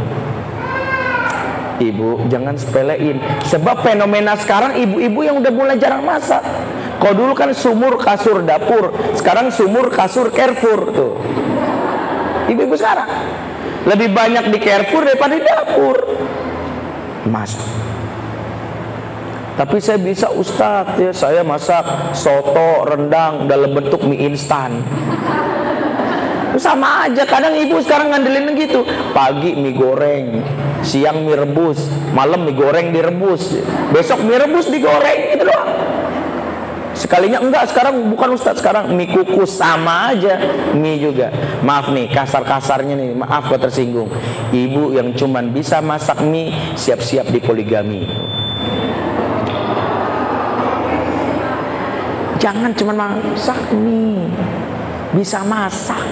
Ibu 1.74 2.30
jangan 2.30 2.54
sepelein 2.54 3.18
Sebab 3.50 3.82
fenomena 3.82 4.38
sekarang 4.38 4.78
ibu-ibu 4.78 5.26
yang 5.26 5.42
udah 5.42 5.52
mulai 5.52 5.76
jarang 5.82 6.06
masak 6.06 6.46
kalau 7.04 7.20
dulu 7.20 7.34
kan 7.36 7.52
sumur 7.52 8.00
kasur 8.00 8.48
dapur, 8.48 8.96
sekarang 9.20 9.52
sumur 9.52 9.92
kasur 9.92 10.32
Carrefour 10.32 10.82
tuh. 10.96 11.12
Ibu-ibu 12.54 12.76
sekarang 12.78 13.10
lebih 13.84 14.16
banyak 14.16 14.54
di 14.54 14.58
Carrefour 14.62 15.04
daripada 15.04 15.34
di 15.36 15.44
dapur. 15.44 15.98
Masak. 17.28 17.64
Tapi 19.54 19.78
saya 19.78 20.02
bisa 20.02 20.34
Ustadz 20.34 20.98
ya 20.98 21.14
saya 21.14 21.42
masak 21.46 21.86
soto 22.18 22.90
rendang 22.90 23.46
dalam 23.46 23.74
bentuk 23.74 24.02
mie 24.02 24.26
instan. 24.26 24.82
Sama 26.58 27.10
aja 27.10 27.26
kadang 27.26 27.54
ibu 27.58 27.82
sekarang 27.82 28.14
ngandelin 28.14 28.54
gitu. 28.58 28.86
Pagi 29.14 29.58
mie 29.58 29.74
goreng, 29.74 30.42
siang 30.86 31.26
mie 31.26 31.38
rebus, 31.38 31.86
malam 32.14 32.46
mie 32.46 32.58
goreng 32.58 32.94
direbus, 32.94 33.58
besok 33.94 34.26
mie 34.26 34.42
rebus 34.42 34.70
digoreng 34.70 35.38
gitu 35.38 35.44
doang. 35.50 35.83
Sekalinya 36.94 37.42
enggak 37.42 37.74
sekarang 37.74 38.14
bukan 38.14 38.38
ustadz 38.38 38.62
sekarang 38.62 38.94
mie 38.94 39.10
kukus 39.10 39.58
sama 39.58 40.14
aja 40.14 40.38
mie 40.78 41.02
juga. 41.02 41.34
Maaf 41.66 41.90
nih 41.90 42.10
kasar-kasarnya 42.14 42.94
nih 42.94 43.10
maaf 43.18 43.50
kok 43.50 43.66
tersinggung. 43.66 44.14
Ibu 44.54 44.94
yang 44.94 45.10
cuman 45.18 45.50
bisa 45.50 45.82
masak 45.82 46.22
mie 46.22 46.54
siap-siap 46.78 47.34
di 47.34 47.42
poligami. 47.42 48.06
Jangan 52.44 52.76
cuman 52.76 52.96
masak 53.08 53.56
mie, 53.72 54.28
bisa 55.16 55.48
masak. 55.48 56.04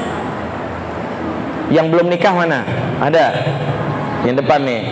Yang 1.68 1.88
belum 1.92 2.08
nikah 2.08 2.32
mana? 2.32 2.64
Ada. 3.04 3.36
Yang 4.24 4.36
depan 4.40 4.60
nih. 4.64 4.84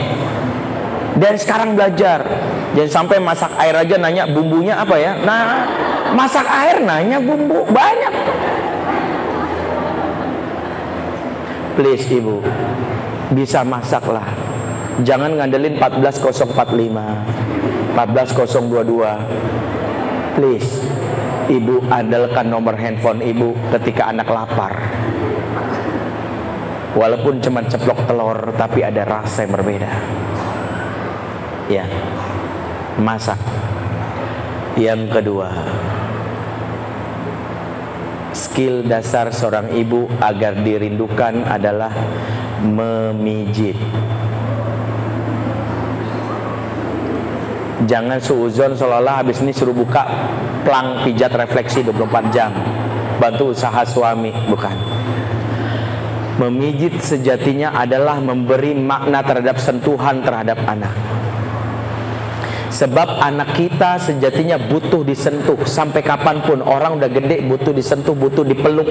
Dan 1.15 1.33
sekarang 1.39 1.79
belajar. 1.79 2.27
Jangan 2.79 3.03
sampai 3.03 3.19
masak 3.19 3.51
air 3.59 3.75
aja 3.75 3.99
nanya 3.99 4.23
bumbunya 4.23 4.79
apa 4.79 4.95
ya. 4.95 5.11
Nah, 5.19 5.67
masak 6.15 6.47
air 6.47 6.79
nanya 6.79 7.19
bumbu 7.19 7.67
banyak. 7.67 8.13
Please 11.75 12.07
ibu, 12.07 12.39
bisa 13.35 13.67
masaklah. 13.67 14.31
Jangan 15.03 15.35
ngandelin 15.35 15.75
14045, 15.75 17.19
14022. 17.99 20.39
Please, 20.39 20.79
ibu 21.51 21.83
andalkan 21.91 22.47
nomor 22.47 22.79
handphone 22.79 23.19
ibu 23.19 23.59
ketika 23.75 24.07
anak 24.07 24.31
lapar. 24.31 24.71
Walaupun 26.95 27.43
cuma 27.43 27.59
ceplok 27.67 28.07
telur, 28.07 28.55
tapi 28.55 28.87
ada 28.87 29.03
rasa 29.03 29.43
yang 29.43 29.51
berbeda. 29.51 29.91
Ya, 31.67 31.83
masak. 32.99 33.39
Yang 34.75 35.11
kedua, 35.11 35.49
skill 38.31 38.85
dasar 38.87 39.33
seorang 39.33 39.73
ibu 39.75 40.07
agar 40.23 40.55
dirindukan 40.61 41.43
adalah 41.47 41.91
memijit. 42.63 43.75
Jangan 47.87 48.19
suuzon 48.19 48.75
seolah-olah 48.75 49.23
habis 49.23 49.39
ini 49.39 49.55
suruh 49.55 49.71
buka 49.71 50.03
plang 50.67 50.99
pijat 51.07 51.31
refleksi 51.31 51.79
24 51.81 52.35
jam. 52.35 52.51
Bantu 53.19 53.55
usaha 53.55 53.83
suami, 53.87 54.31
bukan. 54.51 54.75
Memijit 56.39 56.99
sejatinya 57.03 57.75
adalah 57.75 58.19
memberi 58.19 58.71
makna 58.75 59.23
terhadap 59.23 59.59
sentuhan 59.59 60.23
terhadap 60.23 60.59
anak. 60.67 61.08
Sebab 62.69 63.17
anak 63.17 63.57
kita 63.57 63.97
sejatinya 63.97 64.61
butuh 64.61 65.01
disentuh 65.01 65.57
Sampai 65.65 66.05
kapan 66.05 66.45
pun 66.45 66.61
orang 66.61 67.01
udah 67.01 67.09
gede 67.09 67.41
butuh 67.49 67.73
disentuh, 67.73 68.13
butuh 68.13 68.45
dipeluk 68.45 68.85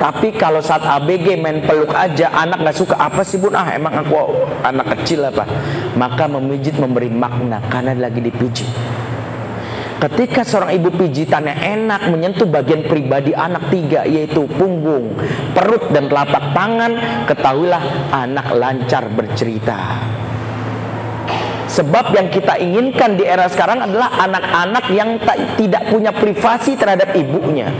Tapi 0.00 0.32
kalau 0.34 0.64
saat 0.64 0.80
ABG 0.80 1.36
main 1.36 1.60
peluk 1.60 1.92
aja 1.92 2.32
Anak 2.32 2.64
gak 2.64 2.76
suka, 2.76 2.96
apa 2.96 3.20
sih 3.20 3.36
bun? 3.36 3.52
Ah 3.52 3.76
emang 3.76 3.92
aku 4.00 4.16
anak 4.64 4.96
kecil 4.96 5.28
apa? 5.28 5.44
Maka 5.92 6.24
memijit 6.24 6.80
memberi 6.80 7.12
makna 7.12 7.60
Karena 7.68 7.92
lagi 7.92 8.24
dipijit 8.24 8.68
Ketika 10.02 10.42
seorang 10.42 10.74
ibu 10.74 10.90
pijitannya 10.90 11.62
enak 11.62 12.10
menyentuh 12.10 12.50
bagian 12.50 12.90
pribadi 12.90 13.38
anak 13.38 13.70
tiga 13.70 14.02
yaitu 14.02 14.50
punggung, 14.50 15.14
perut 15.54 15.94
dan 15.94 16.10
telapak 16.10 16.50
tangan, 16.50 16.92
ketahuilah 17.30 18.10
anak 18.10 18.50
lancar 18.50 19.06
bercerita. 19.14 20.02
Sebab 21.72 22.12
yang 22.12 22.28
kita 22.28 22.60
inginkan 22.60 23.16
di 23.16 23.24
era 23.24 23.48
sekarang 23.48 23.80
adalah 23.80 24.12
anak-anak 24.20 24.84
yang 24.92 25.16
tak, 25.24 25.56
tidak 25.56 25.88
punya 25.88 26.12
privasi 26.12 26.76
terhadap 26.76 27.16
ibunya. 27.16 27.72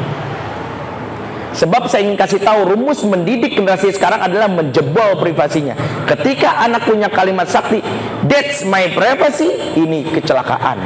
Sebab 1.53 1.85
saya 1.93 2.09
ingin 2.09 2.17
kasih 2.17 2.41
tahu 2.41 2.65
rumus 2.73 3.05
mendidik 3.05 3.53
generasi 3.53 3.93
sekarang 3.93 4.25
adalah 4.25 4.49
menjebol 4.49 5.21
privasinya. 5.21 5.77
Ketika 6.09 6.65
anak 6.65 6.89
punya 6.89 7.13
kalimat 7.13 7.45
sakti, 7.45 7.85
that's 8.25 8.65
my 8.65 8.89
privacy, 8.97 9.53
ini 9.77 10.09
kecelakaan. 10.09 10.81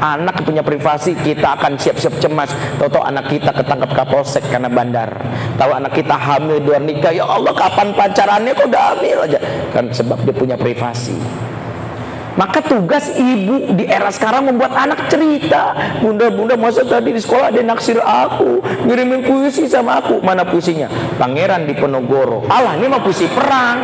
Anak 0.00 0.42
punya 0.48 0.64
privasi, 0.64 1.12
kita 1.14 1.60
akan 1.60 1.76
siap-siap 1.76 2.16
cemas. 2.18 2.50
Tahu-tahu 2.80 3.04
anak 3.04 3.28
kita 3.28 3.52
ketangkap 3.52 3.92
kapolsek 3.92 4.42
karena 4.48 4.72
bandar. 4.72 5.14
Tahu 5.60 5.70
anak 5.76 5.92
kita 5.94 6.16
hamil 6.16 6.58
dua 6.64 6.80
nikah, 6.80 7.12
ya 7.12 7.28
Allah 7.28 7.52
kapan 7.52 7.92
pacarannya 7.92 8.50
kok 8.56 8.66
udah 8.72 8.82
hamil 8.96 9.18
aja. 9.28 9.38
Kan 9.70 9.92
sebab 9.92 10.24
dia 10.24 10.34
punya 10.34 10.56
privasi. 10.56 11.41
Maka 12.32 12.64
tugas 12.64 13.12
ibu 13.12 13.76
di 13.76 13.84
era 13.84 14.08
sekarang 14.08 14.48
membuat 14.48 14.72
anak 14.72 15.12
cerita. 15.12 15.76
Bunda-bunda 16.00 16.56
masa 16.56 16.80
tadi 16.80 17.12
di 17.12 17.20
sekolah 17.20 17.52
ada 17.52 17.60
naksir 17.60 18.00
aku, 18.00 18.64
ngirimin 18.88 19.20
puisi 19.20 19.68
sama 19.68 20.00
aku. 20.00 20.24
Mana 20.24 20.48
puisinya? 20.48 20.88
Pangeran 21.20 21.68
di 21.68 21.76
Penogoro. 21.76 22.48
Allah 22.48 22.80
ini 22.80 22.88
mah 22.88 23.04
puisi 23.04 23.28
perang. 23.28 23.78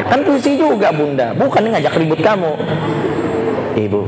Ya 0.00 0.04
kan 0.06 0.24
puisi 0.24 0.56
juga 0.56 0.94
bunda, 0.94 1.36
bukan 1.36 1.68
ngajak 1.68 1.94
ribut 2.00 2.20
kamu. 2.24 2.52
Ibu. 3.76 4.02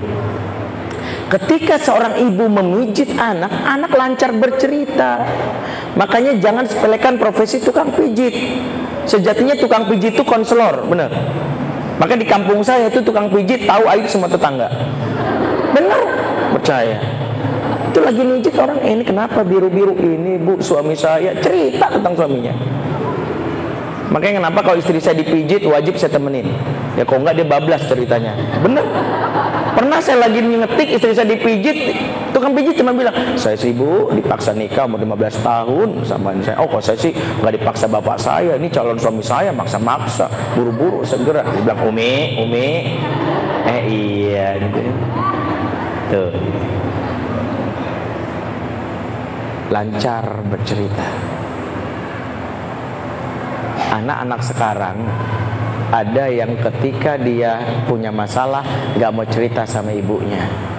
Ketika 1.32 1.80
seorang 1.80 2.20
ibu 2.20 2.44
memijit 2.44 3.16
anak, 3.16 3.52
anak 3.64 3.92
lancar 3.96 4.36
bercerita. 4.36 5.24
Makanya 5.96 6.36
jangan 6.40 6.68
sepelekan 6.68 7.16
profesi 7.16 7.56
tukang 7.60 7.88
pijit. 7.92 8.32
Sejatinya 9.08 9.56
tukang 9.56 9.88
pijit 9.88 10.12
itu 10.12 10.24
konselor, 10.28 10.84
benar. 10.84 11.08
Maka 12.02 12.18
di 12.18 12.26
kampung 12.26 12.66
saya 12.66 12.90
itu 12.90 12.98
tukang 12.98 13.30
pijit 13.30 13.62
tahu 13.62 13.86
aib 13.94 14.10
semua 14.10 14.26
tetangga. 14.26 14.66
Benar, 15.70 16.02
percaya. 16.50 16.98
Itu 17.94 18.02
lagi 18.02 18.26
mijit 18.26 18.58
orang, 18.58 18.82
eh, 18.82 18.90
ini 18.90 19.06
kenapa 19.06 19.46
biru-biru 19.46 19.94
ini 20.02 20.34
bu 20.34 20.58
suami 20.58 20.98
saya 20.98 21.38
cerita 21.38 21.94
tentang 21.94 22.18
suaminya. 22.18 22.58
Makanya 24.10 24.42
kenapa 24.42 24.66
kalau 24.66 24.82
istri 24.82 24.98
saya 24.98 25.14
dipijit 25.14 25.62
wajib 25.62 25.94
saya 25.94 26.10
temenin. 26.10 26.50
Ya 26.98 27.06
kok 27.06 27.22
enggak 27.22 27.38
dia 27.38 27.46
bablas 27.46 27.86
ceritanya. 27.86 28.34
Bener. 28.66 28.82
Pernah 29.78 30.02
saya 30.02 30.26
lagi 30.26 30.42
ngetik 30.42 30.88
istri 30.98 31.14
saya 31.14 31.30
dipijit, 31.30 31.78
tukang 32.42 32.58
pijit 32.58 32.74
cuma 32.82 32.90
bilang, 32.90 33.14
saya 33.38 33.54
sih 33.54 33.70
bu 33.70 34.10
dipaksa 34.18 34.50
nikah 34.50 34.90
umur 34.90 34.98
15 34.98 35.46
tahun 35.46 35.88
sama 36.02 36.34
saya. 36.42 36.58
Oh 36.58 36.66
kok 36.66 36.82
saya 36.82 36.98
sih 36.98 37.14
nggak 37.14 37.54
dipaksa 37.54 37.86
bapak 37.86 38.18
saya, 38.18 38.58
ini 38.58 38.66
calon 38.66 38.98
suami 38.98 39.22
saya 39.22 39.54
maksa-maksa, 39.54 40.26
buru-buru 40.58 41.06
segera. 41.06 41.46
Dia 41.46 41.62
bilang 41.62 41.86
Umi, 41.86 42.42
Umi, 42.42 42.98
eh 43.70 43.80
iya 43.86 44.58
gitu. 44.58 44.80
Tuh. 46.10 46.34
Lancar 49.70 50.42
bercerita. 50.50 51.06
Anak-anak 54.02 54.40
sekarang 54.42 54.98
ada 55.94 56.24
yang 56.26 56.58
ketika 56.58 57.14
dia 57.22 57.62
punya 57.86 58.10
masalah 58.10 58.66
nggak 58.98 59.10
mau 59.14 59.26
cerita 59.30 59.62
sama 59.62 59.94
ibunya 59.94 60.71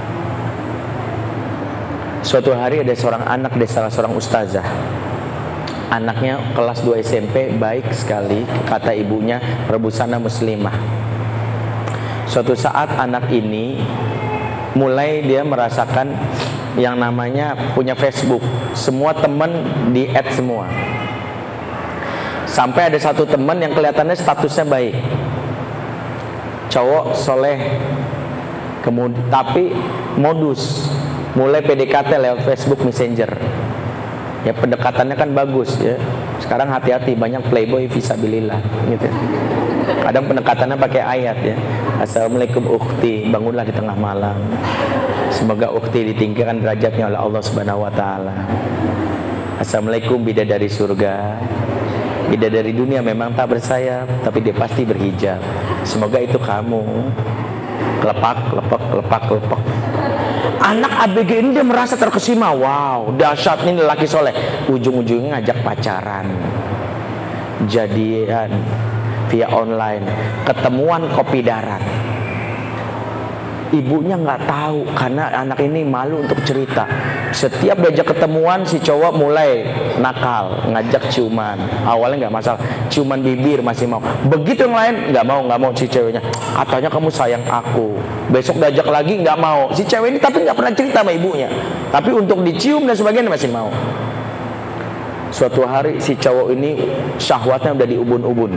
suatu 2.24 2.55
hari 2.55 2.82
ada 2.82 2.95
seorang 2.95 3.28
anak 3.28 3.53
dari 3.53 3.69
salah 3.69 3.91
seorang 3.91 4.15
ustazah 4.15 4.65
anaknya 5.91 6.39
kelas 6.57 6.82
2 6.82 7.03
SMP 7.03 7.51
baik 7.53 7.91
sekali 7.93 8.47
kata 8.65 8.95
ibunya 8.95 9.38
rebusana 9.69 10.17
muslimah 10.17 10.74
suatu 12.26 12.55
saat 12.55 12.95
anak 12.97 13.30
ini 13.30 13.78
mulai 14.74 15.21
dia 15.21 15.45
merasakan 15.45 16.15
yang 16.80 16.97
namanya 16.97 17.76
punya 17.78 17.93
Facebook 17.93 18.41
semua 18.74 19.13
teman 19.13 19.61
di 19.93 20.09
add 20.09 20.34
semua 20.34 20.65
Sampai 22.53 22.86
ada 22.86 23.01
satu 23.01 23.26
teman 23.26 23.57
yang 23.57 23.74
kelihatannya 23.74 24.13
statusnya 24.13 24.61
baik. 24.69 24.93
Cowok 26.69 27.17
soleh. 27.17 27.57
Kemudian 28.86 29.17
tapi 29.34 29.74
modus 30.21 30.86
mulai 31.34 31.65
PDKT 31.65 32.11
lewat 32.21 32.39
Facebook 32.45 32.81
Messenger. 32.86 33.29
Ya 34.43 34.51
pendekatannya 34.51 35.15
kan 35.15 35.29
bagus 35.31 35.79
ya. 35.79 35.95
Sekarang 36.43 36.67
hati-hati 36.67 37.15
banyak 37.15 37.47
playboy 37.47 37.88
visabilillah 37.88 38.59
gitu. 38.91 39.07
Kadang 40.03 40.27
pendekatannya 40.27 40.75
pakai 40.75 41.01
ayat 41.01 41.38
ya. 41.41 41.55
Assalamualaikum 42.03 42.67
ukhti, 42.67 43.31
bangunlah 43.31 43.63
di 43.63 43.71
tengah 43.71 43.95
malam. 43.95 44.36
Semoga 45.31 45.71
ukhti 45.71 46.13
ditinggikan 46.13 46.59
derajatnya 46.59 47.07
oleh 47.07 47.19
Allah 47.23 47.41
Subhanahu 47.41 47.88
wa 47.88 47.91
taala. 47.95 48.36
Assalamualaikum 49.63 50.19
bidadari 50.19 50.67
surga. 50.67 51.39
Tidak 52.27 52.49
dari 52.51 52.75
dunia 52.75 52.99
memang 52.99 53.31
tak 53.31 53.55
bersayap, 53.55 54.09
tapi 54.27 54.43
dia 54.43 54.51
pasti 54.51 54.84
berhijab. 54.84 55.39
Semoga 55.88 56.19
itu 56.19 56.36
kamu. 56.36 56.84
Kelepak, 58.03 58.38
kelepak, 58.51 58.81
kelepak, 58.91 59.21
kelepak. 59.31 59.61
Anak 60.74 61.05
ABG 61.05 61.32
ini 61.38 61.49
dia 61.53 61.61
merasa 61.61 61.93
terkesima. 61.93 62.49
Wow, 62.49 63.13
dahsyat 63.13 63.61
ini 63.69 63.86
laki 63.86 64.09
soleh. 64.09 64.34
Ujung-ujungnya 64.65 65.38
ngajak 65.38 65.61
pacaran. 65.61 66.26
Jadian 67.69 68.49
via 69.30 69.53
online. 69.53 70.01
Ketemuan 70.41 71.13
kopi 71.13 71.45
darat 71.45 72.03
ibunya 73.74 74.13
nggak 74.13 74.45
tahu 74.45 74.86
karena 74.93 75.34
anak 75.34 75.57
ini 75.61 75.82
malu 75.82 76.21
untuk 76.21 76.38
cerita. 76.45 76.86
Setiap 77.34 77.81
diajak 77.81 78.13
ketemuan 78.13 78.61
si 78.61 78.77
cowok 78.77 79.17
mulai 79.17 79.65
nakal, 79.97 80.53
ngajak 80.69 81.09
ciuman. 81.09 81.57
Awalnya 81.81 82.29
nggak 82.29 82.34
masalah, 82.34 82.61
ciuman 82.93 83.19
bibir 83.25 83.65
masih 83.65 83.89
mau. 83.89 83.97
Begitu 84.29 84.69
yang 84.69 84.77
lain 84.77 84.95
nggak 85.09 85.25
mau, 85.25 85.41
nggak 85.41 85.59
mau 85.59 85.71
si 85.73 85.89
ceweknya. 85.89 86.21
Katanya 86.53 86.93
kamu 86.93 87.09
sayang 87.09 87.43
aku. 87.49 87.97
Besok 88.29 88.61
diajak 88.61 88.86
lagi 88.86 89.17
nggak 89.17 89.38
mau. 89.41 89.73
Si 89.73 89.81
cewek 89.81 90.13
ini 90.13 90.19
tapi 90.21 90.45
nggak 90.45 90.53
pernah 90.53 90.73
cerita 90.77 91.01
sama 91.01 91.11
ibunya. 91.11 91.49
Tapi 91.89 92.13
untuk 92.13 92.45
dicium 92.45 92.86
dan 92.86 92.93
sebagainya 92.93 93.34
masih 93.34 93.49
mau. 93.49 93.73
Suatu 95.34 95.65
hari 95.65 95.97
si 95.97 96.13
cowok 96.13 96.53
ini 96.53 96.77
syahwatnya 97.17 97.73
udah 97.73 97.88
di 97.89 97.97
ubun-ubun. 97.97 98.53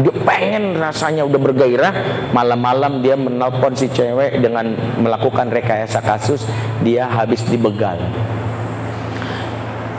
Dia 0.00 0.14
pengen 0.24 0.80
rasanya 0.80 1.28
udah 1.28 1.40
bergairah, 1.40 1.92
malam-malam 2.32 3.04
dia 3.04 3.20
menelpon 3.20 3.76
si 3.76 3.92
cewek 3.92 4.40
dengan 4.40 4.72
melakukan 4.96 5.52
rekayasa 5.52 6.00
kasus, 6.00 6.40
dia 6.80 7.04
habis 7.04 7.44
dibegal. 7.44 8.00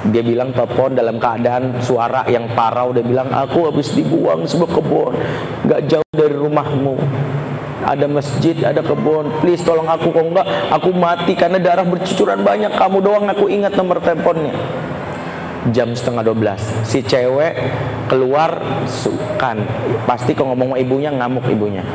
Dia 0.02 0.26
bilang 0.26 0.49
telepon 0.49 0.97
dalam 0.97 1.22
keadaan 1.22 1.78
suara 1.78 2.26
yang 2.26 2.58
parah 2.58 2.89
Dia 2.89 3.06
bilang 3.06 3.30
aku 3.30 3.70
habis 3.70 3.93
dibuang 3.93 4.49
sebuah 4.49 4.72
kebun 4.74 5.14
Gak 5.70 5.82
jauh 5.86 6.10
dari 6.10 6.34
rumahmu 6.34 6.97
ada 7.82 8.06
masjid, 8.06 8.54
ada 8.62 8.86
kebun. 8.86 9.41
Please 9.41 9.66
tolong 9.66 9.89
aku 9.89 10.14
kok 10.14 10.22
enggak, 10.22 10.45
aku 10.70 10.93
mati 10.93 11.34
karena 11.34 11.58
darah 11.58 11.82
bercucuran 11.82 12.45
banyak. 12.45 12.78
Kamu 12.78 13.02
doang 13.02 13.26
aku 13.26 13.49
ingat 13.49 13.74
nomor 13.74 13.97
teleponnya. 13.97 14.54
Jam 15.70 15.93
setengah 15.93 16.26
12 16.26 16.89
Si 16.89 17.05
cewek 17.05 17.53
keluar 18.09 18.57
Kan 19.38 19.62
Pasti 20.09 20.34
kalau 20.34 20.57
ngomong 20.57 20.74
sama 20.74 20.82
ibunya 20.82 21.14
ngamuk 21.14 21.45
ibunya. 21.53 21.86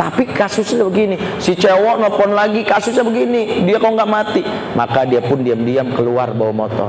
Tapi 0.00 0.24
kasusnya 0.32 0.88
begini 0.88 1.20
Si 1.36 1.52
cewek 1.52 2.00
nelfon 2.00 2.32
lagi 2.32 2.64
kasusnya 2.64 3.04
begini 3.04 3.68
Dia 3.68 3.76
kok 3.76 3.92
nggak 3.92 4.08
mati? 4.08 4.40
Maka 4.72 5.04
dia 5.04 5.20
pun 5.20 5.44
diam-diam 5.44 5.92
keluar 5.92 6.32
bawa 6.32 6.64
motor. 6.64 6.88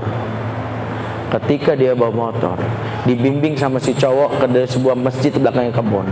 Ketika 1.36 1.76
dia 1.76 1.92
bawa 1.92 2.32
motor 2.32 2.56
Dibimbing 3.04 3.60
sama 3.60 3.84
si 3.84 3.92
cowok 3.92 4.40
ke 4.40 4.46
sebuah 4.72 4.96
masjid 4.96 5.32
di 5.32 5.40
belakangnya 5.40 5.72
kebun. 5.72 6.08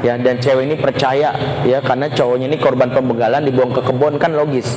Ya 0.00 0.16
dan 0.16 0.40
cewek 0.40 0.64
ini 0.64 0.76
percaya 0.80 1.34
ya 1.66 1.78
karena 1.84 2.08
cowoknya 2.08 2.48
ini 2.48 2.56
korban 2.56 2.88
pembegalan 2.88 3.44
dibuang 3.44 3.68
ke 3.74 3.84
kebun 3.84 4.16
kan 4.16 4.32
logis 4.32 4.72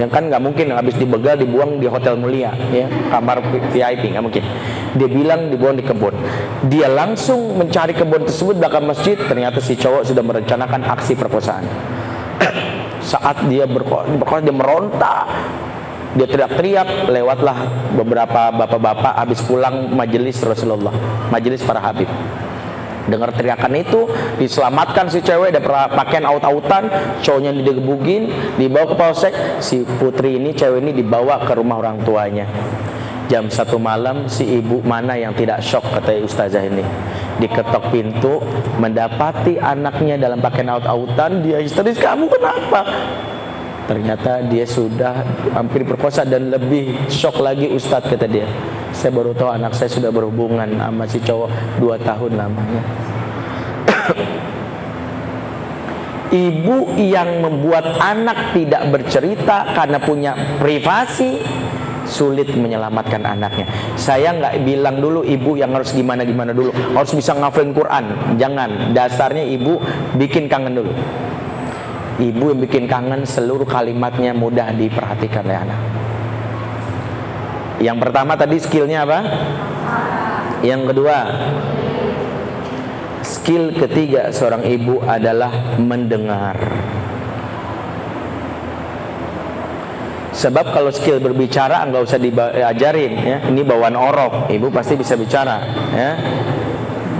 yang 0.00 0.08
kan 0.08 0.28
nggak 0.28 0.40
mungkin 0.40 0.72
habis 0.72 0.96
dibegal 0.96 1.36
dibuang 1.36 1.76
di 1.76 1.86
hotel 1.88 2.16
mulia 2.16 2.52
ya. 2.72 2.88
Kamar 3.12 3.44
VIP 3.72 4.12
nggak 4.12 4.24
mungkin. 4.24 4.44
Dia 4.96 5.08
bilang 5.08 5.52
dibuang 5.52 5.76
di 5.76 5.84
kebun. 5.84 6.14
Dia 6.68 6.88
langsung 6.88 7.56
mencari 7.56 7.92
kebun 7.92 8.24
tersebut 8.24 8.56
belakang 8.56 8.88
masjid 8.88 9.16
ternyata 9.16 9.60
si 9.60 9.76
cowok 9.76 10.08
sudah 10.08 10.24
merencanakan 10.24 10.80
aksi 10.96 11.12
perkosaan. 11.16 11.64
Saat 13.12 13.44
dia 13.52 13.68
berkor 13.68 14.40
dia 14.40 14.54
meronta. 14.54 15.28
Dia 16.12 16.28
teriak-teriak 16.28 17.08
lewatlah 17.08 17.56
beberapa 17.96 18.52
bapak-bapak 18.52 19.16
habis 19.16 19.40
pulang 19.40 19.88
majelis 19.96 20.44
Rasulullah 20.44 20.92
majelis 21.32 21.64
para 21.64 21.80
habib 21.80 22.04
dengar 23.10 23.34
teriakan 23.34 23.72
itu 23.74 24.06
diselamatkan 24.38 25.10
si 25.10 25.18
cewek 25.24 25.50
ada 25.54 25.62
pakaian 25.90 26.22
aut-autan 26.28 26.86
cowoknya 27.22 27.50
digebugin 27.50 28.30
dibawa 28.54 28.86
ke 28.86 28.94
polsek 28.94 29.34
si 29.58 29.82
putri 29.98 30.38
ini 30.38 30.54
cewek 30.54 30.78
ini 30.82 30.92
dibawa 30.94 31.42
ke 31.42 31.52
rumah 31.58 31.82
orang 31.82 31.98
tuanya. 32.06 32.46
Jam 33.30 33.48
satu 33.48 33.80
malam 33.80 34.28
si 34.28 34.44
ibu 34.44 34.84
mana 34.84 35.16
yang 35.16 35.32
tidak 35.32 35.64
shock 35.64 35.86
kata 35.88 36.20
ustazah 36.20 36.68
ini. 36.68 36.84
Diketok 37.40 37.88
pintu 37.88 38.44
mendapati 38.76 39.56
anaknya 39.56 40.20
dalam 40.20 40.42
pakaian 40.42 40.76
aut-autan 40.76 41.40
dia 41.40 41.58
histeris 41.62 41.96
kamu 41.96 42.28
kenapa? 42.28 42.84
Ternyata 43.88 44.46
dia 44.46 44.68
sudah 44.68 45.24
hampir 45.56 45.82
perkosa 45.82 46.28
dan 46.28 46.52
lebih 46.52 47.08
shock 47.08 47.40
lagi 47.40 47.72
ustadz 47.72 48.12
kata 48.12 48.26
dia 48.28 48.46
saya 49.02 49.10
baru 49.18 49.34
tahu 49.34 49.50
anak 49.50 49.74
saya 49.74 49.90
sudah 49.90 50.14
berhubungan 50.14 50.78
sama 50.78 51.02
si 51.10 51.18
cowok 51.18 51.50
dua 51.82 51.98
tahun 51.98 52.38
namanya 52.38 52.82
Ibu 56.32 56.96
yang 56.96 57.44
membuat 57.44 58.00
anak 58.00 58.56
tidak 58.56 58.88
bercerita 58.88 59.68
karena 59.76 60.00
punya 60.00 60.32
privasi 60.56 61.44
sulit 62.08 62.48
menyelamatkan 62.56 63.20
anaknya. 63.20 63.68
Saya 64.00 64.32
nggak 64.40 64.64
bilang 64.64 64.96
dulu 64.96 65.28
ibu 65.28 65.60
yang 65.60 65.76
harus 65.76 65.92
gimana 65.92 66.24
gimana 66.24 66.56
dulu, 66.56 66.72
harus 66.72 67.12
bisa 67.12 67.36
ngafalin 67.36 67.76
Quran. 67.76 68.04
Jangan. 68.40 68.96
Dasarnya 68.96 69.44
ibu 69.44 69.76
bikin 70.16 70.48
kangen 70.48 70.72
dulu. 70.80 70.92
Ibu 72.16 72.44
yang 72.56 72.60
bikin 72.64 72.88
kangen 72.88 73.28
seluruh 73.28 73.68
kalimatnya 73.68 74.32
mudah 74.32 74.72
diperhatikan 74.72 75.44
oleh 75.44 75.58
anak. 75.68 75.80
Yang 77.82 77.98
pertama 77.98 78.38
tadi 78.38 78.62
skillnya 78.62 79.02
apa? 79.02 79.18
Yang 80.62 80.94
kedua, 80.94 81.18
skill 83.26 83.74
ketiga 83.74 84.30
seorang 84.30 84.62
ibu 84.62 85.02
adalah 85.02 85.74
mendengar. 85.82 86.54
Sebab 90.32 90.72
kalau 90.72 90.94
skill 90.94 91.18
berbicara 91.18 91.82
nggak 91.90 92.02
usah 92.06 92.18
diajarin 92.22 93.12
ya. 93.20 93.38
Ini 93.50 93.62
bawaan 93.66 93.98
orok, 93.98 94.48
ibu 94.54 94.70
pasti 94.70 94.94
bisa 94.94 95.18
bicara 95.18 95.60
ya. 95.92 96.10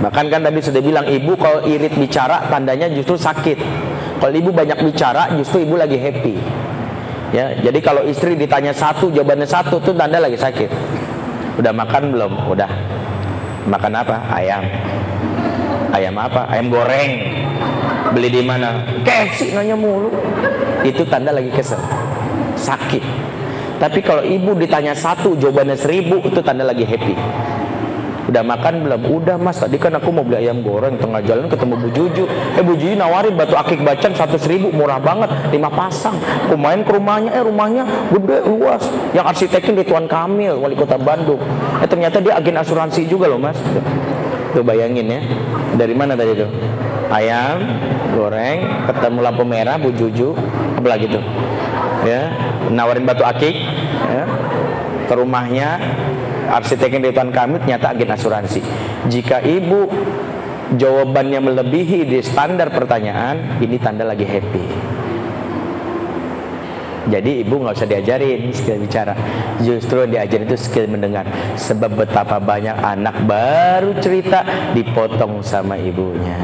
Bahkan 0.03 0.25
kan 0.27 0.43
tadi 0.43 0.59
sudah 0.59 0.81
bilang 0.83 1.05
ibu 1.07 1.35
kalau 1.39 1.63
irit 1.67 1.95
bicara 1.95 2.47
tandanya 2.47 2.87
justru 2.91 3.19
sakit. 3.19 3.59
Kalau 4.19 4.33
ibu 4.35 4.55
banyak 4.55 4.79
bicara 4.79 5.35
justru 5.35 5.67
ibu 5.67 5.75
lagi 5.75 5.99
happy. 5.99 6.35
Ya, 7.33 7.49
jadi 7.57 7.81
kalau 7.81 8.05
istri 8.05 8.37
ditanya 8.37 8.69
satu, 8.69 9.09
jawabannya 9.09 9.49
satu, 9.49 9.81
tuh 9.81 9.97
tanda 9.97 10.21
lagi 10.21 10.37
sakit. 10.37 10.69
Udah 11.57 11.73
makan 11.73 12.13
belum? 12.13 12.33
Udah. 12.45 12.69
Makan 13.65 13.91
apa? 13.97 14.21
Ayam. 14.29 14.61
Ayam 15.89 16.13
apa? 16.21 16.45
Ayam 16.45 16.69
goreng. 16.69 17.11
Beli 18.13 18.29
di 18.29 18.41
mana? 18.45 18.85
KFC 19.01 19.57
nanya 19.57 19.73
mulu. 19.73 20.13
Itu 20.85 21.09
tanda 21.09 21.33
lagi 21.33 21.49
kesel. 21.49 21.81
Sakit. 22.53 23.01
Tapi 23.81 23.99
kalau 24.05 24.21
ibu 24.21 24.53
ditanya 24.53 24.93
satu, 24.93 25.33
jawabannya 25.33 25.73
seribu, 25.73 26.21
itu 26.21 26.37
tanda 26.45 26.61
lagi 26.61 26.85
happy. 26.85 27.17
Udah 28.23 28.39
makan 28.39 28.87
belum? 28.87 29.01
Udah 29.19 29.35
mas, 29.35 29.59
tadi 29.59 29.75
kan 29.75 29.91
aku 29.99 30.07
mau 30.15 30.23
beli 30.23 30.47
ayam 30.47 30.63
goreng. 30.63 30.95
Tengah 30.95 31.19
jalan 31.27 31.51
ketemu 31.51 31.73
Bu 31.75 31.89
Juju. 31.91 32.23
Eh 32.55 32.63
Bu 32.63 32.73
Juju 32.79 32.95
nawarin 32.95 33.35
batu 33.35 33.55
akik 33.59 33.83
bacan 33.83 34.15
satu 34.15 34.39
seribu 34.39 34.71
Murah 34.71 34.97
banget, 34.97 35.27
lima 35.51 35.67
pasang. 35.67 36.15
Aku 36.47 36.55
main 36.55 36.87
ke 36.87 36.91
rumahnya, 36.95 37.31
eh 37.35 37.43
rumahnya 37.43 37.83
gede, 38.15 38.37
luas. 38.47 38.83
Yang 39.11 39.25
arsiteknya 39.35 39.83
di 39.83 39.85
Tuan 39.91 40.05
Kamil, 40.07 40.55
wali 40.55 40.75
kota 40.79 40.95
Bandung. 40.95 41.43
Eh 41.83 41.87
ternyata 41.87 42.23
dia 42.23 42.39
agen 42.39 42.55
asuransi 42.55 43.03
juga 43.11 43.27
loh 43.27 43.43
mas. 43.43 43.59
Tuh 44.55 44.63
bayangin 44.63 45.09
ya. 45.09 45.19
Dari 45.75 45.91
mana 45.91 46.15
tadi 46.15 46.37
tuh? 46.37 46.49
Ayam, 47.11 47.59
goreng, 48.15 48.87
ketemu 48.87 49.19
lampu 49.19 49.43
merah 49.43 49.75
Bu 49.75 49.91
Juju. 49.91 50.31
Apalagi 50.79 51.11
tuh? 51.11 51.23
Ya 52.03 52.31
Nawarin 52.67 53.07
batu 53.07 53.23
akik 53.23 53.55
ya, 54.11 54.23
Ke 55.07 55.13
rumahnya 55.15 55.79
arsitek 56.49 56.99
yang 56.99 57.31
kami 57.31 57.61
ternyata 57.63 57.93
agen 57.93 58.11
asuransi. 58.11 58.61
Jika 59.07 59.43
ibu 59.43 59.87
jawabannya 60.75 61.39
melebihi 61.39 62.07
di 62.07 62.19
standar 62.23 62.71
pertanyaan, 62.73 63.61
ini 63.61 63.77
tanda 63.77 64.07
lagi 64.07 64.25
happy. 64.25 64.65
Jadi 67.03 67.43
ibu 67.43 67.59
nggak 67.59 67.75
usah 67.75 67.89
diajarin 67.89 68.47
skill 68.55 68.79
bicara, 68.79 69.11
justru 69.59 70.07
diajarin 70.07 70.47
itu 70.47 70.55
skill 70.55 70.87
mendengar. 70.87 71.27
Sebab 71.59 71.99
betapa 71.99 72.39
banyak 72.39 72.79
anak 72.79 73.27
baru 73.27 73.91
cerita 73.99 74.47
dipotong 74.71 75.43
sama 75.43 75.75
ibunya. 75.75 76.39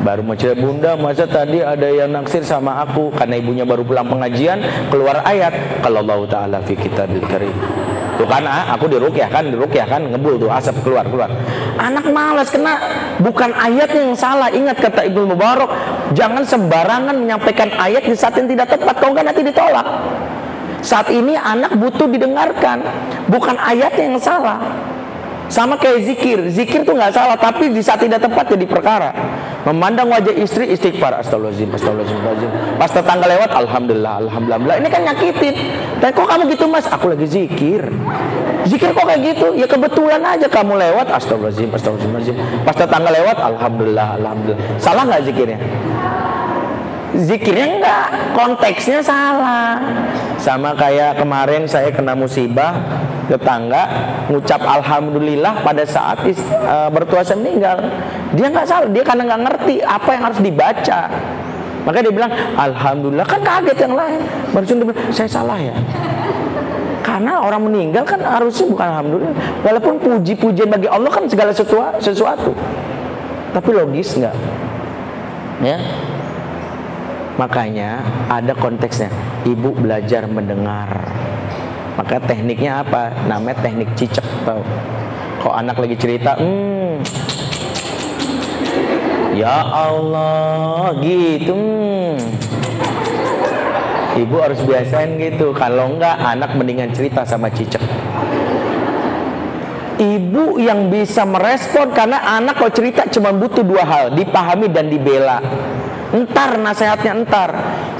Baru 0.00 0.24
mau 0.24 0.32
cerita 0.32 0.56
bunda 0.56 0.96
masa 0.96 1.28
tadi 1.28 1.60
ada 1.60 1.84
yang 1.84 2.08
naksir 2.10 2.40
sama 2.40 2.80
aku 2.82 3.12
karena 3.12 3.36
ibunya 3.36 3.68
baru 3.68 3.84
pulang 3.84 4.08
pengajian 4.08 4.88
keluar 4.88 5.20
ayat 5.28 5.52
kalau 5.84 6.00
Allah 6.00 6.24
Taala 6.24 6.58
fi 6.64 6.72
kitabil 6.72 7.20
karim 7.28 7.52
Tuh 8.20 8.28
kan 8.28 8.44
ah, 8.44 8.76
aku 8.76 8.84
dirukyah 8.84 9.32
kan, 9.32 9.48
dirukyah 9.48 9.88
kan, 9.88 10.04
ngebul 10.04 10.36
tuh 10.36 10.52
asap 10.52 10.84
keluar 10.84 11.08
keluar. 11.08 11.32
Anak 11.80 12.04
malas 12.12 12.52
kena 12.52 12.76
bukan 13.16 13.48
ayatnya 13.56 14.12
yang 14.12 14.12
salah. 14.12 14.52
Ingat 14.52 14.76
kata 14.76 15.08
Ibnu 15.08 15.32
Mubarak, 15.32 15.72
jangan 16.12 16.44
sembarangan 16.44 17.16
menyampaikan 17.16 17.72
ayat 17.80 18.04
di 18.04 18.12
saat 18.12 18.36
yang 18.36 18.44
tidak 18.44 18.76
tepat. 18.76 19.00
Kau 19.00 19.16
kan 19.16 19.24
nanti 19.24 19.40
ditolak. 19.40 19.88
Saat 20.84 21.08
ini 21.08 21.32
anak 21.32 21.72
butuh 21.80 22.12
didengarkan, 22.12 22.84
bukan 23.32 23.56
ayatnya 23.56 24.12
yang 24.12 24.20
salah. 24.20 24.60
Sama 25.50 25.74
kayak 25.74 26.06
zikir, 26.06 26.38
zikir 26.46 26.86
tuh 26.86 26.94
nggak 26.94 27.10
salah, 27.10 27.34
tapi 27.34 27.74
di 27.74 27.82
saat 27.82 27.98
tidak 27.98 28.22
tepat 28.22 28.54
jadi 28.54 28.66
perkara. 28.70 29.10
Memandang 29.66 30.06
wajah 30.06 30.30
istri 30.38 30.70
istighfar, 30.70 31.18
astagfirullahaladzim, 31.20 31.68
astagfirullahaladzim. 31.74 32.50
Pas 32.78 32.86
tetangga 32.86 33.26
lewat, 33.26 33.50
alhamdulillah, 33.58 34.14
alhamdulillah. 34.24 34.78
Ini 34.78 34.88
kan 34.88 35.02
nyakitin. 35.10 35.54
Dan 35.98 36.08
kok 36.14 36.26
kamu 36.30 36.42
gitu 36.54 36.64
mas? 36.70 36.86
Aku 36.86 37.10
lagi 37.10 37.26
zikir. 37.26 37.82
Zikir 38.64 38.94
kok 38.94 39.04
kayak 39.04 39.20
gitu? 39.26 39.58
Ya 39.58 39.66
kebetulan 39.66 40.22
aja 40.22 40.46
kamu 40.46 40.78
lewat, 40.78 41.10
astagfirullahaladzim, 41.18 41.68
astagfirullahaladzim. 41.74 42.36
Pas 42.62 42.76
tetangga 42.78 43.10
lewat, 43.10 43.36
alhamdulillah, 43.42 44.08
alhamdulillah. 44.22 44.62
Salah 44.78 45.02
nggak 45.02 45.22
zikirnya? 45.28 45.58
zikirnya 47.10 47.66
enggak 47.66 48.06
konteksnya 48.38 49.02
salah 49.02 49.82
sama 50.40 50.72
kayak 50.72 51.20
kemarin 51.20 51.68
saya 51.68 51.92
kena 51.92 52.16
musibah 52.16 52.80
tetangga 53.28 53.86
ngucap 54.32 54.58
alhamdulillah 54.64 55.60
pada 55.62 55.84
saat 55.84 56.24
is, 56.26 56.40
e, 56.40 56.76
meninggal 57.36 57.76
dia 58.32 58.48
nggak 58.48 58.66
salah 58.66 58.88
dia 58.88 59.04
karena 59.04 59.22
nggak 59.28 59.42
ngerti 59.46 59.74
apa 59.84 60.08
yang 60.16 60.22
harus 60.32 60.40
dibaca 60.40 61.00
maka 61.84 61.98
dia 62.00 62.12
bilang 62.12 62.32
alhamdulillah 62.56 63.28
kan 63.28 63.40
kaget 63.44 63.78
yang 63.84 63.94
lain 63.94 64.20
baru 64.56 64.64
saya 65.12 65.28
salah 65.28 65.60
ya 65.60 65.76
karena 67.00 67.42
orang 67.42 67.62
meninggal 67.66 68.04
kan 68.06 68.22
harusnya 68.22 68.64
bukan 68.70 68.86
alhamdulillah. 68.86 69.34
Walaupun 69.66 69.94
puji-pujian 69.98 70.68
bagi 70.70 70.88
Allah 70.88 71.10
kan 71.10 71.26
segala 71.26 71.50
sesuatu. 71.98 72.54
Tapi 73.50 73.68
logis 73.74 74.14
nggak? 74.14 74.36
Ya. 75.60 75.76
Makanya 77.40 78.04
ada 78.28 78.52
konteksnya. 78.52 79.08
Ibu 79.48 79.80
belajar 79.80 80.28
mendengar. 80.28 81.08
Maka 81.96 82.20
tekniknya 82.20 82.84
apa? 82.84 83.24
Namanya 83.24 83.64
teknik 83.64 83.96
cicak 83.96 84.24
tau. 84.44 84.60
Kok 85.40 85.56
anak 85.56 85.80
lagi 85.80 85.96
cerita, 85.96 86.36
hmm, 86.36 87.00
ya 89.32 89.56
Allah 89.64 90.92
gitu. 91.00 91.56
Hmm 91.56 92.40
ibu 94.18 94.36
harus 94.42 94.60
biasain 94.66 95.16
gitu 95.16 95.54
kalau 95.54 95.96
enggak 95.96 96.18
anak 96.18 96.52
mendingan 96.58 96.90
cerita 96.90 97.22
sama 97.22 97.48
cicak 97.48 97.80
ibu 100.00 100.58
yang 100.58 100.88
bisa 100.92 101.22
merespon 101.28 101.92
karena 101.94 102.18
anak 102.36 102.58
kalau 102.58 102.72
cerita 102.72 103.06
cuma 103.12 103.30
butuh 103.30 103.62
dua 103.62 103.84
hal 103.84 104.04
dipahami 104.12 104.66
dan 104.72 104.90
dibela 104.90 105.38
entar 106.10 106.58
nasihatnya 106.58 107.12
entar. 107.14 107.50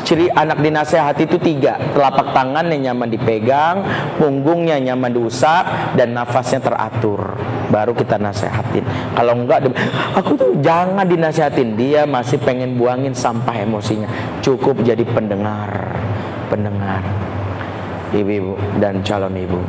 Ciri 0.01 0.27
anak 0.33 0.59
dinasehati 0.65 1.29
itu 1.29 1.37
tiga. 1.39 1.77
Telapak 1.93 2.33
tangannya 2.35 2.81
nyaman 2.81 3.09
dipegang 3.13 3.77
punggungnya 4.17 4.81
nyaman 4.81 5.13
diusap 5.13 5.95
dan 5.95 6.17
nafasnya 6.17 6.59
teratur. 6.59 7.37
Baru 7.71 7.95
kita 7.95 8.19
nasehatin. 8.19 8.83
Kalau 9.15 9.39
enggak 9.39 9.71
aku 10.17 10.35
tuh 10.35 10.51
jangan 10.59 11.07
dinasehatin. 11.07 11.79
Dia 11.79 12.09
masih 12.09 12.43
pengen 12.43 12.75
buangin 12.81 13.15
sampah 13.15 13.55
emosinya. 13.63 14.09
Cukup 14.43 14.83
jadi 14.83 15.05
pendengar. 15.07 15.95
Pendengar. 16.51 17.05
Ibu-ibu 18.11 18.59
dan 18.83 19.07
calon 19.07 19.39
ibu 19.39 19.63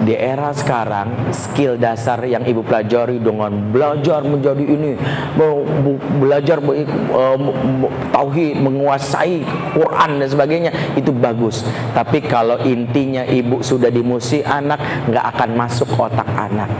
di 0.00 0.16
era 0.16 0.48
sekarang 0.56 1.28
skill 1.32 1.76
dasar 1.76 2.24
yang 2.24 2.40
ibu 2.48 2.64
pelajari 2.64 3.20
dengan 3.20 3.52
belajar 3.68 4.24
menjadi 4.24 4.64
ini 4.64 4.96
belajar 6.16 6.56
uh, 6.64 7.38
tauhid 8.08 8.56
menguasai 8.64 9.44
Quran 9.76 10.10
dan 10.24 10.28
sebagainya 10.28 10.72
itu 10.96 11.12
bagus. 11.12 11.60
Tapi 11.92 12.24
kalau 12.24 12.56
intinya 12.64 13.28
ibu 13.28 13.60
sudah 13.60 13.92
dimusi 13.92 14.40
anak 14.40 14.80
nggak 15.12 15.24
akan 15.36 15.50
masuk 15.52 15.88
otak 15.92 16.28
anak. 16.32 16.70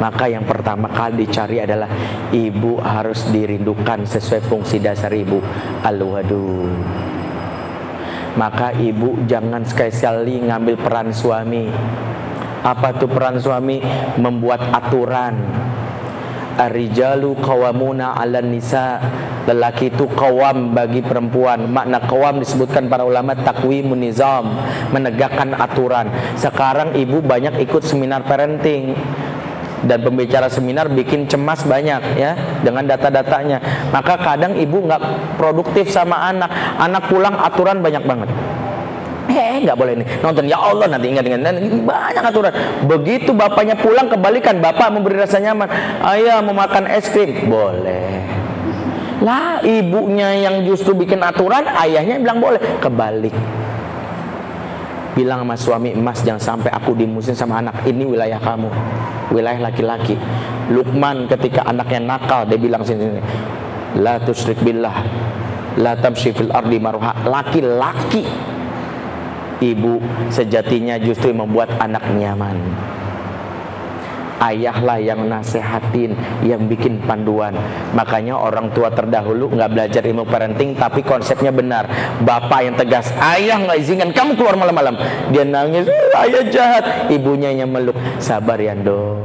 Maka 0.00 0.32
yang 0.32 0.48
pertama 0.48 0.88
kali 0.88 1.28
dicari 1.28 1.60
adalah 1.60 1.90
ibu 2.32 2.80
harus 2.80 3.28
dirindukan 3.28 4.08
sesuai 4.08 4.40
fungsi 4.48 4.80
dasar 4.80 5.12
ibu 5.12 5.42
al-wadu 5.84 6.72
maka 8.38 8.70
ibu 8.78 9.26
jangan 9.26 9.66
sekali-sekali 9.66 10.46
ngambil 10.46 10.78
peran 10.78 11.10
suami 11.10 11.66
apa 12.60 12.92
itu 12.96 13.08
peran 13.08 13.40
suami? 13.40 13.80
Membuat 14.20 14.60
aturan. 14.72 15.34
Arijalu 16.60 17.40
kawamuna 17.40 18.12
ala 18.16 18.44
nisa. 18.44 19.00
Lelaki 19.48 19.88
itu 19.88 20.04
kawam 20.12 20.76
bagi 20.76 21.00
perempuan. 21.00 21.64
Makna 21.72 22.04
kawam 22.04 22.44
disebutkan 22.44 22.92
para 22.92 23.08
ulama 23.08 23.32
takwi 23.32 23.80
nizam. 23.80 24.60
Menegakkan 24.92 25.56
aturan. 25.56 26.12
Sekarang 26.36 26.92
ibu 26.92 27.24
banyak 27.24 27.64
ikut 27.64 27.80
seminar 27.80 28.28
parenting. 28.28 28.92
Dan 29.80 30.04
pembicara 30.04 30.52
seminar 30.52 30.92
bikin 30.92 31.24
cemas 31.24 31.64
banyak 31.64 32.20
ya 32.20 32.36
dengan 32.60 32.84
data-datanya. 32.84 33.88
Maka 33.88 34.20
kadang 34.20 34.52
ibu 34.60 34.84
nggak 34.84 35.34
produktif 35.40 35.88
sama 35.88 36.28
anak. 36.28 36.52
Anak 36.76 37.08
pulang 37.08 37.40
aturan 37.40 37.80
banyak 37.80 38.04
banget 38.04 38.28
eh 39.30 39.62
nggak 39.62 39.78
boleh 39.78 39.94
nih. 40.02 40.06
Nonton 40.20 40.44
ya 40.50 40.58
Allah 40.58 40.86
nanti 40.90 41.06
ingat 41.10 41.24
dengan 41.24 41.54
banyak 41.86 42.24
aturan. 42.24 42.52
Begitu 42.86 43.30
bapaknya 43.30 43.78
pulang 43.78 44.10
kebalikan. 44.10 44.58
Bapak 44.58 44.90
memberi 44.90 45.20
rasa 45.22 45.38
nyaman. 45.38 45.70
Ayah 46.02 46.42
mau 46.42 46.54
makan 46.54 46.90
es 46.90 47.06
krim. 47.08 47.46
Boleh. 47.46 48.26
Lah 49.20 49.60
ibunya 49.60 50.32
yang 50.48 50.64
justru 50.64 50.96
bikin 50.96 51.20
aturan 51.20 51.68
ayahnya 51.68 52.18
bilang 52.18 52.40
boleh. 52.40 52.60
Kebalik. 52.80 53.34
Bilang 55.12 55.44
sama 55.44 55.56
suami 55.58 55.90
emas 55.92 56.22
jangan 56.22 56.40
sampai 56.40 56.70
aku 56.72 56.96
dimusin 56.96 57.36
sama 57.36 57.60
anak. 57.60 57.84
Ini 57.84 58.02
wilayah 58.06 58.40
kamu. 58.40 58.70
Wilayah 59.30 59.60
laki-laki. 59.60 60.16
Lukman 60.70 61.26
ketika 61.26 61.66
anaknya 61.66 61.98
nakal 61.98 62.46
dia 62.46 62.54
bilang 62.54 62.86
sini, 62.86 63.10
sini 63.10 63.22
la 63.98 64.22
tusrik 64.22 64.62
billah. 64.62 64.96
La 65.78 65.94
tamshi 65.94 66.34
fil 66.34 66.50
ardi 66.50 66.82
maruha 66.82 67.14
laki-laki 67.26 68.26
ibu 69.60 70.00
sejatinya 70.32 70.96
justru 70.96 71.30
membuat 71.36 71.76
anak 71.78 72.02
nyaman. 72.16 72.56
Ayahlah 74.40 74.96
yang 74.96 75.28
nasehatin 75.28 76.16
yang 76.40 76.64
bikin 76.64 76.96
panduan. 77.04 77.52
Makanya 77.92 78.40
orang 78.40 78.72
tua 78.72 78.88
terdahulu 78.88 79.52
nggak 79.52 79.68
belajar 79.68 80.00
ilmu 80.00 80.24
parenting 80.24 80.72
tapi 80.72 81.04
konsepnya 81.04 81.52
benar. 81.52 81.84
Bapak 82.24 82.60
yang 82.64 82.72
tegas 82.72 83.12
ayah 83.20 83.60
nggak 83.60 83.76
izinkan 83.84 84.10
kamu 84.16 84.40
keluar 84.40 84.56
malam-malam. 84.56 84.96
Dia 85.28 85.44
nangis 85.44 85.84
ayah 86.16 86.44
jahat. 86.48 86.84
Ibunya 87.12 87.52
yang 87.52 87.68
meluk 87.68 87.96
sabar 88.16 88.56
ya 88.56 88.72
do 88.72 89.20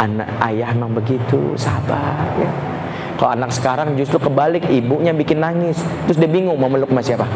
anak 0.00 0.30
ayah 0.46 0.72
memang 0.72 0.96
begitu 0.96 1.52
sabar 1.60 2.32
ya. 2.40 2.48
Kalau 3.20 3.34
anak 3.34 3.52
sekarang 3.52 3.92
justru 3.92 4.16
kebalik 4.16 4.72
ibunya 4.72 5.12
bikin 5.12 5.44
nangis. 5.44 5.84
Terus 6.08 6.16
dia 6.16 6.30
bingung 6.32 6.56
mau 6.56 6.72
meluk 6.72 6.88
sama 6.88 7.04
siapa 7.04 7.28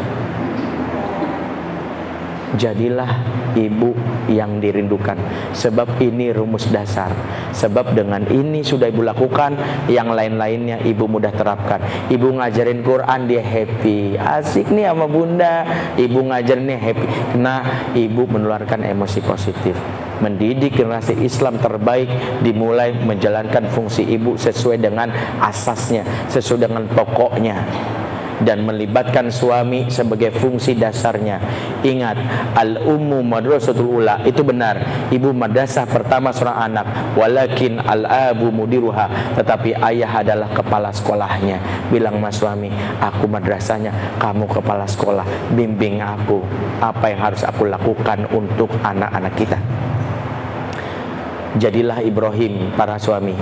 jadilah 2.57 3.09
ibu 3.53 3.93
yang 4.29 4.57
dirindukan. 4.57 5.17
Sebab 5.53 6.01
ini 6.01 6.33
rumus 6.33 6.69
dasar. 6.69 7.13
Sebab 7.53 7.93
dengan 7.93 8.25
ini 8.29 8.65
sudah 8.65 8.89
ibu 8.89 9.05
lakukan 9.05 9.57
yang 9.89 10.11
lain-lainnya 10.13 10.81
ibu 10.85 11.05
mudah 11.05 11.33
terapkan. 11.33 12.09
Ibu 12.09 12.41
ngajarin 12.41 12.81
Quran 12.81 13.29
dia 13.29 13.43
happy. 13.43 14.17
Asik 14.17 14.69
nih 14.73 14.89
sama 14.89 15.05
bunda. 15.05 15.65
Ibu 15.97 16.19
ngajarin 16.33 16.65
nih 16.65 16.79
happy. 16.79 17.07
Nah 17.37 17.93
ibu 17.93 18.25
menularkan 18.25 18.81
emosi 18.85 19.19
positif. 19.21 19.75
Mendidik 20.21 20.79
generasi 20.79 21.19
Islam 21.19 21.59
terbaik 21.59 22.07
dimulai 22.45 22.95
menjalankan 22.95 23.67
fungsi 23.67 24.07
ibu 24.07 24.39
sesuai 24.39 24.79
dengan 24.79 25.11
asasnya 25.43 26.07
sesuai 26.31 26.69
dengan 26.69 26.87
pokoknya 26.87 27.59
dan 28.43 28.67
melibatkan 28.67 29.31
suami 29.31 29.87
sebagai 29.87 30.35
fungsi 30.35 30.75
dasarnya. 30.75 31.39
Ingat, 31.81 32.17
al-ummu 32.53 33.23
madrasatul 33.23 34.03
ula 34.03 34.21
itu 34.27 34.43
benar. 34.43 35.07
Ibu 35.09 35.31
madrasah 35.31 35.87
pertama 35.87 36.29
seorang 36.35 36.59
anak, 36.71 36.85
walakin 37.15 37.79
al-abu 37.79 38.51
mudiruha, 38.51 39.35
tetapi 39.39 39.75
ayah 39.79 40.21
adalah 40.21 40.51
kepala 40.51 40.91
sekolahnya. 40.91 41.89
Bilang 41.89 42.19
mas 42.19 42.37
suami, 42.37 42.69
aku 42.99 43.25
madrasahnya, 43.25 44.19
kamu 44.19 44.45
kepala 44.51 44.85
sekolah, 44.85 45.25
bimbing 45.55 46.03
aku 46.03 46.43
apa 46.83 47.09
yang 47.09 47.19
harus 47.23 47.41
aku 47.47 47.65
lakukan 47.65 48.27
untuk 48.35 48.69
anak-anak 48.83 49.33
kita. 49.39 49.59
Jadilah 51.53 52.01
Ibrahim 52.01 52.73
para 52.73 52.97
suami 52.97 53.37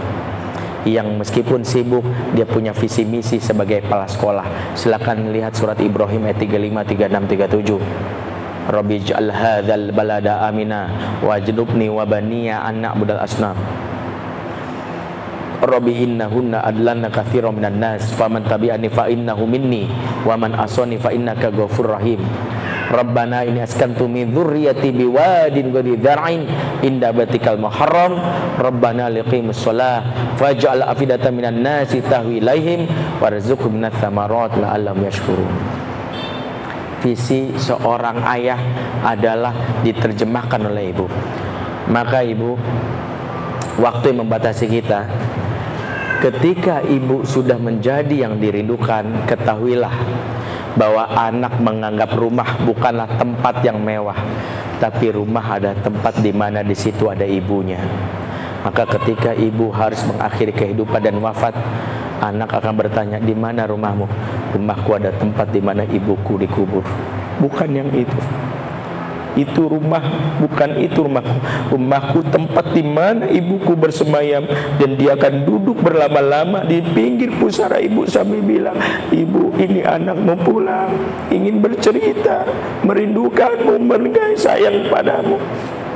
yang 0.86 1.14
meskipun 1.18 1.62
sibuk 1.62 2.02
dia 2.34 2.46
punya 2.48 2.74
visi 2.74 3.06
misi 3.06 3.38
sebagai 3.38 3.86
kepala 3.86 4.10
sekolah. 4.10 4.74
Silakan 4.74 5.30
lihat 5.30 5.54
surat 5.54 5.78
Ibrahim 5.78 6.26
ayat 6.26 6.42
35, 6.42 6.98
36, 6.98 7.78
37. 7.78 8.72
Rabbi 8.72 8.96
ja'al 9.02 9.30
hadzal 9.34 9.90
balada 9.90 10.46
amina 10.46 10.90
wajnubni 11.26 11.90
wa 11.90 12.06
baniya 12.06 12.66
an 12.66 12.82
na'budal 12.86 13.22
asnam. 13.22 13.58
Rabbi 15.62 15.94
innahunna 15.94 16.66
adlanna 16.66 17.14
katsiran 17.14 17.54
minan 17.54 17.78
nas 17.78 18.10
faman 18.18 18.42
tabi'ani 18.42 18.90
fa 18.90 19.06
innahu 19.06 19.46
minni 19.46 19.86
wa 20.26 20.34
man 20.34 20.58
asani 20.58 20.98
fa 20.98 21.14
innaka 21.14 21.54
ghafurur 21.54 22.02
rahim. 22.02 22.22
Rabbana 22.92 23.48
ini 23.48 23.64
askantu 23.64 24.12
min 24.12 24.36
dzurriyyati 24.36 24.92
biwadin 24.92 25.72
ghairi 25.72 25.96
dzar'in. 25.96 26.42
Inda 26.84 27.16
batikal 27.16 27.56
muharram. 27.56 28.20
Rabbana 28.60 29.08
liqimus 29.08 29.64
shalah. 29.64 30.36
Faj'al 30.36 30.84
afidatan 30.84 31.32
minan 31.32 31.64
nasi 31.64 32.04
tahwi 32.04 32.44
ilaihim 32.44 32.92
warzuqhum 33.24 33.80
minats 33.80 33.96
thamarat 34.04 34.52
la'allahum 34.60 35.08
yashkurun. 35.08 35.52
Visi 37.02 37.56
seorang 37.58 38.22
ayah 38.38 38.60
adalah 39.08 39.82
diterjemahkan 39.82 40.62
oleh 40.68 40.92
ibu. 40.92 41.08
Maka 41.90 42.22
ibu 42.22 42.60
waktu 43.82 44.14
yang 44.14 44.28
membatasi 44.28 44.70
kita 44.70 45.10
ketika 46.22 46.86
ibu 46.86 47.26
sudah 47.26 47.58
menjadi 47.58 48.30
yang 48.30 48.38
dirindukan 48.38 49.26
ketahuilah 49.26 49.90
bahwa 50.76 51.04
anak 51.12 51.60
menganggap 51.60 52.12
rumah 52.16 52.48
bukanlah 52.64 53.08
tempat 53.20 53.60
yang 53.66 53.80
mewah, 53.80 54.18
tapi 54.80 55.12
rumah 55.12 55.44
ada 55.44 55.76
tempat 55.76 56.20
di 56.24 56.32
mana 56.32 56.64
di 56.64 56.76
situ 56.76 57.12
ada 57.12 57.28
ibunya. 57.28 57.80
Maka 58.62 58.86
ketika 58.86 59.34
ibu 59.34 59.74
harus 59.74 60.00
mengakhiri 60.06 60.54
kehidupan 60.54 61.02
dan 61.02 61.18
wafat, 61.18 61.58
anak 62.22 62.62
akan 62.62 62.74
bertanya, 62.78 63.18
"Di 63.18 63.34
mana 63.34 63.66
rumahmu?" 63.66 64.06
"Rumahku 64.54 64.90
ada 64.94 65.10
tempat 65.18 65.50
di 65.50 65.60
mana 65.60 65.82
ibuku 65.82 66.38
dikubur." 66.38 66.86
Bukan 67.42 67.70
yang 67.74 67.90
itu. 67.90 68.20
Itu 69.36 69.68
rumah 69.68 70.04
bukan 70.40 70.80
itu 70.82 71.00
rumahku 71.08 71.38
rumahku 71.72 72.20
tempat 72.32 72.76
di 72.76 72.84
mana 72.84 73.28
ibuku 73.32 73.74
bersemayam. 73.76 74.46
Dan 74.78 74.98
dia 75.00 75.16
akan 75.16 75.48
duduk 75.48 75.82
berlama-lama 75.82 76.64
di 76.66 76.82
pinggir 76.82 77.32
pusara 77.38 77.80
ibu 77.80 78.08
sambil 78.08 78.44
bilang 78.44 78.78
ibu 79.12 79.54
ini 79.58 79.84
anakmu 79.84 80.36
pulang. 80.42 80.92
Ingin 81.32 81.64
bercerita. 81.64 82.44
Merindukanmu 82.82 83.78
meringai 83.78 84.36
sayang 84.36 84.90
padamu 84.90 85.38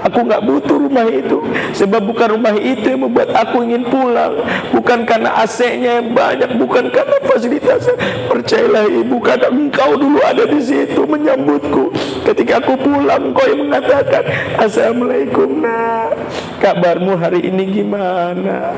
Aku 0.06 0.22
nggak 0.22 0.46
butuh 0.46 0.78
rumah 0.78 1.06
itu. 1.10 1.42
Sebab 1.74 2.06
bukan 2.06 2.38
rumah 2.38 2.54
itu 2.54 2.94
yang 2.94 3.10
membuat 3.10 3.34
aku 3.34 3.66
ingin 3.66 3.90
pulang. 3.90 4.38
Bukan 4.70 5.04
karena 5.10 5.42
AC-nya 5.42 6.02
yang 6.02 6.14
banyak 6.14 6.62
Bukan 6.62 6.94
karena 6.94 7.18
fasilitasnya. 7.26 7.98
Percayalah 8.30 8.86
ibu 8.86 9.18
karena 9.18 9.50
engkau 9.50 9.98
dulu 9.98 10.22
ada 10.22 10.46
di 10.46 10.62
situ 10.62 11.02
menyambutku. 11.10 11.90
Ketika 12.22 12.62
aku 12.62 12.78
pulang 12.78 13.34
kau 13.34 13.46
yang 13.50 13.66
mengatakan 13.66 14.24
Assalamualaikum 14.62 15.62
nak. 15.66 16.14
Kabarmu 16.62 17.18
hari 17.18 17.50
ini 17.50 17.70
gimana? 17.70 18.74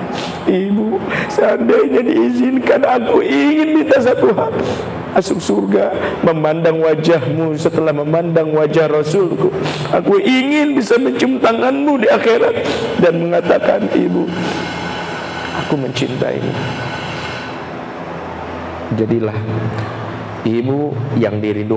Ibu 0.47 0.99
Seandainya 1.27 2.01
diizinkan 2.03 2.87
aku 2.87 3.19
ingin 3.21 3.83
minta 3.83 3.99
satu 3.99 4.31
hal 4.31 4.51
masuk 5.17 5.41
surga 5.41 5.97
memandang 6.21 6.77
wajahmu 6.77 7.57
setelah 7.57 7.89
memandang 7.89 8.53
wajah 8.53 8.85
Rasulku. 8.85 9.49
Aku 9.89 10.21
ingin 10.21 10.77
bisa 10.77 11.01
mencium 11.01 11.41
tanganmu 11.41 11.97
di 11.97 12.05
akhirat 12.05 12.53
dan 13.01 13.17
mengatakan 13.17 13.89
ibu 13.97 14.29
aku 15.57 15.73
mencintaimu. 15.73 16.53
Jadilah 18.93 19.33
ibu 20.45 20.93
yang 21.17 21.41
dirindu 21.41 21.65